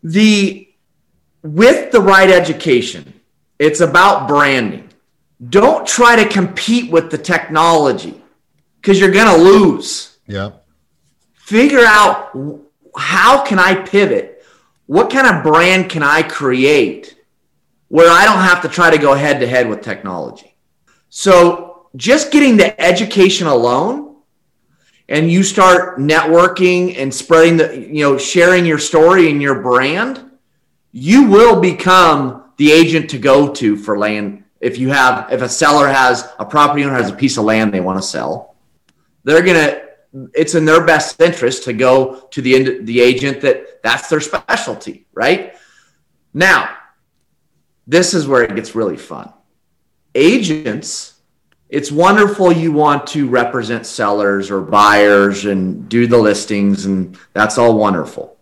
The 0.02 0.66
with 1.42 1.92
the 1.92 2.00
right 2.00 2.30
education, 2.30 3.20
it's 3.58 3.80
about 3.80 4.26
branding. 4.26 4.88
Don't 5.50 5.86
try 5.86 6.16
to 6.16 6.28
compete 6.28 6.90
with 6.90 7.10
the 7.10 7.18
technology 7.18 8.20
because 8.88 9.00
you're 9.00 9.10
going 9.10 9.36
to 9.36 9.42
lose. 9.42 10.16
Yeah. 10.26 10.52
Figure 11.34 11.84
out 11.84 12.34
how 12.96 13.44
can 13.44 13.58
I 13.58 13.74
pivot? 13.74 14.42
What 14.86 15.10
kind 15.10 15.26
of 15.26 15.42
brand 15.42 15.90
can 15.90 16.02
I 16.02 16.22
create 16.22 17.14
where 17.88 18.10
I 18.10 18.24
don't 18.24 18.38
have 18.38 18.62
to 18.62 18.68
try 18.68 18.90
to 18.90 18.96
go 18.96 19.12
head 19.12 19.40
to 19.40 19.46
head 19.46 19.68
with 19.68 19.82
technology? 19.82 20.56
So 21.10 21.90
just 21.96 22.32
getting 22.32 22.56
the 22.56 22.80
education 22.80 23.46
alone 23.46 24.16
and 25.10 25.30
you 25.30 25.42
start 25.42 25.98
networking 25.98 26.96
and 26.96 27.14
spreading 27.14 27.58
the, 27.58 27.78
you 27.78 28.04
know, 28.04 28.16
sharing 28.16 28.64
your 28.64 28.78
story 28.78 29.30
and 29.30 29.42
your 29.42 29.60
brand, 29.60 30.30
you 30.92 31.26
will 31.26 31.60
become 31.60 32.44
the 32.56 32.72
agent 32.72 33.10
to 33.10 33.18
go 33.18 33.52
to 33.52 33.76
for 33.76 33.98
land. 33.98 34.44
If 34.62 34.78
you 34.78 34.88
have, 34.88 35.30
if 35.30 35.42
a 35.42 35.48
seller 35.48 35.88
has 35.88 36.32
a 36.38 36.46
property 36.46 36.84
owner 36.84 36.94
has 36.94 37.10
a 37.10 37.14
piece 37.14 37.36
of 37.36 37.44
land 37.44 37.74
they 37.74 37.80
want 37.80 37.98
to 37.98 38.08
sell, 38.08 38.48
they're 39.28 39.42
to 39.42 39.82
it's 40.32 40.54
in 40.54 40.64
their 40.64 40.84
best 40.84 41.20
interest 41.20 41.64
to 41.64 41.72
go 41.72 42.26
to 42.30 42.40
the 42.40 42.80
the 42.82 43.00
agent 43.00 43.40
that 43.42 43.82
that's 43.82 44.08
their 44.08 44.20
specialty, 44.20 45.06
right? 45.12 45.54
Now, 46.32 46.76
this 47.86 48.14
is 48.14 48.26
where 48.26 48.42
it 48.42 48.54
gets 48.54 48.74
really 48.74 48.96
fun. 48.96 49.32
Agents, 50.14 51.20
it's 51.68 51.92
wonderful 51.92 52.50
you 52.50 52.72
want 52.72 53.06
to 53.08 53.28
represent 53.28 53.84
sellers 53.84 54.50
or 54.50 54.62
buyers 54.62 55.44
and 55.44 55.88
do 55.88 56.06
the 56.06 56.16
listings 56.16 56.86
and 56.86 57.18
that's 57.34 57.58
all 57.58 57.78
wonderful. 57.78 58.38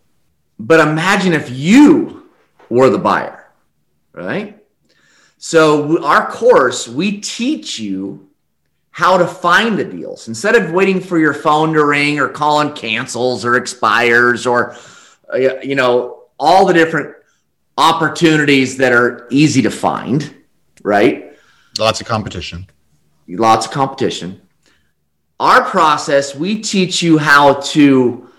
But 0.59 0.81
imagine 0.81 1.33
if 1.33 1.51
you 1.51 2.29
were 2.69 2.91
the 2.91 2.99
buyer, 2.99 3.51
right? 4.13 4.63
So 5.39 6.03
our 6.05 6.31
course, 6.31 6.89
we 6.89 7.21
teach 7.21 7.79
you 7.79 8.26
how 8.97 9.19
to 9.19 9.27
find 9.27 9.79
the 9.79 9.85
deals. 9.85 10.27
Instead 10.27 10.57
of 10.57 10.73
waiting 10.73 11.01
for 11.01 11.19
your 11.19 11.35
phone 11.35 11.75
to 11.75 11.85
ring 11.85 12.19
or 12.19 12.31
calling 12.31 12.73
cancels 12.73 13.45
or 13.45 13.57
expires 13.57 14.47
or 14.47 14.75
uh, 15.31 15.61
you 15.61 15.75
know 15.75 16.23
all 16.39 16.65
the 16.65 16.73
different 16.73 17.15
opportunities 17.77 18.79
that 18.79 18.95
are 18.95 19.27
easy 19.31 19.61
to 19.61 19.71
find 19.71 20.35
right? 20.83 21.37
Lots 21.79 22.01
of 22.01 22.07
competition. 22.07 22.69
Lots 23.29 23.67
of 23.67 23.73
competition. 23.73 24.41
Our 25.41 25.63
process 25.63 26.35
we 26.35 26.63
teach 26.63 27.03
you 27.03 27.19
how 27.19 27.61
to 27.73 28.31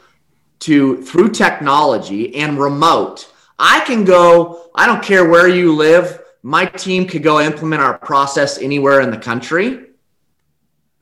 to 0.61 1.03
through 1.03 1.33
technology 1.33 2.33
and 2.35 2.59
remote. 2.59 3.31
I 3.59 3.81
can 3.81 4.05
go 4.05 4.71
i 4.73 4.87
don't 4.87 5.03
care 5.03 5.27
where 5.29 5.47
you 5.47 5.75
live 5.75 6.19
my 6.41 6.65
team 6.65 7.07
could 7.07 7.23
go 7.23 7.41
implement 7.41 7.81
our 7.81 7.97
process 7.97 8.59
anywhere 8.59 9.01
in 9.01 9.09
the 9.11 9.17
country 9.17 9.86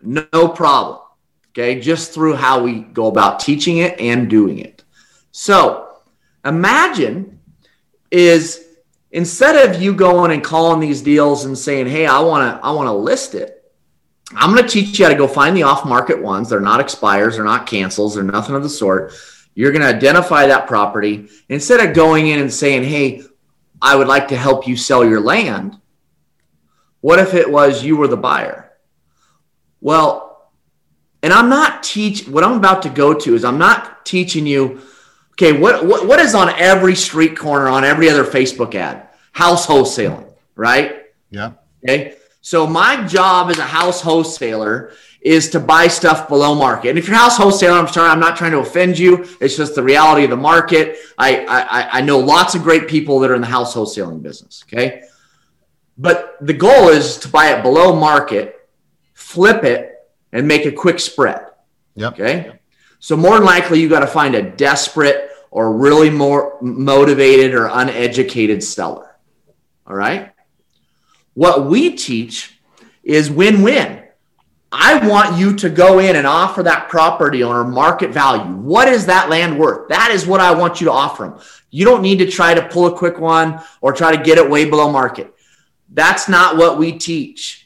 no 0.06 0.48
problem. 0.48 1.00
Okay. 1.50 1.80
Just 1.80 2.14
through 2.14 2.36
how 2.36 2.62
we 2.64 2.82
go 2.82 3.08
about 3.08 3.40
teaching 3.40 3.78
it 3.78 4.00
and 4.00 4.30
doing 4.30 4.60
it. 4.60 4.84
So 5.32 5.98
imagine 6.44 7.40
is 8.12 8.66
instead 9.12 9.70
of 9.70 9.82
you 9.82 9.94
going 9.94 10.32
and 10.32 10.44
calling 10.44 10.80
these 10.80 11.02
deals 11.02 11.46
and 11.46 11.58
saying, 11.58 11.88
"Hey, 11.88 12.06
I 12.06 12.20
want 12.20 12.44
to 12.44 12.66
I 12.66 12.72
want 12.72 12.88
to 12.88 12.94
list 12.94 13.36
it." 13.36 13.64
I'm 14.36 14.52
going 14.52 14.64
to 14.64 14.70
teach 14.70 14.98
you 14.98 15.06
how 15.06 15.12
to 15.12 15.18
go 15.18 15.28
find 15.28 15.56
the 15.56 15.64
off-market 15.64 16.22
ones. 16.22 16.50
They're 16.50 16.60
not 16.60 16.80
expires, 16.80 17.36
they're 17.36 17.46
not 17.46 17.68
cancels, 17.68 18.16
they're 18.16 18.24
nothing 18.24 18.56
of 18.56 18.64
the 18.64 18.70
sort. 18.70 19.14
You're 19.54 19.72
going 19.72 19.84
to 19.84 19.96
identify 19.96 20.48
that 20.48 20.68
property 20.68 21.30
instead 21.48 21.80
of 21.80 21.96
going 21.96 22.28
in 22.28 22.40
and 22.40 22.52
saying, 22.52 22.84
"Hey, 22.84 23.24
I 23.82 23.96
would 23.96 24.08
like 24.08 24.28
to 24.30 24.38
help 24.38 24.68
you 24.68 24.76
sell 24.76 25.06
your 25.06 25.22
land." 25.22 25.80
What 27.02 27.20
if 27.20 27.34
it 27.34 27.50
was 27.50 27.84
you 27.84 27.98
were 27.98 28.08
the 28.08 28.18
buyer? 28.18 28.65
Well, 29.82 30.52
and 31.22 31.34
I'm 31.34 31.50
not 31.50 31.84
teach 31.84 32.28
what 32.28 32.44
I'm 32.44 32.58
about 32.58 32.84
to 32.84 32.90
go 32.90 33.14
to 33.14 33.36
is 33.36 33.44
I'm 33.44 33.58
not 33.58 34.06
teaching 34.06 34.46
you 34.46 34.82
okay, 35.34 35.52
what, 35.52 35.86
what 35.86 36.08
what 36.08 36.20
is 36.20 36.34
on 36.34 36.50
every 36.58 36.96
street 36.96 37.38
corner 37.38 37.68
on 37.68 37.84
every 37.84 38.10
other 38.10 38.24
Facebook 38.24 38.76
ad? 38.76 39.10
House 39.32 39.66
wholesaling, 39.66 40.32
right? 40.56 41.08
Yeah. 41.30 41.54
Okay. 41.84 42.16
So 42.42 42.68
my 42.68 43.06
job 43.06 43.50
as 43.50 43.58
a 43.58 43.64
house 43.64 44.02
wholesaler 44.02 44.94
is 45.22 45.50
to 45.50 45.60
buy 45.60 45.88
stuff 45.88 46.30
below 46.30 46.54
market. 46.54 46.90
And 46.90 47.00
if 47.00 47.08
you're 47.08 47.18
house 47.18 47.36
wholesaler, 47.36 47.74
I'm 47.74 47.88
sorry, 47.88 48.10
I'm 48.10 48.20
not 48.20 48.38
trying 48.38 48.52
to 48.52 48.60
offend 48.60 49.00
you. 49.00 49.28
It's 49.42 49.58
just 49.58 49.74
the 49.74 49.82
reality 49.82 50.24
of 50.24 50.30
the 50.30 50.38
market. 50.38 50.98
I, 51.18 51.44
I, 51.46 51.98
I 51.98 52.02
know 52.02 52.20
lots 52.20 52.54
of 52.54 52.62
great 52.62 52.88
people 52.88 53.20
that 53.20 53.32
are 53.32 53.36
in 53.36 53.42
the 53.42 53.48
house 53.48 53.74
wholesaling 53.74 54.22
business. 54.22 54.64
Okay. 54.68 55.02
But 55.98 56.38
the 56.42 56.54
goal 56.54 56.90
is 56.90 57.18
to 57.18 57.28
buy 57.28 57.48
it 57.48 57.64
below 57.64 57.96
market, 57.96 58.55
flip 59.36 59.64
it, 59.66 59.92
and 60.32 60.48
make 60.48 60.66
a 60.66 60.72
quick 60.72 61.00
spread. 61.00 61.46
Yep. 61.96 62.14
Okay. 62.14 62.60
So 63.00 63.16
more 63.16 63.36
than 63.36 63.46
likely, 63.46 63.82
you 63.82 63.90
got 63.90 64.00
to 64.00 64.08
find 64.08 64.34
a 64.34 64.42
desperate 64.42 65.30
or 65.52 65.78
really 65.78 66.10
more 66.10 66.58
motivated 66.62 67.54
or 67.54 67.68
uneducated 67.68 68.64
seller. 68.64 69.16
All 69.86 69.96
right. 69.96 70.32
What 71.34 71.68
we 71.68 71.96
teach 71.96 72.60
is 73.04 73.30
win-win. 73.30 74.04
I 74.72 75.08
want 75.08 75.38
you 75.38 75.56
to 75.58 75.70
go 75.70 76.00
in 76.00 76.16
and 76.16 76.28
offer 76.28 76.64
that 76.64 76.90
property 76.90 77.44
owner 77.44 77.64
market 77.64 78.12
value. 78.12 78.56
What 78.56 78.88
is 78.88 79.06
that 79.06 79.30
land 79.30 79.58
worth? 79.58 79.88
That 79.90 80.12
is 80.12 80.26
what 80.26 80.42
I 80.42 80.54
want 80.54 80.82
you 80.82 80.86
to 80.86 80.92
offer 80.92 81.24
them. 81.24 81.40
You 81.70 81.86
don't 81.86 82.02
need 82.02 82.20
to 82.20 82.30
try 82.30 82.54
to 82.54 82.68
pull 82.68 82.88
a 82.88 82.98
quick 82.98 83.20
one 83.20 83.62
or 83.80 83.94
try 83.94 84.16
to 84.16 84.22
get 84.22 84.38
it 84.38 84.50
way 84.50 84.66
below 84.66 84.92
market. 84.92 85.34
That's 85.90 86.28
not 86.28 86.58
what 86.58 86.78
we 86.78 86.94
teach. 86.94 87.65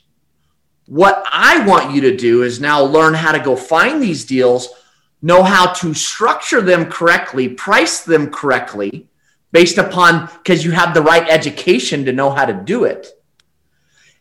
What 0.90 1.24
I 1.32 1.64
want 1.68 1.94
you 1.94 2.02
to 2.02 2.18
do 2.18 2.42
is 2.42 2.60
now 2.60 2.82
learn 2.82 3.14
how 3.14 3.32
to 3.32 3.38
go 3.38 3.56
find 3.56 4.02
these 4.02 4.26
deals, 4.26 4.70
know 5.22 5.44
how 5.44 5.72
to 5.74 5.94
structure 5.94 6.62
them 6.62 6.90
correctly, 6.90 7.48
price 7.48 8.02
them 8.02 8.32
correctly 8.32 9.08
based 9.52 9.78
upon 9.78 10.26
because 10.38 10.66
you 10.66 10.72
have 10.72 10.96
the 10.96 11.04
right 11.04 11.30
education 11.30 12.06
to 12.06 12.12
know 12.12 12.32
how 12.32 12.44
to 12.44 12.54
do 12.54 12.86
it. 12.86 13.08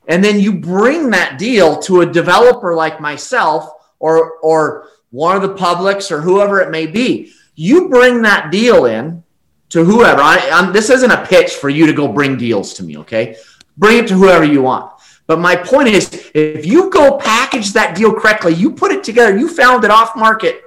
And 0.08 0.22
then 0.22 0.40
you 0.40 0.58
bring 0.58 1.08
that 1.08 1.38
deal 1.38 1.78
to 1.80 2.02
a 2.02 2.12
developer 2.12 2.74
like 2.74 3.00
myself 3.00 3.70
or 3.98 4.36
or 4.40 4.88
one 5.08 5.36
of 5.36 5.42
the 5.42 5.54
publics 5.54 6.12
or 6.12 6.20
whoever 6.20 6.60
it 6.60 6.70
may 6.70 6.86
be. 6.86 7.32
You 7.54 7.88
bring 7.88 8.20
that 8.22 8.52
deal 8.52 8.84
in 8.84 9.24
to 9.70 9.86
whoever. 9.86 10.20
I, 10.20 10.50
I'm, 10.52 10.74
this 10.74 10.90
isn't 10.90 11.10
a 11.10 11.24
pitch 11.24 11.52
for 11.52 11.70
you 11.70 11.86
to 11.86 11.94
go 11.94 12.08
bring 12.08 12.36
deals 12.36 12.74
to 12.74 12.82
me, 12.82 12.98
okay? 12.98 13.36
Bring 13.78 14.04
it 14.04 14.08
to 14.08 14.14
whoever 14.14 14.44
you 14.44 14.60
want. 14.60 14.97
But 15.28 15.40
my 15.40 15.54
point 15.54 15.88
is, 15.88 16.30
if 16.34 16.64
you 16.64 16.88
go 16.90 17.18
package 17.18 17.74
that 17.74 17.94
deal 17.94 18.12
correctly, 18.14 18.54
you 18.54 18.72
put 18.72 18.92
it 18.92 19.04
together, 19.04 19.38
you 19.38 19.46
found 19.46 19.84
it 19.84 19.90
off 19.90 20.16
market. 20.16 20.62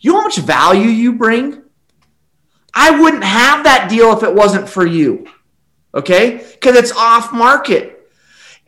You 0.00 0.12
know 0.12 0.20
how 0.20 0.24
much 0.24 0.36
value 0.36 0.88
you 0.88 1.12
bring? 1.14 1.64
I 2.72 2.98
wouldn't 2.98 3.24
have 3.24 3.64
that 3.64 3.90
deal 3.90 4.16
if 4.16 4.22
it 4.22 4.32
wasn't 4.32 4.68
for 4.68 4.86
you. 4.86 5.26
Okay? 5.92 6.46
Because 6.52 6.76
it's 6.76 6.92
off 6.92 7.32
market. 7.32 8.08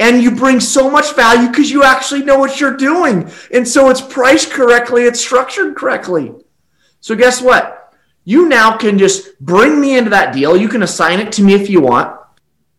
And 0.01 0.23
you 0.23 0.33
bring 0.33 0.59
so 0.59 0.91
much 0.91 1.15
value 1.15 1.49
because 1.49 1.71
you 1.71 1.85
actually 1.85 2.25
know 2.25 2.41
what 2.41 2.59
you're 2.59 2.77
doing. 2.77 3.31
And 3.55 3.69
so 3.69 3.91
it's 3.91 4.01
priced 4.01 4.51
correctly, 4.51 5.05
it's 5.05 5.21
structured 5.21 5.77
correctly. 5.77 6.33
So 7.01 7.15
guess 7.15 7.41
what? 7.41 7.95
You 8.25 8.49
now 8.49 8.77
can 8.77 8.99
just 8.99 9.39
bring 9.39 9.81
me 9.81 9.97
into 9.97 10.11
that 10.11 10.35
deal. 10.35 10.57
You 10.57 10.69
can 10.69 10.83
assign 10.83 11.21
it 11.21 11.31
to 11.33 11.43
me 11.43 11.55
if 11.55 11.71
you 11.71 11.81
want 11.81 12.21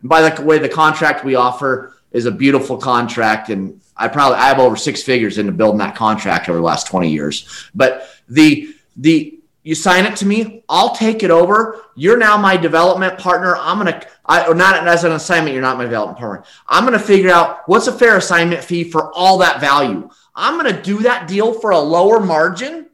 by 0.03 0.27
the 0.27 0.41
way, 0.41 0.57
the 0.57 0.69
contract 0.69 1.23
we 1.23 1.35
offer 1.35 1.95
is 2.11 2.25
a 2.25 2.31
beautiful 2.31 2.77
contract, 2.77 3.49
and 3.49 3.81
I 3.95 4.07
probably 4.07 4.37
I 4.37 4.47
have 4.47 4.59
over 4.59 4.75
six 4.75 5.03
figures 5.03 5.37
into 5.37 5.51
building 5.51 5.79
that 5.79 5.95
contract 5.95 6.49
over 6.49 6.57
the 6.57 6.63
last 6.63 6.87
20 6.87 7.09
years. 7.09 7.69
But 7.73 8.09
the 8.27 8.73
the 8.97 9.37
you 9.63 9.75
sign 9.75 10.05
it 10.05 10.15
to 10.17 10.25
me, 10.25 10.63
I'll 10.67 10.95
take 10.95 11.21
it 11.21 11.29
over. 11.29 11.85
You're 11.95 12.17
now 12.17 12.35
my 12.35 12.57
development 12.57 13.19
partner. 13.19 13.55
I'm 13.57 13.77
gonna 13.77 14.03
I 14.25 14.45
or 14.47 14.55
not 14.55 14.87
as 14.87 15.03
an 15.03 15.11
assignment, 15.11 15.53
you're 15.53 15.61
not 15.61 15.77
my 15.77 15.83
development 15.83 16.19
partner. 16.19 16.45
I'm 16.67 16.83
gonna 16.83 16.99
figure 16.99 17.29
out 17.29 17.67
what's 17.67 17.87
a 17.87 17.91
fair 17.91 18.17
assignment 18.17 18.63
fee 18.63 18.83
for 18.83 19.13
all 19.13 19.37
that 19.39 19.61
value. 19.61 20.09
I'm 20.35 20.57
gonna 20.57 20.81
do 20.81 20.99
that 20.99 21.27
deal 21.27 21.53
for 21.53 21.71
a 21.71 21.79
lower 21.79 22.19
margin 22.19 22.87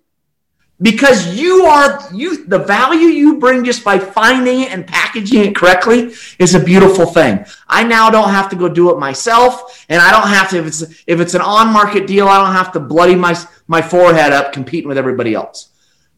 because 0.81 1.35
you 1.35 1.65
are 1.65 1.99
you 2.13 2.45
the 2.45 2.59
value 2.59 3.07
you 3.07 3.39
bring 3.39 3.63
just 3.63 3.83
by 3.83 3.97
finding 3.97 4.61
it 4.61 4.71
and 4.71 4.85
packaging 4.85 5.43
it 5.43 5.55
correctly 5.55 6.13
is 6.37 6.53
a 6.53 6.63
beautiful 6.63 7.05
thing. 7.05 7.43
I 7.67 7.83
now 7.83 8.09
don't 8.09 8.29
have 8.29 8.49
to 8.49 8.55
go 8.55 8.69
do 8.69 8.91
it 8.91 8.99
myself 8.99 9.85
and 9.89 10.01
i 10.01 10.11
don't 10.11 10.27
have 10.27 10.49
to 10.51 10.57
if 10.57 10.67
it's 10.67 10.81
if 11.07 11.19
it's 11.19 11.33
an 11.33 11.41
on 11.41 11.73
market 11.73 12.05
deal 12.05 12.27
i 12.27 12.37
don't 12.43 12.55
have 12.55 12.71
to 12.73 12.79
bloody 12.79 13.15
my 13.15 13.35
my 13.67 13.81
forehead 13.81 14.33
up 14.33 14.53
competing 14.53 14.87
with 14.87 14.97
everybody 14.97 15.33
else. 15.33 15.69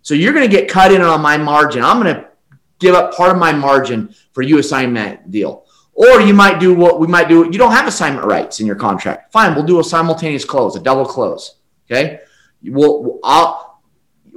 So 0.01 0.13
you're 0.13 0.33
going 0.33 0.49
to 0.49 0.55
get 0.55 0.69
cut 0.69 0.91
in 0.91 1.01
on 1.01 1.21
my 1.21 1.37
margin. 1.37 1.83
I'm 1.83 2.01
going 2.01 2.15
to 2.15 2.27
give 2.79 2.95
up 2.95 3.13
part 3.13 3.31
of 3.31 3.37
my 3.37 3.51
margin 3.51 4.13
for 4.33 4.41
you 4.41 4.57
assignment 4.57 5.29
deal. 5.31 5.65
Or 5.93 6.21
you 6.21 6.33
might 6.33 6.59
do 6.59 6.73
what 6.73 6.99
we 6.99 7.07
might 7.07 7.27
do 7.27 7.45
you 7.45 7.57
don't 7.57 7.73
have 7.73 7.87
assignment 7.87 8.25
rights 8.25 8.59
in 8.59 8.65
your 8.65 8.77
contract. 8.77 9.31
Fine 9.31 9.55
we'll 9.55 9.65
do 9.65 9.79
a 9.79 9.83
simultaneous 9.83 10.45
close 10.45 10.75
a 10.75 10.79
double 10.79 11.05
close 11.05 11.55
okay? 11.89 12.19
We'll 12.63 13.19
I'll 13.23 13.68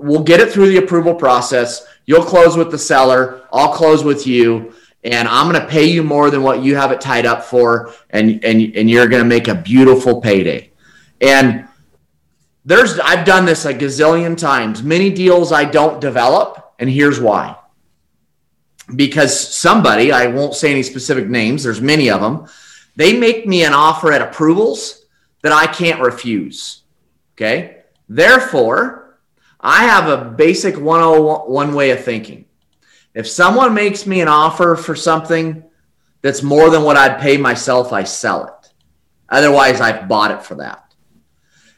we'll 0.03 0.23
get 0.23 0.41
it 0.41 0.51
through 0.51 0.69
the 0.69 0.79
approval 0.79 1.15
process. 1.15 1.87
You'll 2.07 2.25
close 2.25 2.57
with 2.57 2.71
the 2.71 2.79
seller. 2.79 3.47
I'll 3.53 3.73
close 3.73 4.05
with 4.05 4.27
you. 4.27 4.75
And 5.05 5.27
I'm 5.27 5.51
going 5.51 5.61
to 5.61 5.69
pay 5.69 5.85
you 5.85 6.03
more 6.03 6.31
than 6.31 6.43
what 6.43 6.63
you 6.63 6.77
have 6.77 6.93
it 6.93 7.01
tied 7.01 7.27
up 7.27 7.45
for. 7.45 7.93
And, 8.11 8.45
and, 8.45 8.77
and 8.77 8.91
you're 8.91 9.09
going 9.09 9.23
to 9.23 9.29
make 9.29 9.49
a 9.49 9.55
beautiful 9.55 10.21
payday. 10.21 10.71
And 11.21 11.69
there's, 12.65 12.99
I've 13.01 13.25
done 13.25 13.45
this 13.45 13.65
a 13.65 13.75
gazillion 13.75 14.37
times. 14.37 14.83
Many 14.83 15.11
deals 15.11 15.53
I 15.53 15.65
don't 15.65 16.01
develop. 16.01 16.75
And 16.79 16.89
here's 16.89 17.21
why. 17.21 17.57
Because 18.95 19.55
somebody, 19.55 20.13
I 20.13 20.27
won't 20.27 20.55
say 20.55 20.71
any 20.71 20.83
specific 20.83 21.29
names, 21.29 21.63
there's 21.63 21.81
many 21.81 22.11
of 22.11 22.21
them, 22.21 22.47
they 22.97 23.17
make 23.17 23.47
me 23.47 23.65
an 23.65 23.73
offer 23.73 24.13
at 24.13 24.21
approvals 24.21 25.07
that 25.43 25.53
I 25.53 25.67
can't 25.67 26.01
refuse. 26.01 26.83
Okay. 27.35 27.79
Therefore, 28.09 29.02
I 29.63 29.85
have 29.85 30.09
a 30.09 30.25
basic 30.25 30.77
101 30.77 31.75
way 31.75 31.91
of 31.91 32.05
thinking. 32.05 32.47
If 33.15 33.29
someone 33.29 33.75
makes 33.75 34.07
me 34.07 34.21
an 34.21 34.29
offer 34.29 34.75
for 34.75 34.97
something 34.97 35.63
that's 36.23 36.43
more 36.43 36.71
than 36.71 36.83
what 36.83 36.97
I'd 36.97 37.21
pay 37.21 37.37
myself, 37.37 37.93
I 37.93 38.05
sell 38.05 38.47
it. 38.47 38.73
Otherwise, 39.29 39.81
I've 39.81 40.09
bought 40.09 40.31
it 40.31 40.43
for 40.43 40.57
that. 40.57 40.95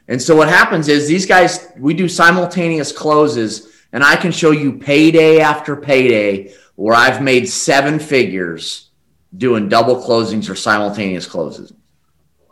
And 0.07 0.21
so 0.21 0.35
what 0.35 0.49
happens 0.49 0.87
is 0.87 1.07
these 1.07 1.25
guys, 1.25 1.71
we 1.77 1.93
do 1.93 2.07
simultaneous 2.07 2.91
closes, 2.91 3.71
and 3.91 4.03
I 4.03 4.15
can 4.15 4.31
show 4.31 4.51
you 4.51 4.77
payday 4.77 5.39
after 5.39 5.75
payday 5.75 6.53
where 6.75 6.95
I've 6.95 7.21
made 7.21 7.47
seven 7.47 7.99
figures 7.99 8.89
doing 9.35 9.69
double 9.69 9.95
closings 9.95 10.49
or 10.49 10.55
simultaneous 10.55 11.25
closes. 11.25 11.73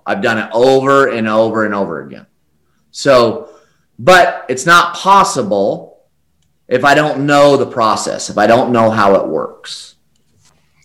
I've 0.06 0.22
done 0.22 0.38
it 0.38 0.50
over 0.54 1.10
and 1.10 1.28
over 1.28 1.66
and 1.66 1.74
over 1.74 2.02
again. 2.02 2.26
So 2.92 3.53
but 4.00 4.46
it's 4.50 4.66
not 4.66 4.96
possible 4.96 6.04
if 6.68 6.84
I 6.84 6.96
don't 6.96 7.26
know 7.26 7.58
the 7.58 7.66
process, 7.66 8.30
if 8.30 8.38
I 8.38 8.48
don't 8.48 8.72
know 8.72 8.90
how 8.90 9.16
it 9.16 9.28
works. 9.28 9.96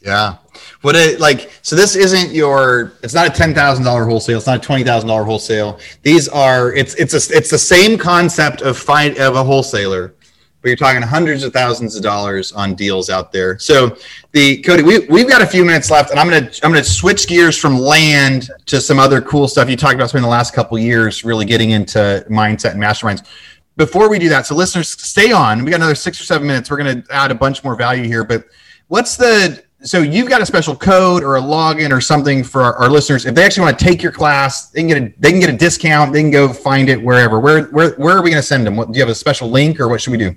Yeah. 0.02 0.36
What 0.82 0.94
it 0.94 1.18
like 1.18 1.50
so 1.62 1.74
this 1.74 1.96
isn't 1.96 2.32
your 2.32 2.92
it's 3.02 3.14
not 3.14 3.26
a 3.26 3.30
ten 3.30 3.52
thousand 3.52 3.84
dollar 3.84 4.04
wholesale, 4.04 4.38
it's 4.38 4.46
not 4.46 4.58
a 4.58 4.60
twenty 4.60 4.84
thousand 4.84 5.08
dollar 5.08 5.24
wholesale. 5.24 5.80
These 6.02 6.28
are 6.28 6.72
it's 6.72 6.94
it's 6.94 7.14
a 7.14 7.36
it's 7.36 7.50
the 7.50 7.58
same 7.58 7.98
concept 7.98 8.60
of 8.62 8.78
find 8.78 9.18
of 9.18 9.34
a 9.34 9.42
wholesaler, 9.42 10.14
but 10.60 10.68
you're 10.68 10.76
talking 10.76 11.00
hundreds 11.02 11.44
of 11.44 11.52
thousands 11.52 11.94
of 11.94 12.02
dollars 12.02 12.52
on 12.52 12.74
deals 12.74 13.10
out 13.10 13.30
there. 13.30 13.58
So 13.58 13.96
the 14.32 14.60
Cody, 14.62 14.82
we 14.82 15.06
we've 15.06 15.28
got 15.28 15.40
a 15.40 15.46
few 15.46 15.64
minutes 15.64 15.90
left, 15.90 16.10
and 16.10 16.18
I'm 16.18 16.28
gonna 16.28 16.50
I'm 16.62 16.72
gonna 16.72 16.82
switch 16.82 17.28
gears 17.28 17.56
from 17.56 17.78
land 17.78 18.50
to 18.66 18.80
some 18.80 18.98
other 18.98 19.20
cool 19.20 19.46
stuff 19.46 19.70
you 19.70 19.76
talked 19.76 19.94
about 19.94 20.08
spending 20.08 20.24
the 20.24 20.30
last 20.30 20.54
couple 20.54 20.78
years, 20.78 21.24
really 21.24 21.44
getting 21.44 21.70
into 21.70 22.24
mindset 22.28 22.72
and 22.72 22.82
masterminds. 22.82 23.26
Before 23.76 24.10
we 24.10 24.18
do 24.18 24.28
that, 24.28 24.46
so 24.46 24.56
listeners, 24.56 24.88
stay 24.88 25.30
on. 25.30 25.64
We 25.64 25.70
got 25.70 25.76
another 25.76 25.94
six 25.94 26.20
or 26.20 26.24
seven 26.24 26.46
minutes. 26.48 26.70
We're 26.70 26.78
gonna 26.78 27.04
add 27.10 27.30
a 27.30 27.36
bunch 27.36 27.62
more 27.62 27.76
value 27.76 28.04
here, 28.04 28.24
but 28.24 28.44
what's 28.88 29.16
the 29.16 29.62
so 29.82 30.00
you've 30.00 30.28
got 30.28 30.40
a 30.40 30.46
special 30.46 30.74
code 30.74 31.22
or 31.22 31.36
a 31.36 31.40
login 31.40 31.92
or 31.92 32.00
something 32.00 32.42
for 32.42 32.62
our, 32.62 32.74
our, 32.76 32.88
listeners. 32.88 33.26
If 33.26 33.34
they 33.34 33.44
actually 33.44 33.64
want 33.64 33.78
to 33.78 33.84
take 33.84 34.02
your 34.02 34.10
class 34.10 34.70
they 34.70 34.80
can 34.80 34.88
get 34.88 34.98
a 34.98 35.14
they 35.18 35.30
can 35.30 35.40
get 35.40 35.50
a 35.50 35.56
discount. 35.56 36.12
They 36.12 36.20
can 36.20 36.32
go 36.32 36.52
find 36.52 36.88
it 36.88 37.00
wherever. 37.00 37.38
Where 37.38 37.66
where, 37.66 37.92
where 37.92 38.16
are 38.16 38.22
we 38.22 38.30
going 38.30 38.40
to 38.40 38.46
send 38.46 38.66
them? 38.66 38.76
What, 38.76 38.90
do 38.90 38.98
you 38.98 39.02
have 39.02 39.10
a 39.10 39.14
special 39.14 39.48
link 39.48 39.78
or 39.78 39.86
what 39.88 40.00
should 40.00 40.10
we 40.10 40.18
do? 40.18 40.34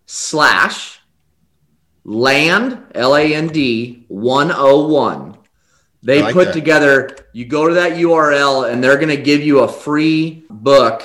slash 0.06 0.97
land, 2.08 2.82
L 2.94 3.14
A 3.16 3.34
N 3.34 3.48
D 3.48 4.04
101. 4.08 5.36
They 6.02 6.22
like 6.22 6.32
put 6.32 6.46
that. 6.46 6.52
together, 6.54 7.16
you 7.32 7.44
go 7.44 7.68
to 7.68 7.74
that 7.74 7.92
URL 7.92 8.70
and 8.70 8.82
they're 8.82 8.96
going 8.96 9.08
to 9.08 9.22
give 9.22 9.42
you 9.42 9.60
a 9.60 9.68
free 9.68 10.44
book. 10.48 11.02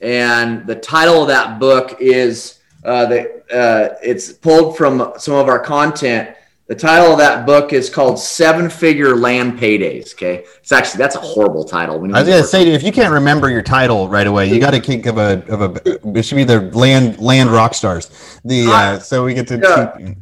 And 0.00 0.66
the 0.66 0.74
title 0.74 1.22
of 1.22 1.28
that 1.28 1.60
book 1.60 1.98
is 2.00 2.58
uh, 2.84 3.06
the, 3.06 3.42
uh, 3.54 3.96
it's 4.02 4.32
pulled 4.32 4.76
from 4.76 5.12
some 5.16 5.34
of 5.34 5.48
our 5.48 5.60
content. 5.60 6.34
The 6.68 6.74
title 6.74 7.12
of 7.12 7.18
that 7.18 7.46
book 7.46 7.72
is 7.72 7.88
called 7.88 8.18
Seven 8.18 8.68
Figure 8.68 9.14
Land 9.14 9.56
Paydays. 9.56 10.14
Okay. 10.14 10.44
It's 10.58 10.72
actually, 10.72 10.98
that's 10.98 11.14
a 11.14 11.20
horrible 11.20 11.64
title. 11.64 11.94
I 11.96 11.98
was 11.98 12.28
gonna 12.28 12.42
to- 12.42 12.44
say, 12.44 12.68
if 12.68 12.82
you 12.82 12.90
can't 12.90 13.12
remember 13.12 13.48
your 13.48 13.62
title 13.62 14.08
right 14.08 14.26
away, 14.26 14.52
you 14.52 14.58
got 14.58 14.72
to 14.72 14.80
think 14.80 15.06
of 15.06 15.16
a 15.18 15.44
of 15.48 15.62
a. 15.62 16.18
It 16.18 16.24
should 16.24 16.34
be 16.34 16.44
the 16.44 16.62
land 16.72 17.20
land 17.20 17.50
rock 17.50 17.74
stars. 17.74 18.10
The 18.44 18.66
uh, 18.66 18.98
so 18.98 19.24
we 19.24 19.34
get 19.34 19.46
to. 19.48 19.58
Yeah. 19.58 20.14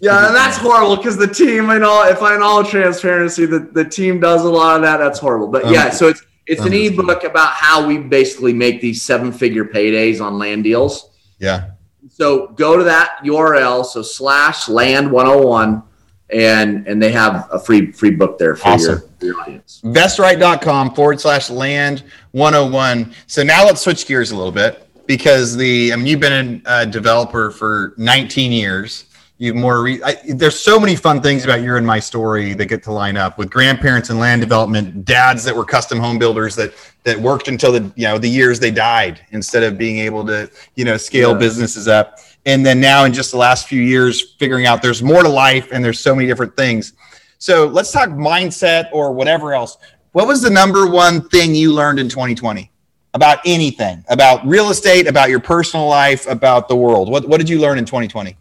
Yeah, 0.00 0.26
and 0.26 0.36
that's 0.36 0.58
horrible 0.58 0.96
because 0.96 1.16
the 1.16 1.26
team, 1.26 1.70
in 1.70 1.82
all, 1.82 2.04
if 2.06 2.20
I 2.20 2.34
in 2.36 2.42
all 2.42 2.62
transparency, 2.62 3.46
the, 3.46 3.60
the 3.60 3.86
team 3.86 4.20
does 4.20 4.44
a 4.44 4.50
lot 4.50 4.76
of 4.76 4.82
that. 4.82 4.98
That's 4.98 5.18
horrible. 5.18 5.48
But 5.48 5.70
yeah, 5.70 5.86
Um, 5.86 5.92
so 5.92 6.08
it's 6.08 6.22
it's 6.46 6.60
an 6.60 6.68
um, 6.68 6.74
ebook 6.74 7.24
about 7.24 7.54
how 7.54 7.86
we 7.86 7.96
basically 7.98 8.52
make 8.52 8.82
these 8.82 9.00
seven 9.00 9.32
figure 9.32 9.64
paydays 9.64 10.20
on 10.20 10.38
land 10.38 10.64
deals. 10.64 11.10
Yeah. 11.38 11.70
So 12.16 12.46
go 12.48 12.76
to 12.76 12.84
that 12.84 13.18
URL, 13.24 13.84
so 13.84 14.00
slash 14.00 14.68
land 14.68 15.10
101, 15.10 15.82
and 16.30 16.86
and 16.86 17.02
they 17.02 17.10
have 17.10 17.48
a 17.52 17.58
free 17.58 17.90
free 17.90 18.10
book 18.12 18.38
there 18.38 18.54
for, 18.54 18.68
Awesome. 18.68 18.90
your, 18.92 19.00
for 19.18 19.26
your 19.26 19.40
audience. 19.40 19.80
vestright.com 19.84 20.94
forward 20.94 21.20
slash 21.20 21.50
land 21.50 22.04
101 22.32 23.12
so 23.26 23.42
now 23.42 23.64
let's 23.64 23.80
switch 23.82 24.06
gears 24.06 24.30
a 24.30 24.36
little 24.36 24.50
bit 24.52 24.88
because 25.06 25.54
the 25.56 25.92
i 25.92 25.96
mean 25.96 26.06
you've 26.06 26.20
been 26.20 26.62
a 26.64 26.86
developer 26.86 27.50
for 27.50 27.94
19 27.98 28.52
years 28.52 29.04
you've 29.38 29.56
more 29.56 29.82
re- 29.82 30.02
I, 30.04 30.16
there's 30.28 30.58
so 30.58 30.78
many 30.78 30.96
fun 30.96 31.20
things 31.20 31.44
about 31.44 31.62
your 31.62 31.76
and 31.76 31.86
my 31.86 31.98
story 31.98 32.54
that 32.54 32.66
get 32.66 32.82
to 32.84 32.92
line 32.92 33.16
up 33.16 33.36
with 33.36 33.50
grandparents 33.50 34.10
and 34.10 34.18
land 34.18 34.40
development 34.40 35.04
dads 35.04 35.44
that 35.44 35.54
were 35.56 35.64
custom 35.64 35.98
home 35.98 36.18
builders 36.18 36.54
that 36.56 36.72
that 37.02 37.18
worked 37.18 37.48
until 37.48 37.72
the 37.72 37.92
you 37.96 38.06
know 38.06 38.18
the 38.18 38.28
years 38.28 38.60
they 38.60 38.70
died 38.70 39.20
instead 39.30 39.62
of 39.62 39.76
being 39.76 39.98
able 39.98 40.24
to 40.26 40.50
you 40.76 40.84
know 40.84 40.96
scale 40.96 41.32
Yeah. 41.32 41.38
businesses 41.38 41.88
up 41.88 42.18
and 42.46 42.64
then 42.64 42.80
now 42.80 43.04
in 43.04 43.12
just 43.12 43.30
the 43.32 43.38
last 43.38 43.66
few 43.66 43.82
years 43.82 44.34
figuring 44.38 44.66
out 44.66 44.82
there's 44.82 45.02
more 45.02 45.22
to 45.22 45.28
life 45.28 45.68
and 45.72 45.84
there's 45.84 46.00
so 46.00 46.14
many 46.14 46.28
different 46.28 46.56
things 46.56 46.92
so 47.38 47.66
let's 47.66 47.92
talk 47.92 48.08
mindset 48.08 48.88
or 48.90 49.12
whatever 49.12 49.52
else. 49.52 49.76
What 50.12 50.26
was 50.26 50.40
the 50.40 50.48
number 50.48 50.86
one 50.88 51.28
thing 51.28 51.54
you 51.54 51.74
learned 51.74 51.98
in 51.98 52.08
2020 52.08 52.70
about 53.12 53.40
anything, 53.44 54.02
about 54.08 54.46
real 54.46 54.70
estate, 54.70 55.06
about 55.06 55.28
your 55.28 55.40
personal 55.40 55.86
life, 55.86 56.26
about 56.26 56.68
the 56.68 56.76
world? 56.76 57.10
What, 57.10 57.28
what 57.28 57.38
did 57.38 57.48
you 57.50 57.60
learn 57.60 57.76
in 57.76 57.84
2020? 57.84 58.34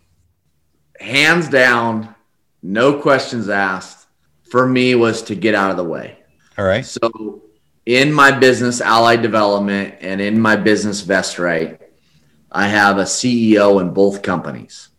Hands 1.04 1.46
down, 1.50 2.16
no 2.62 3.02
questions 3.02 3.50
asked. 3.50 4.08
For 4.50 4.66
me, 4.66 4.96
was 4.96 5.22
to 5.24 5.36
get 5.36 5.54
out 5.54 5.70
of 5.70 5.76
the 5.76 5.84
way. 5.84 6.20
All 6.58 6.64
right. 6.64 6.86
So, 6.86 7.42
in 7.86 8.14
my 8.14 8.32
business, 8.32 8.80
Allied 8.80 9.22
Development, 9.22 9.96
and 10.00 10.22
in 10.22 10.40
my 10.40 10.56
business, 10.56 11.02
Vestright, 11.02 11.80
I 12.50 12.68
have 12.70 13.00
a 13.00 13.04
CEO 13.04 13.82
in 13.82 13.94
both 13.94 14.22
companies. 14.22 14.90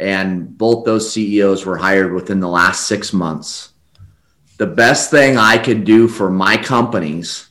And 0.00 0.58
both 0.58 0.84
those 0.84 1.12
CEOs 1.12 1.64
were 1.64 1.76
hired 1.76 2.12
within 2.12 2.40
the 2.40 2.48
last 2.48 2.88
six 2.88 3.12
months. 3.12 3.70
The 4.56 4.66
best 4.66 5.08
thing 5.08 5.36
I 5.36 5.58
could 5.58 5.84
do 5.84 6.08
for 6.08 6.30
my 6.30 6.56
companies, 6.56 7.48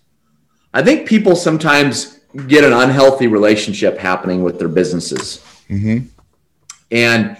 I 0.73 0.83
think 0.83 1.07
people 1.07 1.38
sometimes 1.38 2.19
get 2.47 2.65
an 2.65 2.73
unhealthy 2.73 3.27
relationship 3.27 3.97
happening 3.97 4.43
with 4.43 4.59
their 4.59 4.67
businesses. 4.67 5.41
Mm-hmm. 5.69 6.07
And 6.91 7.38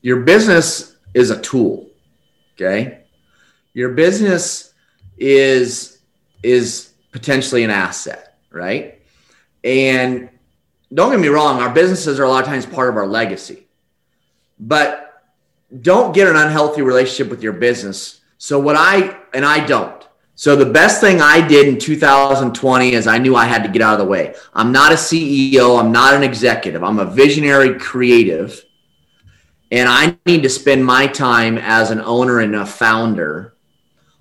your 0.00 0.20
business 0.20 0.96
is 1.14 1.30
a 1.30 1.40
tool. 1.40 1.88
Okay. 2.54 3.04
Your 3.74 3.90
business 3.90 4.72
is 5.16 5.98
is 6.42 6.92
potentially 7.12 7.64
an 7.64 7.70
asset, 7.70 8.38
right? 8.50 9.00
And 9.64 10.30
don't 10.92 11.10
get 11.10 11.20
me 11.20 11.28
wrong, 11.28 11.60
our 11.60 11.70
businesses 11.70 12.18
are 12.18 12.24
a 12.24 12.28
lot 12.28 12.42
of 12.42 12.48
times 12.48 12.64
part 12.64 12.88
of 12.88 12.96
our 12.96 13.06
legacy. 13.06 13.66
But 14.58 15.22
don't 15.82 16.14
get 16.14 16.28
an 16.28 16.36
unhealthy 16.36 16.82
relationship 16.82 17.30
with 17.30 17.42
your 17.42 17.52
business. 17.52 18.20
So 18.38 18.58
what 18.58 18.76
I 18.76 19.18
and 19.34 19.44
I 19.44 19.64
don't. 19.64 19.98
So 20.34 20.54
the 20.54 20.66
best 20.66 21.00
thing 21.00 21.20
I 21.20 21.46
did 21.46 21.66
in 21.66 21.80
2020 21.80 22.92
is 22.92 23.08
I 23.08 23.18
knew 23.18 23.34
I 23.34 23.44
had 23.44 23.64
to 23.64 23.68
get 23.68 23.82
out 23.82 23.94
of 23.94 23.98
the 23.98 24.04
way. 24.04 24.36
I'm 24.54 24.70
not 24.70 24.92
a 24.92 24.94
CEO, 24.94 25.80
I'm 25.80 25.90
not 25.90 26.14
an 26.14 26.22
executive. 26.22 26.84
I'm 26.84 27.00
a 27.00 27.04
visionary 27.04 27.76
creative. 27.78 28.64
And 29.70 29.88
I 29.88 30.16
need 30.24 30.42
to 30.44 30.48
spend 30.48 30.84
my 30.84 31.06
time 31.06 31.58
as 31.58 31.90
an 31.90 32.00
owner 32.00 32.40
and 32.40 32.56
a 32.56 32.64
founder 32.64 33.54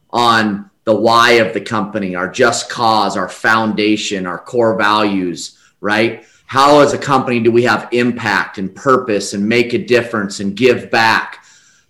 on 0.09 0.69
the 0.83 0.95
why 0.95 1.33
of 1.33 1.53
the 1.53 1.61
company, 1.61 2.15
our 2.15 2.29
just 2.29 2.69
cause, 2.69 3.17
our 3.17 3.29
foundation, 3.29 4.25
our 4.25 4.39
core 4.39 4.77
values, 4.77 5.57
right? 5.81 6.25
How, 6.45 6.79
as 6.79 6.93
a 6.93 6.97
company, 6.97 7.41
do 7.41 7.51
we 7.51 7.63
have 7.63 7.89
impact 7.91 8.57
and 8.57 8.73
purpose 8.73 9.33
and 9.33 9.47
make 9.47 9.73
a 9.73 9.77
difference 9.77 10.39
and 10.39 10.55
give 10.55 10.89
back? 10.89 11.43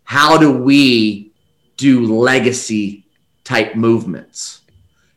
How 0.03 0.37
do 0.37 0.51
we 0.51 1.31
do 1.77 2.11
legacy 2.15 3.05
type 3.43 3.75
movements? 3.75 4.61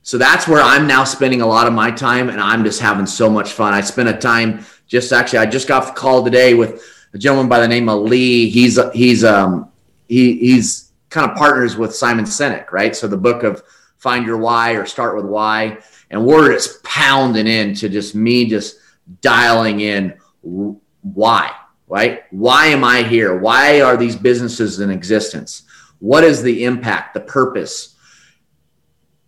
So 0.03 0.19
that's 0.19 0.49
where 0.49 0.61
I'm 0.61 0.87
now 0.87 1.05
spending 1.05 1.41
a 1.41 1.47
lot 1.47 1.67
of 1.67 1.73
my 1.73 1.91
time, 1.91 2.29
and 2.29 2.41
I'm 2.41 2.65
just 2.65 2.81
having 2.81 3.07
so 3.07 3.31
much 3.31 3.53
fun. 3.53 3.73
I 3.73 3.81
spent 3.81 4.09
a 4.09 4.17
time 4.17 4.65
just 4.89 5.13
actually, 5.13 5.39
I 5.39 5.47
just 5.47 5.69
got 5.69 5.83
off 5.83 5.95
the 5.95 6.01
call 6.01 6.25
today 6.25 6.53
with 6.53 6.85
a 7.13 7.19
gentleman 7.19 7.49
by 7.49 7.61
the 7.61 7.69
name 7.69 7.89
of 7.89 8.03
Lee. 8.03 8.49
He's 8.49 8.79
he's 8.93 9.25
um 9.25 9.71
he 10.09 10.37
he's 10.39 10.93
kind 11.09 11.31
of 11.31 11.37
partners 11.37 11.77
with 11.77 11.95
Simon 11.95 12.25
Sinek, 12.25 12.73
right? 12.73 12.95
So 12.95 13.09
the 13.09 13.17
book 13.17 13.43
of 13.43 13.63
Find 13.99 14.25
Your 14.25 14.39
Why 14.39 14.73
or 14.73 14.87
Start 14.87 15.17
with 15.17 15.25
Why, 15.25 15.79
and 16.11 16.25
we're 16.25 16.53
just 16.53 16.83
pounding 16.85 17.47
into 17.47 17.89
just 17.89 18.15
me 18.15 18.49
just 18.49 18.77
dialing 19.21 19.81
in 19.81 20.15
why, 20.43 21.53
right? 21.89 22.23
Why 22.31 22.67
am 22.67 22.85
I 22.85 23.03
here? 23.03 23.39
Why 23.39 23.81
are 23.81 23.97
these 23.97 24.17
businesses 24.17 24.81
in 24.81 24.91
existence? 24.91 25.65
What 25.99 26.25
is 26.25 26.43
the 26.43 26.65
impact, 26.65 27.15
the 27.15 27.21
purpose? 27.21 27.97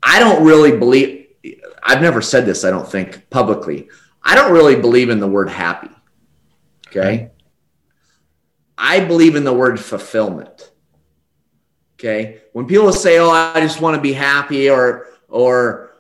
I 0.03 0.19
don't 0.19 0.45
really 0.45 0.77
believe, 0.77 1.27
I've 1.83 2.01
never 2.01 2.23
said 2.23 2.47
this, 2.47 2.65
I 2.65 2.71
don't 2.71 2.89
think 2.89 3.29
publicly. 3.31 3.89
I 4.23 4.35
don't 4.35 4.53
really 4.53 4.77
believe 4.77 5.11
in 5.11 5.21
the 5.21 5.29
word 5.29 5.49
happy. 5.49 5.91
Okay. 6.89 7.32
I 8.77 9.01
believe 9.01 9.37
in 9.37 9.45
the 9.45 9.53
word 9.53 9.79
fulfillment. 9.79 10.71
Okay. 11.99 12.41
When 12.53 12.67
people 12.67 12.93
say, 12.93 13.19
oh, 13.19 13.31
I 13.31 13.61
just 13.61 13.81
want 13.81 13.95
to 13.97 14.03
be 14.03 14.13
happy 14.13 14.69
or, 14.69 15.07
or, 15.29 15.91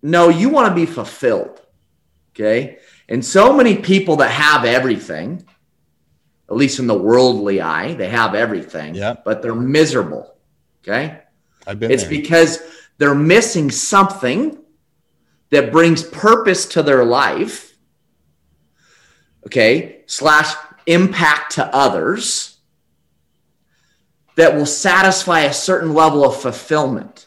no, 0.00 0.28
you 0.30 0.48
want 0.48 0.68
to 0.68 0.74
be 0.74 0.86
fulfilled. 0.86 1.60
Okay. 2.34 2.78
And 3.08 3.24
so 3.24 3.52
many 3.52 3.76
people 3.76 4.16
that 4.16 4.30
have 4.30 4.64
everything, 4.64 5.44
at 6.48 6.56
least 6.56 6.78
in 6.78 6.86
the 6.86 6.94
worldly 6.98 7.60
eye, 7.60 7.92
they 7.94 8.08
have 8.08 8.34
everything, 8.34 8.94
Yeah. 8.94 9.16
but 9.24 9.42
they're 9.42 9.54
miserable. 9.54 10.34
Okay. 10.82 11.20
I've 11.66 11.78
been 11.78 11.90
It's 11.90 12.04
there. 12.04 12.10
because 12.10 12.58
they're 12.98 13.14
missing 13.14 13.70
something 13.70 14.58
that 15.50 15.70
brings 15.72 16.02
purpose 16.02 16.64
to 16.66 16.82
their 16.82 17.04
life. 17.04 17.76
Okay. 19.46 20.02
Slash 20.06 20.54
impact 20.86 21.52
to 21.52 21.74
others 21.74 22.58
that 24.36 24.54
will 24.54 24.66
satisfy 24.66 25.40
a 25.40 25.52
certain 25.52 25.94
level 25.94 26.24
of 26.24 26.40
fulfillment. 26.40 27.26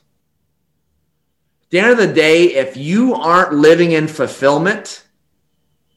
At 1.63 1.69
the 1.69 1.79
end 1.79 1.91
of 1.91 1.97
the 1.97 2.13
day, 2.13 2.55
if 2.55 2.77
you 2.77 3.15
aren't 3.15 3.53
living 3.53 3.91
in 3.91 4.07
fulfillment, 4.07 5.05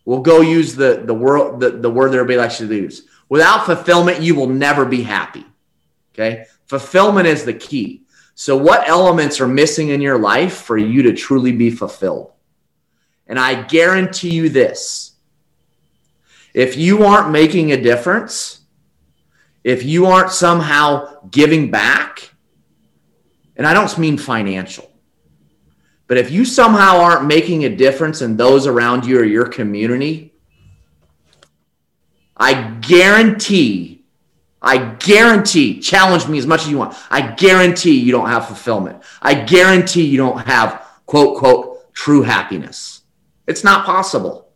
we'll 0.04 0.20
go 0.20 0.40
use 0.40 0.74
the, 0.74 1.02
the, 1.04 1.14
word, 1.14 1.60
the, 1.60 1.70
the 1.70 1.90
word 1.90 2.10
that 2.10 2.18
everybody 2.18 2.38
likes 2.38 2.58
to 2.58 2.66
use. 2.66 3.06
Without 3.28 3.66
fulfillment, 3.66 4.22
you 4.22 4.34
will 4.34 4.48
never 4.48 4.84
be 4.84 5.02
happy. 5.02 5.46
Okay. 6.14 6.46
Fulfillment 6.66 7.26
is 7.26 7.44
the 7.44 7.54
key. 7.54 8.04
So, 8.34 8.56
what 8.56 8.88
elements 8.88 9.40
are 9.40 9.48
missing 9.48 9.88
in 9.88 10.00
your 10.00 10.18
life 10.18 10.58
for 10.58 10.76
you 10.76 11.02
to 11.02 11.12
truly 11.12 11.52
be 11.52 11.70
fulfilled? 11.70 12.32
And 13.26 13.38
I 13.38 13.62
guarantee 13.62 14.30
you 14.30 14.48
this 14.48 15.16
if 16.58 16.76
you 16.76 17.04
aren't 17.04 17.30
making 17.30 17.70
a 17.70 17.80
difference, 17.80 18.62
if 19.62 19.84
you 19.84 20.06
aren't 20.06 20.32
somehow 20.32 21.20
giving 21.30 21.70
back, 21.70 22.34
and 23.56 23.64
I 23.64 23.72
don't 23.72 23.96
mean 23.96 24.18
financial, 24.18 24.90
but 26.08 26.18
if 26.18 26.32
you 26.32 26.44
somehow 26.44 26.98
aren't 26.98 27.26
making 27.26 27.64
a 27.64 27.68
difference 27.68 28.22
in 28.22 28.36
those 28.36 28.66
around 28.66 29.06
you 29.06 29.20
or 29.20 29.24
your 29.24 29.46
community, 29.46 30.34
I 32.36 32.72
guarantee, 32.80 34.04
I 34.60 34.78
guarantee, 34.78 35.78
challenge 35.78 36.26
me 36.26 36.38
as 36.38 36.46
much 36.48 36.62
as 36.62 36.70
you 36.70 36.78
want. 36.78 36.96
I 37.08 37.20
guarantee 37.20 38.00
you 38.00 38.10
don't 38.10 38.30
have 38.30 38.48
fulfillment. 38.48 39.04
I 39.22 39.34
guarantee 39.34 40.06
you 40.06 40.16
don't 40.16 40.44
have 40.44 40.84
quote, 41.06 41.38
quote, 41.38 41.94
true 41.94 42.22
happiness. 42.22 43.02
It's 43.46 43.62
not 43.62 43.86
possible. 43.86 44.47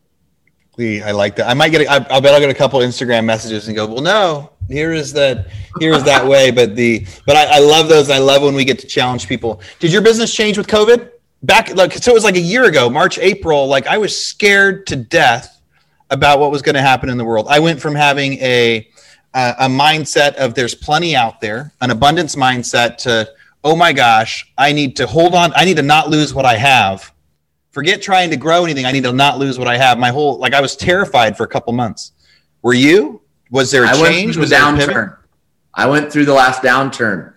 I 0.78 1.10
like 1.10 1.36
that. 1.36 1.48
I 1.48 1.54
might 1.54 1.68
get. 1.68 1.82
A, 1.82 1.90
I, 1.90 1.96
I 2.16 2.20
bet 2.20 2.32
I'll 2.32 2.40
get 2.40 2.48
a 2.48 2.54
couple 2.54 2.80
Instagram 2.80 3.24
messages 3.24 3.68
and 3.68 3.76
go, 3.76 3.86
"Well, 3.86 4.02
no, 4.02 4.52
here 4.68 4.92
is 4.92 5.12
that. 5.12 5.48
Here 5.78 5.92
is 5.92 6.02
that 6.04 6.26
way." 6.26 6.50
But 6.50 6.74
the, 6.74 7.06
but 7.26 7.36
I, 7.36 7.56
I 7.56 7.58
love 7.58 7.88
those. 7.88 8.08
I 8.08 8.18
love 8.18 8.42
when 8.42 8.54
we 8.54 8.64
get 8.64 8.78
to 8.78 8.86
challenge 8.86 9.28
people. 9.28 9.60
Did 9.80 9.92
your 9.92 10.00
business 10.00 10.34
change 10.34 10.56
with 10.56 10.66
COVID? 10.66 11.10
Back, 11.44 11.74
like, 11.74 11.92
so 11.92 12.12
it 12.12 12.14
was 12.14 12.24
like 12.24 12.36
a 12.36 12.40
year 12.40 12.64
ago, 12.64 12.88
March, 12.88 13.18
April. 13.18 13.66
Like, 13.66 13.88
I 13.88 13.98
was 13.98 14.16
scared 14.16 14.86
to 14.86 14.96
death 14.96 15.60
about 16.08 16.38
what 16.38 16.52
was 16.52 16.62
going 16.62 16.76
to 16.76 16.80
happen 16.82 17.08
in 17.10 17.18
the 17.18 17.24
world. 17.24 17.48
I 17.50 17.58
went 17.58 17.80
from 17.80 17.94
having 17.94 18.34
a 18.34 18.88
a, 19.34 19.54
a 19.60 19.68
mindset 19.68 20.36
of 20.36 20.54
there's 20.54 20.74
plenty 20.74 21.14
out 21.14 21.40
there, 21.40 21.72
an 21.80 21.90
abundance 21.90 22.34
mindset, 22.34 22.96
to 22.98 23.28
oh 23.64 23.76
my 23.76 23.92
gosh, 23.92 24.50
I 24.56 24.72
need 24.72 24.96
to 24.96 25.06
hold 25.06 25.34
on. 25.34 25.52
I 25.54 25.66
need 25.66 25.76
to 25.76 25.82
not 25.82 26.08
lose 26.08 26.32
what 26.32 26.46
I 26.46 26.56
have 26.56 27.12
forget 27.72 28.02
trying 28.02 28.30
to 28.30 28.36
grow 28.36 28.64
anything. 28.64 28.84
I 28.84 28.92
need 28.92 29.04
to 29.04 29.12
not 29.12 29.38
lose 29.38 29.58
what 29.58 29.68
I 29.68 29.76
have. 29.76 29.98
My 29.98 30.10
whole 30.10 30.38
like 30.38 30.54
I 30.54 30.60
was 30.60 30.76
terrified 30.76 31.36
for 31.36 31.44
a 31.44 31.48
couple 31.48 31.72
months. 31.72 32.12
Were 32.62 32.74
you? 32.74 33.22
Was 33.50 33.70
there 33.70 33.84
a 33.84 33.88
I 33.88 33.92
change? 33.92 34.02
Went 34.02 34.34
through 34.34 34.46
the 34.46 34.54
downturn. 34.54 35.16
I 35.74 35.86
went 35.86 36.12
through 36.12 36.26
the 36.26 36.34
last 36.34 36.62
downturn 36.62 37.34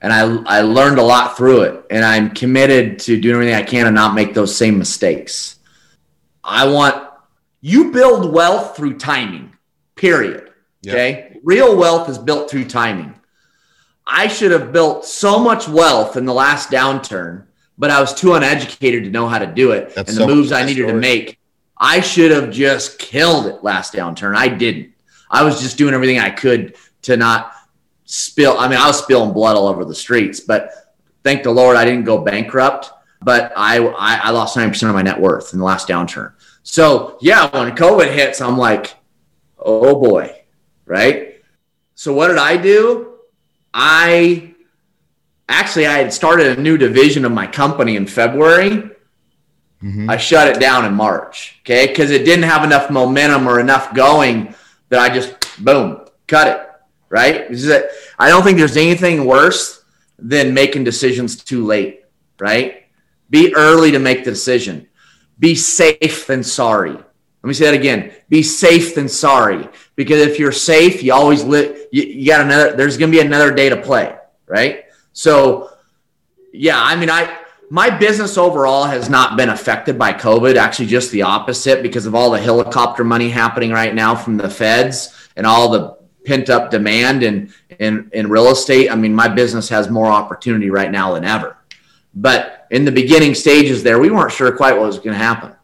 and 0.00 0.12
I 0.12 0.58
I 0.58 0.60
learned 0.60 0.98
a 0.98 1.02
lot 1.02 1.36
through 1.36 1.62
it. 1.62 1.84
And 1.90 2.04
I'm 2.04 2.30
committed 2.30 2.98
to 3.00 3.20
doing 3.20 3.36
everything 3.36 3.54
I 3.54 3.62
can 3.62 3.86
to 3.86 3.90
not 3.90 4.14
make 4.14 4.34
those 4.34 4.54
same 4.54 4.78
mistakes. 4.78 5.58
I 6.44 6.68
want 6.68 7.08
you 7.60 7.90
build 7.90 8.32
wealth 8.32 8.76
through 8.76 8.98
timing. 8.98 9.56
Period. 9.94 10.50
Yep. 10.82 10.94
Okay. 10.94 11.40
Real 11.42 11.76
wealth 11.76 12.08
is 12.08 12.18
built 12.18 12.50
through 12.50 12.66
timing. 12.66 13.14
I 14.06 14.28
should 14.28 14.52
have 14.52 14.72
built 14.72 15.04
so 15.04 15.38
much 15.38 15.66
wealth 15.66 16.16
in 16.16 16.26
the 16.26 16.34
last 16.34 16.70
downturn 16.70 17.46
but 17.78 17.90
I 17.90 18.00
was 18.00 18.14
too 18.14 18.34
uneducated 18.34 19.04
to 19.04 19.10
know 19.10 19.28
how 19.28 19.38
to 19.38 19.46
do 19.46 19.72
it. 19.72 19.94
That's 19.94 20.10
and 20.10 20.18
the 20.18 20.22
so 20.22 20.26
moves 20.26 20.52
I 20.52 20.64
needed 20.64 20.82
story. 20.82 20.92
to 20.92 20.98
make, 20.98 21.38
I 21.76 22.00
should 22.00 22.30
have 22.30 22.50
just 22.50 22.98
killed 22.98 23.46
it 23.46 23.62
last 23.62 23.92
downturn. 23.92 24.36
I 24.36 24.48
didn't. 24.48 24.92
I 25.30 25.42
was 25.42 25.60
just 25.60 25.76
doing 25.76 25.94
everything 25.94 26.18
I 26.18 26.30
could 26.30 26.76
to 27.02 27.16
not 27.16 27.52
spill. 28.04 28.56
I 28.58 28.68
mean, 28.68 28.78
I 28.78 28.86
was 28.86 28.98
spilling 28.98 29.32
blood 29.32 29.56
all 29.56 29.68
over 29.68 29.84
the 29.84 29.94
streets, 29.94 30.40
but 30.40 30.70
thank 31.22 31.42
the 31.42 31.50
Lord 31.50 31.76
I 31.76 31.84
didn't 31.84 32.04
go 32.04 32.18
bankrupt. 32.18 32.90
But 33.22 33.52
I, 33.56 33.78
I, 33.78 34.20
I 34.24 34.30
lost 34.30 34.56
90% 34.56 34.88
of 34.88 34.94
my 34.94 35.02
net 35.02 35.18
worth 35.18 35.52
in 35.52 35.58
the 35.58 35.64
last 35.64 35.88
downturn. 35.88 36.34
So, 36.62 37.16
yeah, 37.20 37.48
when 37.56 37.74
COVID 37.74 38.12
hits, 38.12 38.40
I'm 38.40 38.58
like, 38.58 38.94
oh 39.58 40.00
boy, 40.00 40.42
right? 40.84 41.42
So, 41.94 42.12
what 42.12 42.28
did 42.28 42.38
I 42.38 42.56
do? 42.56 43.14
I 43.72 44.54
actually 45.48 45.86
I 45.86 45.98
had 45.98 46.12
started 46.12 46.58
a 46.58 46.60
new 46.60 46.76
division 46.76 47.24
of 47.24 47.32
my 47.32 47.46
company 47.46 47.96
in 47.96 48.06
February. 48.06 48.90
Mm-hmm. 49.82 50.08
I 50.08 50.16
shut 50.16 50.48
it 50.48 50.60
down 50.60 50.84
in 50.84 50.94
March, 50.94 51.58
okay, 51.60 51.86
because 51.86 52.10
it 52.10 52.24
didn't 52.24 52.44
have 52.44 52.64
enough 52.64 52.90
momentum 52.90 53.46
or 53.46 53.60
enough 53.60 53.94
going 53.94 54.54
that 54.88 55.00
I 55.00 55.14
just 55.14 55.34
boom 55.62 56.06
cut 56.26 56.48
it. 56.48 56.62
Right? 57.08 57.46
I 58.18 58.28
don't 58.28 58.42
think 58.42 58.58
there's 58.58 58.76
anything 58.76 59.26
worse 59.26 59.84
than 60.18 60.54
making 60.54 60.84
decisions 60.84 61.36
too 61.36 61.64
late. 61.64 62.04
Right? 62.38 62.86
Be 63.30 63.54
early 63.54 63.92
to 63.92 63.98
make 63.98 64.24
the 64.24 64.32
decision. 64.32 64.88
Be 65.38 65.54
safe 65.54 66.26
than 66.26 66.42
sorry. 66.42 66.92
Let 66.92 67.04
me 67.44 67.54
say 67.54 67.66
that 67.66 67.74
again. 67.74 68.12
Be 68.28 68.42
safe 68.42 68.94
than 68.94 69.08
sorry. 69.08 69.68
Because 69.94 70.20
if 70.20 70.38
you're 70.38 70.52
safe, 70.52 71.02
you 71.02 71.12
always 71.12 71.44
live. 71.44 71.86
You, 71.92 72.02
you 72.02 72.26
got 72.26 72.40
another. 72.40 72.74
There's 72.74 72.96
going 72.96 73.12
to 73.12 73.16
be 73.16 73.24
another 73.24 73.52
day 73.52 73.68
to 73.68 73.76
play. 73.76 74.16
Right? 74.46 74.85
So, 75.16 75.70
yeah, 76.52 76.78
I 76.78 76.94
mean, 76.94 77.08
I 77.08 77.38
my 77.70 77.88
business 77.88 78.36
overall 78.36 78.84
has 78.84 79.08
not 79.08 79.38
been 79.38 79.48
affected 79.48 79.98
by 79.98 80.12
COVID. 80.12 80.56
Actually, 80.56 80.88
just 80.88 81.10
the 81.10 81.22
opposite 81.22 81.82
because 81.82 82.04
of 82.04 82.14
all 82.14 82.30
the 82.30 82.38
helicopter 82.38 83.02
money 83.02 83.30
happening 83.30 83.70
right 83.70 83.94
now 83.94 84.14
from 84.14 84.36
the 84.36 84.50
feds 84.50 85.30
and 85.34 85.46
all 85.46 85.70
the 85.70 85.96
pent 86.26 86.50
up 86.50 86.70
demand 86.70 87.22
in 87.22 87.50
in 87.78 88.10
in 88.12 88.28
real 88.28 88.48
estate. 88.48 88.90
I 88.90 88.94
mean, 88.94 89.14
my 89.14 89.26
business 89.26 89.70
has 89.70 89.88
more 89.88 90.08
opportunity 90.08 90.68
right 90.68 90.90
now 90.90 91.14
than 91.14 91.24
ever. 91.24 91.56
But 92.14 92.66
in 92.70 92.84
the 92.84 92.92
beginning 92.92 93.34
stages, 93.34 93.82
there, 93.82 93.98
we 93.98 94.10
weren't 94.10 94.32
sure 94.32 94.54
quite 94.54 94.76
what 94.76 94.86
was 94.86 94.98
going 94.98 95.16
to 95.16 95.24
happen. 95.24 95.55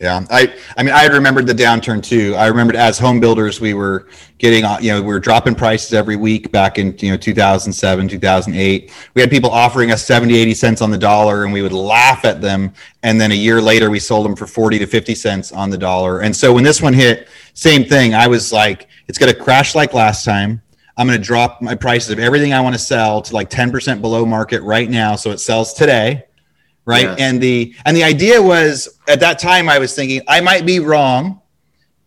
Yeah, 0.00 0.24
I 0.30 0.54
I 0.78 0.82
mean 0.82 0.94
I 0.94 1.00
had 1.00 1.12
remembered 1.12 1.46
the 1.46 1.52
downturn 1.52 2.02
too. 2.02 2.34
I 2.34 2.46
remembered 2.46 2.74
as 2.74 2.98
home 2.98 3.20
builders 3.20 3.60
we 3.60 3.74
were 3.74 4.08
getting 4.38 4.64
uh, 4.64 4.78
you 4.80 4.92
know 4.92 5.02
we 5.02 5.08
were 5.08 5.20
dropping 5.20 5.54
prices 5.54 5.92
every 5.92 6.16
week 6.16 6.50
back 6.50 6.78
in 6.78 6.96
you 7.00 7.10
know 7.10 7.18
2007, 7.18 8.08
2008. 8.08 8.92
We 9.12 9.20
had 9.20 9.30
people 9.30 9.50
offering 9.50 9.90
us 9.90 10.02
70, 10.02 10.34
80 10.34 10.54
cents 10.54 10.80
on 10.80 10.90
the 10.90 10.96
dollar 10.96 11.44
and 11.44 11.52
we 11.52 11.60
would 11.60 11.74
laugh 11.74 12.24
at 12.24 12.40
them 12.40 12.72
and 13.02 13.20
then 13.20 13.30
a 13.30 13.34
year 13.34 13.60
later 13.60 13.90
we 13.90 14.00
sold 14.00 14.24
them 14.24 14.34
for 14.34 14.46
40 14.46 14.78
to 14.78 14.86
50 14.86 15.14
cents 15.14 15.52
on 15.52 15.68
the 15.68 15.76
dollar. 15.76 16.22
And 16.22 16.34
so 16.34 16.54
when 16.54 16.64
this 16.64 16.80
one 16.80 16.94
hit, 16.94 17.28
same 17.52 17.84
thing. 17.84 18.14
I 18.14 18.26
was 18.26 18.54
like 18.54 18.88
it's 19.06 19.18
going 19.18 19.30
to 19.30 19.38
crash 19.38 19.74
like 19.74 19.92
last 19.92 20.24
time. 20.24 20.62
I'm 20.96 21.08
going 21.08 21.18
to 21.18 21.24
drop 21.24 21.60
my 21.60 21.74
prices 21.74 22.10
of 22.10 22.18
everything 22.18 22.54
I 22.54 22.60
want 22.62 22.74
to 22.74 22.78
sell 22.78 23.20
to 23.20 23.34
like 23.34 23.50
10% 23.50 24.00
below 24.00 24.24
market 24.24 24.62
right 24.62 24.88
now 24.88 25.14
so 25.14 25.30
it 25.30 25.40
sells 25.40 25.74
today 25.74 26.24
right 26.90 27.04
yes. 27.04 27.18
and 27.18 27.40
the 27.40 27.74
and 27.86 27.96
the 27.96 28.02
idea 28.02 28.40
was 28.42 28.98
at 29.08 29.20
that 29.20 29.38
time 29.38 29.68
i 29.68 29.78
was 29.78 29.94
thinking 29.94 30.20
i 30.26 30.40
might 30.40 30.66
be 30.66 30.80
wrong 30.80 31.40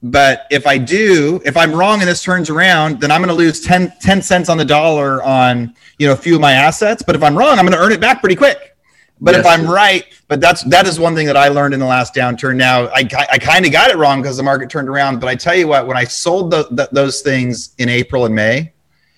but 0.04 0.46
if 0.52 0.68
i 0.68 0.78
do 0.78 1.42
if 1.46 1.56
i'm 1.56 1.74
wrong 1.74 2.02
and 2.02 2.10
this 2.10 2.22
turns 2.22 2.50
around 2.50 3.00
then 3.00 3.10
i'm 3.10 3.22
going 3.22 3.30
to 3.30 3.34
lose 3.34 3.62
10, 3.62 3.94
10 4.02 4.22
cents 4.22 4.50
on 4.50 4.58
the 4.58 4.66
dollar 4.66 5.24
on 5.24 5.74
you 5.98 6.06
know 6.06 6.14
a 6.14 6.18
few 6.18 6.36
of 6.36 6.42
my 6.42 6.52
assets 6.52 7.02
but 7.02 7.16
if 7.16 7.24
i'm 7.24 7.38
wrong 7.38 7.58
i'm 7.58 7.66
going 7.66 7.72
to 7.72 7.84
earn 7.84 7.94
it 7.94 8.02
back 8.02 8.20
pretty 8.20 8.36
quick 8.36 8.76
but 9.22 9.34
yes. 9.34 9.40
if 9.40 9.46
i'm 9.46 9.66
right 9.66 10.06
but 10.28 10.42
that's 10.42 10.64
that 10.66 10.86
is 10.86 11.00
one 11.00 11.16
thing 11.16 11.26
that 11.26 11.38
i 11.38 11.48
learned 11.48 11.74
in 11.74 11.80
the 11.80 11.86
last 11.86 12.14
downturn 12.14 12.58
now 12.58 12.88
i, 12.88 13.08
I 13.32 13.38
kind 13.38 13.66
of 13.66 13.72
got 13.72 13.90
it 13.90 13.98
wrong 13.98 14.22
because 14.22 14.36
the 14.36 14.44
market 14.44 14.70
turned 14.70 14.90
around 14.90 15.20
but 15.20 15.30
i 15.30 15.36
tell 15.36 15.56
you 15.56 15.68
what 15.68 15.88
when 15.88 15.96
i 15.96 16.04
sold 16.04 16.52
the, 16.52 16.68
the, 16.72 16.90
those 16.92 17.22
things 17.22 17.74
in 17.78 17.88
april 17.88 18.26
and 18.26 18.36
may 18.36 18.74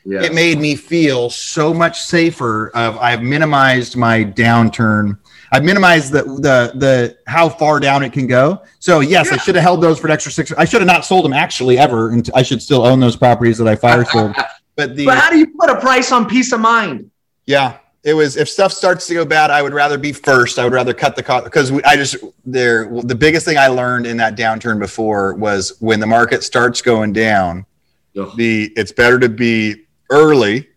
yes. 0.06 0.24
it 0.24 0.34
made 0.34 0.60
me 0.60 0.76
feel 0.76 1.30
so 1.32 1.74
much 1.74 2.02
safer 2.02 2.70
of 2.76 2.98
i've 2.98 3.24
minimized 3.24 3.98
my 3.98 4.24
downturn 4.24 5.18
I've 5.52 5.64
minimized 5.64 6.12
the 6.12 6.24
the 6.24 6.72
the 6.76 7.18
how 7.28 7.50
far 7.50 7.80
down 7.80 8.04
it 8.04 8.14
can 8.14 8.28
go. 8.28 8.64
So 8.80 9.00
yes, 9.00 9.28
yeah. 9.28 9.36
I 9.36 9.38
should 9.38 9.56
have 9.56 9.64
held 9.64 9.82
those 9.82 10.00
for 10.00 10.08
an 10.08 10.14
extra 10.14 10.32
six. 10.32 10.52
I 10.54 10.66
should 10.66 10.82
have 10.82 10.88
not 10.88 11.06
sold 11.06 11.26
them 11.26 11.34
actually 11.34 11.78
ever, 11.78 12.12
and 12.12 12.30
I 12.34 12.44
should 12.44 12.62
still 12.62 12.86
own 12.86 13.00
those 13.00 13.16
properties 13.16 13.58
that 13.58 13.68
I 13.68 13.76
fire 13.76 14.06
sold. 14.06 14.36
But 14.78 14.98
the 14.98 15.06
but 15.06 15.18
how 15.18 15.30
do 15.30 15.38
you 15.38 15.48
put 15.58 15.70
a 15.70 15.80
price 15.80 16.12
on 16.12 16.28
peace 16.28 16.52
of 16.52 16.60
mind? 16.60 17.10
Yeah, 17.46 17.78
it 18.04 18.14
was 18.14 18.38
if 18.38 18.50
stuff 18.50 18.72
starts 18.72 19.08
to 19.08 19.14
go 19.14 19.26
bad, 19.26 19.50
I 19.50 19.62
would 19.62 19.74
rather 19.74 19.98
be 19.98 20.12
first. 20.12 20.60
I 20.60 20.64
would 20.64 20.74
rather 20.74 20.94
cut 20.94 21.16
the 21.16 21.24
cost 21.24 21.46
because 21.46 21.72
I 21.84 21.96
just 21.96 22.18
there. 22.46 22.88
The 23.02 23.16
biggest 23.16 23.46
thing 23.46 23.58
I 23.58 23.68
learned 23.68 24.06
in 24.06 24.18
that 24.18 24.36
downturn 24.36 24.80
before 24.80 25.34
was 25.36 25.78
when 25.80 26.00
the 26.00 26.06
market 26.06 26.44
starts 26.44 26.82
going 26.82 27.14
down, 27.14 27.66
Ugh. 28.18 28.36
the 28.36 28.72
it's 28.76 28.92
better 28.92 29.18
to 29.20 29.30
be 29.30 29.86
early 30.10 30.68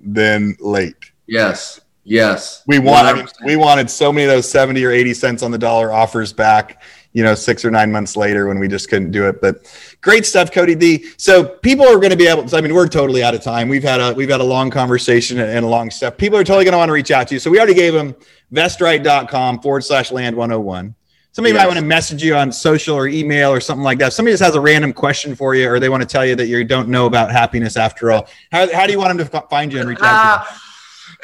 than 0.00 0.56
late. 0.60 1.12
Yes. 1.26 1.80
Yes. 2.08 2.62
We 2.66 2.78
wanted 2.78 3.30
we 3.44 3.56
wanted 3.56 3.90
so 3.90 4.12
many 4.12 4.24
of 4.24 4.30
those 4.30 4.50
70 4.50 4.82
or 4.82 4.90
80 4.90 5.14
cents 5.14 5.42
on 5.42 5.50
the 5.50 5.58
dollar 5.58 5.92
offers 5.92 6.32
back, 6.32 6.82
you 7.12 7.22
know, 7.22 7.34
6 7.34 7.64
or 7.66 7.70
9 7.70 7.92
months 7.92 8.16
later 8.16 8.48
when 8.48 8.58
we 8.58 8.66
just 8.66 8.88
couldn't 8.88 9.10
do 9.10 9.28
it. 9.28 9.42
But 9.42 9.70
great 10.00 10.24
stuff 10.24 10.50
Cody 10.50 10.74
D. 10.74 11.04
So 11.18 11.44
people 11.44 11.86
are 11.86 11.98
going 11.98 12.10
to 12.10 12.16
be 12.16 12.26
able 12.26 12.46
to 12.46 12.56
I 12.56 12.62
mean, 12.62 12.74
we're 12.74 12.88
totally 12.88 13.22
out 13.22 13.34
of 13.34 13.42
time. 13.42 13.68
We've 13.68 13.82
had 13.82 14.00
a 14.00 14.14
we've 14.14 14.30
had 14.30 14.40
a 14.40 14.44
long 14.44 14.70
conversation 14.70 15.38
and 15.38 15.64
a 15.64 15.68
long 15.68 15.90
stuff. 15.90 16.16
People 16.16 16.38
are 16.38 16.44
totally 16.44 16.64
going 16.64 16.72
to 16.72 16.78
want 16.78 16.88
to 16.88 16.94
reach 16.94 17.10
out 17.10 17.28
to 17.28 17.34
you. 17.34 17.40
So 17.40 17.50
we 17.50 17.58
already 17.58 17.74
gave 17.74 17.92
them 17.92 18.16
vestright.com 18.52 19.60
forward 19.60 19.84
slash 19.84 20.10
land 20.10 20.34
101. 20.34 20.94
Somebody 21.32 21.52
yes. 21.54 21.62
might 21.62 21.66
want 21.66 21.78
to 21.78 21.84
message 21.84 22.22
you 22.22 22.34
on 22.34 22.50
social 22.50 22.96
or 22.96 23.06
email 23.06 23.50
or 23.50 23.60
something 23.60 23.84
like 23.84 23.98
that. 23.98 24.14
Somebody 24.14 24.32
just 24.32 24.42
has 24.42 24.54
a 24.54 24.60
random 24.60 24.94
question 24.94 25.36
for 25.36 25.54
you, 25.54 25.70
or 25.70 25.78
they 25.78 25.90
want 25.90 26.02
to 26.02 26.08
tell 26.08 26.24
you 26.24 26.34
that 26.36 26.46
you 26.46 26.64
don't 26.64 26.88
know 26.88 27.04
about 27.04 27.30
happiness 27.30 27.76
after 27.76 28.10
all. 28.10 28.28
How, 28.50 28.72
how 28.74 28.86
do 28.86 28.92
you 28.92 28.98
want 28.98 29.16
them 29.16 29.28
to 29.28 29.40
find 29.48 29.70
you 29.70 29.78
and 29.78 29.88
reach 29.88 30.00
out? 30.00 30.40
Uh, 30.40 30.44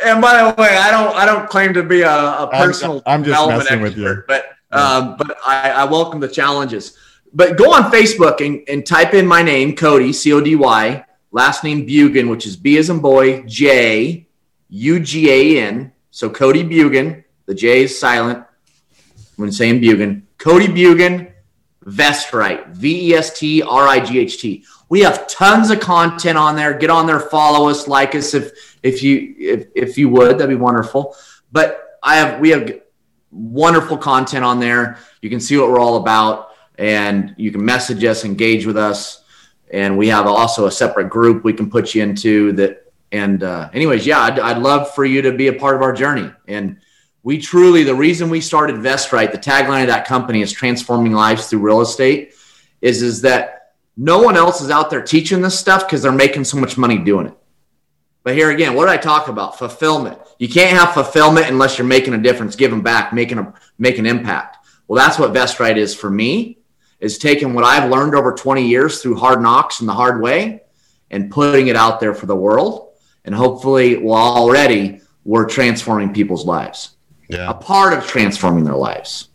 and 0.03 0.21
by 0.21 0.43
the 0.43 0.61
way, 0.61 0.77
I 0.77 0.91
don't 0.91 1.15
I 1.15 1.27
don't 1.27 1.49
claim 1.49 1.75
to 1.75 1.83
be 1.83 2.03
a, 2.03 2.11
a 2.11 2.49
personal 2.51 3.03
I'm, 3.07 3.21
I'm 3.21 3.25
just 3.25 3.49
messing 3.49 3.61
expert, 3.61 3.83
with 3.83 3.97
you, 3.99 4.23
but 4.27 4.47
um, 4.71 5.17
but 5.17 5.37
I, 5.47 5.71
I 5.71 5.85
welcome 5.85 6.21
the 6.21 6.29
challenges. 6.29 6.97
But 7.33 7.57
go 7.57 7.73
on 7.73 7.91
Facebook 7.91 8.45
and, 8.45 8.63
and 8.69 8.87
type 8.87 9.15
in 9.15 9.27
my 9.27 9.43
name, 9.43 9.75
Cody 9.77 10.13
C 10.13 10.33
O 10.33 10.41
D 10.41 10.57
Y, 10.57 11.05
last 11.33 11.65
name 11.65 11.87
Bjugan, 11.87 12.29
which 12.29 12.47
is 12.47 12.57
B 12.57 12.77
as 12.79 12.91
in 12.91 13.01
boy 13.01 13.43
J 13.43 14.27
U 14.69 15.01
G 15.01 15.31
A 15.31 15.63
N. 15.67 15.93
So 16.11 16.31
Cody 16.31 16.65
Bjugan, 16.65 17.25
the 17.47 17.55
J 17.55 17.83
is 17.83 17.99
silent 17.99 18.45
when 19.37 19.51
saying 19.53 19.81
Bugan. 19.81 20.23
Cody 20.39 20.69
Bjugan, 20.69 21.33
Vestright, 21.85 22.69
V 22.69 23.11
E 23.11 23.15
S 23.15 23.39
T 23.39 23.63
R 23.63 23.89
I 23.89 24.01
G 24.01 24.19
H 24.21 24.41
T. 24.41 24.65
We 24.89 25.01
have 25.01 25.27
tons 25.27 25.71
of 25.71 25.81
content 25.81 26.39
on 26.39 26.57
there. 26.57 26.79
Get 26.79 26.91
on 26.91 27.07
there, 27.07 27.21
follow 27.21 27.69
us, 27.69 27.89
like 27.89 28.15
us 28.15 28.35
if 28.35 28.74
if 28.85 29.03
you 29.03 29.35
if, 29.39 29.67
if 29.75 29.99
you 29.99 30.09
would, 30.11 30.39
that'd 30.39 30.49
be 30.49 30.55
wonderful. 30.55 31.17
But 31.51 31.99
I 32.03 32.17
have 32.17 32.39
we 32.39 32.51
have 32.51 32.81
wonderful 33.33 33.97
content 33.97 34.45
on 34.45 34.61
there. 34.61 34.99
You 35.23 35.31
can 35.31 35.41
see 35.41 35.57
what 35.57 35.71
we're 35.71 35.81
all 35.81 35.97
about, 35.97 36.51
and 36.79 37.35
you 37.37 37.51
can 37.51 37.65
message 37.65 38.05
us, 38.05 38.25
engage 38.25 38.67
with 38.67 38.77
us, 38.77 39.25
and 39.73 39.99
we 39.99 40.09
have 40.09 40.27
also 40.27 40.67
a 40.67 40.71
separate 40.71 41.09
group 41.09 41.43
we 41.43 41.55
can 41.55 41.69
put 41.69 41.95
you 41.95 42.03
into 42.05 42.53
that. 42.53 42.83
And 43.11 43.43
uh, 43.45 43.71
anyways, 43.73 44.05
yeah, 44.07 44.21
I'd, 44.21 44.41
I'd 44.41 44.59
love 44.59 44.93
for 44.93 45.05
you 45.05 45.23
to 45.23 45.33
be 45.33 45.47
a 45.47 45.53
part 45.53 45.77
of 45.77 45.83
our 45.83 45.93
journey. 45.93 46.33
And 46.49 46.79
we 47.23 47.39
truly, 47.39 47.85
the 47.85 47.95
reason 47.95 48.29
we 48.29 48.41
started 48.41 48.77
VestRight, 48.77 49.31
the 49.31 49.39
tagline 49.39 49.83
of 49.83 49.87
that 49.87 50.05
company 50.05 50.43
is 50.43 50.51
transforming 50.51 51.13
lives 51.13 51.47
through 51.47 51.61
real 51.61 51.81
estate, 51.81 52.35
is 52.83 53.03
is 53.03 53.23
that 53.23 53.75
no 53.97 54.21
one 54.21 54.37
else 54.37 54.61
is 54.61 54.69
out 54.69 54.91
there 54.91 55.01
teaching 55.01 55.41
this 55.41 55.59
stuff 55.59 55.87
because 55.87 56.03
they're 56.03 56.13
making 56.13 56.45
so 56.45 56.59
much 56.59 56.77
money 56.77 56.99
doing 56.99 57.29
it. 57.29 57.39
But 58.25 58.35
here 58.35 58.51
again, 58.51 58.75
what 58.75 58.87
did 58.87 58.93
I 58.93 58.97
talk 58.97 59.29
about? 59.29 59.59
Fulfillment. 59.59 60.19
You 60.39 60.49
can't 60.49 60.77
have 60.77 60.95
fulfillment 60.95 61.47
unless 61.47 61.79
you're 61.79 61.87
making 61.87 62.15
a 62.15 62.19
difference, 62.19 62.57
giving 62.57 62.81
back, 62.81 63.13
making 63.13 63.39
a 63.39 63.55
make 63.79 63.99
an 63.99 64.07
impact. 64.07 64.67
Well, 64.89 64.97
that's 64.97 65.19
what 65.19 65.33
VestRight 65.33 65.77
is 65.77 65.95
for 65.95 66.11
me, 66.11 66.59
is 67.01 67.19
taking 67.19 67.53
what 67.53 67.65
I've 67.65 67.91
learned 67.91 68.15
over 68.15 68.33
20 68.33 68.67
years 68.67 69.03
through 69.03 69.17
hard 69.17 69.43
knocks 69.43 69.81
and 69.81 69.89
the 69.89 69.93
hard 69.93 70.23
way 70.23 70.63
and 71.11 71.31
putting 71.31 71.69
it 71.69 71.77
out 71.77 72.01
there 72.01 72.15
for 72.15 72.25
the 72.25 72.35
world. 72.35 72.95
And 73.27 73.35
hopefully, 73.35 73.99
well, 73.99 74.17
already 74.17 75.03
we're 75.25 75.47
transforming 75.47 76.13
people's 76.13 76.47
lives. 76.47 76.97
Yeah. 77.29 77.51
A 77.51 77.55
part 77.55 77.93
of 77.93 78.07
transforming 78.07 78.65
their 78.65 78.75
lives. 78.75 79.29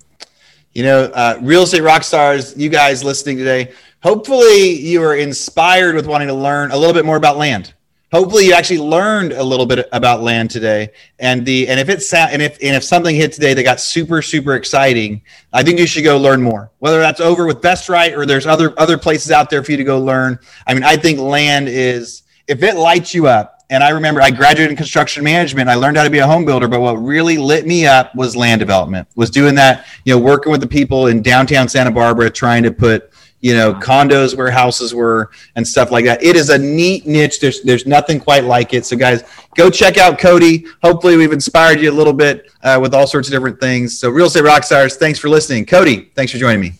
You 0.74 0.84
know, 0.84 1.04
uh, 1.14 1.40
real 1.42 1.64
estate 1.64 1.82
rock 1.82 2.04
stars, 2.04 2.58
you 2.58 2.70
guys 2.70 3.04
listening 3.04 3.38
today, 3.38 3.72
hopefully 4.02 4.80
you 4.80 5.04
are 5.04 5.16
inspired 5.16 5.96
with 5.96 6.08
wanting 6.08 6.28
to 6.28 6.34
learn 6.34 6.72
a 6.72 6.78
little 6.78 6.94
bit 6.94 7.06
more 7.06 7.18
about 7.18 7.38
land 7.38 7.74
hopefully 8.12 8.48
you 8.48 8.54
actually 8.54 8.80
learned 8.80 9.34
a 9.34 9.44
little 9.44 9.66
bit 9.66 9.88
about 9.92 10.22
land 10.22 10.50
today. 10.50 10.90
And 11.20 11.46
the 11.46 11.68
and 11.68 11.80
if 11.80 11.90
it's 11.90 12.14
and 12.14 12.42
if 12.42 12.54
and 12.62 12.76
if 12.76 12.84
something 12.84 13.16
hit 13.16 13.34
today 13.34 13.54
that 13.54 13.64
got 13.64 13.80
super 13.80 14.22
super 14.22 14.56
exciting 14.56 15.22
i 15.54 15.64
think 15.64 15.80
you 15.80 15.88
should 15.88 16.04
go 16.04 16.18
learn 16.18 16.42
more. 16.42 16.72
Whether 16.80 17.00
that's 17.00 17.20
over 17.20 17.46
with 17.46 17.62
VestRight 17.62 18.18
or 18.18 18.26
there's 18.26 18.46
other 18.46 18.78
other 18.80 18.98
places 18.98 19.32
out 19.32 19.50
there 19.50 19.64
for 19.64 19.72
you 19.72 19.78
to 19.78 19.84
go 19.84 20.00
learn. 20.00 20.40
I 20.68 20.74
mean 20.74 20.84
i 20.84 20.96
think 20.96 21.20
land 21.20 21.70
is 21.70 22.24
if 22.48 22.64
it 22.64 22.76
lights 22.76 23.14
you 23.14 23.28
up 23.28 23.64
and 23.70 23.84
i 23.84 23.90
remember 23.90 24.22
i 24.22 24.32
graduated 24.32 24.72
in 24.72 24.78
construction 24.78 25.24
management 25.24 25.70
i 25.70 25.76
learned 25.76 25.98
how 25.98 26.04
to 26.04 26.10
be 26.10 26.20
a 26.20 26.26
home 26.26 26.46
builder 26.46 26.68
but 26.68 26.82
what 26.82 26.94
really 26.94 27.38
lit 27.38 27.66
me 27.66 27.86
up 27.86 28.14
was 28.16 28.36
land 28.36 28.60
development 28.60 29.08
was 29.16 29.30
doing 29.30 29.56
that 29.56 29.86
you 30.06 30.14
know 30.14 30.20
working 30.20 30.52
with 30.52 30.62
the 30.62 30.68
people 30.68 31.08
in 31.08 31.22
downtown 31.22 31.68
santa 31.68 31.92
barbara 31.92 32.30
trying 32.30 32.64
to 32.64 32.72
put 32.72 33.12
you 33.42 33.54
know, 33.54 33.74
condos 33.74 34.36
where 34.36 34.52
houses 34.52 34.94
were 34.94 35.32
and 35.56 35.68
stuff 35.68 35.92
like 35.92 36.06
that. 36.06 36.22
It 36.22 36.36
is 36.36 36.50
a 36.50 36.58
neat 36.58 37.08
niche. 37.08 37.40
There's 37.40 37.62
there's 37.62 37.86
nothing 37.86 38.20
quite 38.20 38.44
like 38.44 38.74
it. 38.74 38.86
So 38.86 38.98
guys, 38.98 39.24
go 39.56 39.70
check 39.70 39.98
out 39.98 40.20
Cody. 40.20 40.66
Hopefully 40.84 41.18
we've 41.18 41.32
inspired 41.32 41.80
you 41.80 41.92
a 41.92 41.94
little 41.94 42.14
bit 42.14 42.52
uh, 42.64 42.80
with 42.82 42.94
all 42.94 43.08
sorts 43.08 43.28
of 43.28 43.32
different 43.32 43.60
things. 43.60 43.98
So 43.98 44.10
Real 44.10 44.28
Estate 44.28 44.44
Rockstars, 44.44 44.96
thanks 44.96 45.20
for 45.20 45.30
listening. 45.30 45.66
Cody, 45.66 46.12
thanks 46.16 46.32
for 46.32 46.38
joining 46.38 46.62
me. 46.62 46.74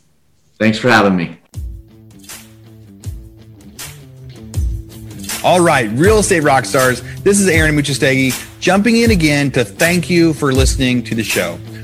Thanks 0.58 0.78
for 0.78 0.90
having 0.90 1.16
me. 1.16 1.38
All 5.42 5.62
right, 5.62 5.90
Real 5.92 6.20
Estate 6.20 6.44
Rockstars, 6.44 7.02
this 7.24 7.40
is 7.40 7.48
Aaron 7.48 7.74
Amuchastegui 7.74 8.60
jumping 8.60 8.98
in 8.98 9.12
again 9.12 9.50
to 9.52 9.64
thank 9.64 10.10
you 10.10 10.34
for 10.34 10.52
listening 10.52 11.02
to 11.04 11.16
the 11.16 11.24
show. 11.24 11.58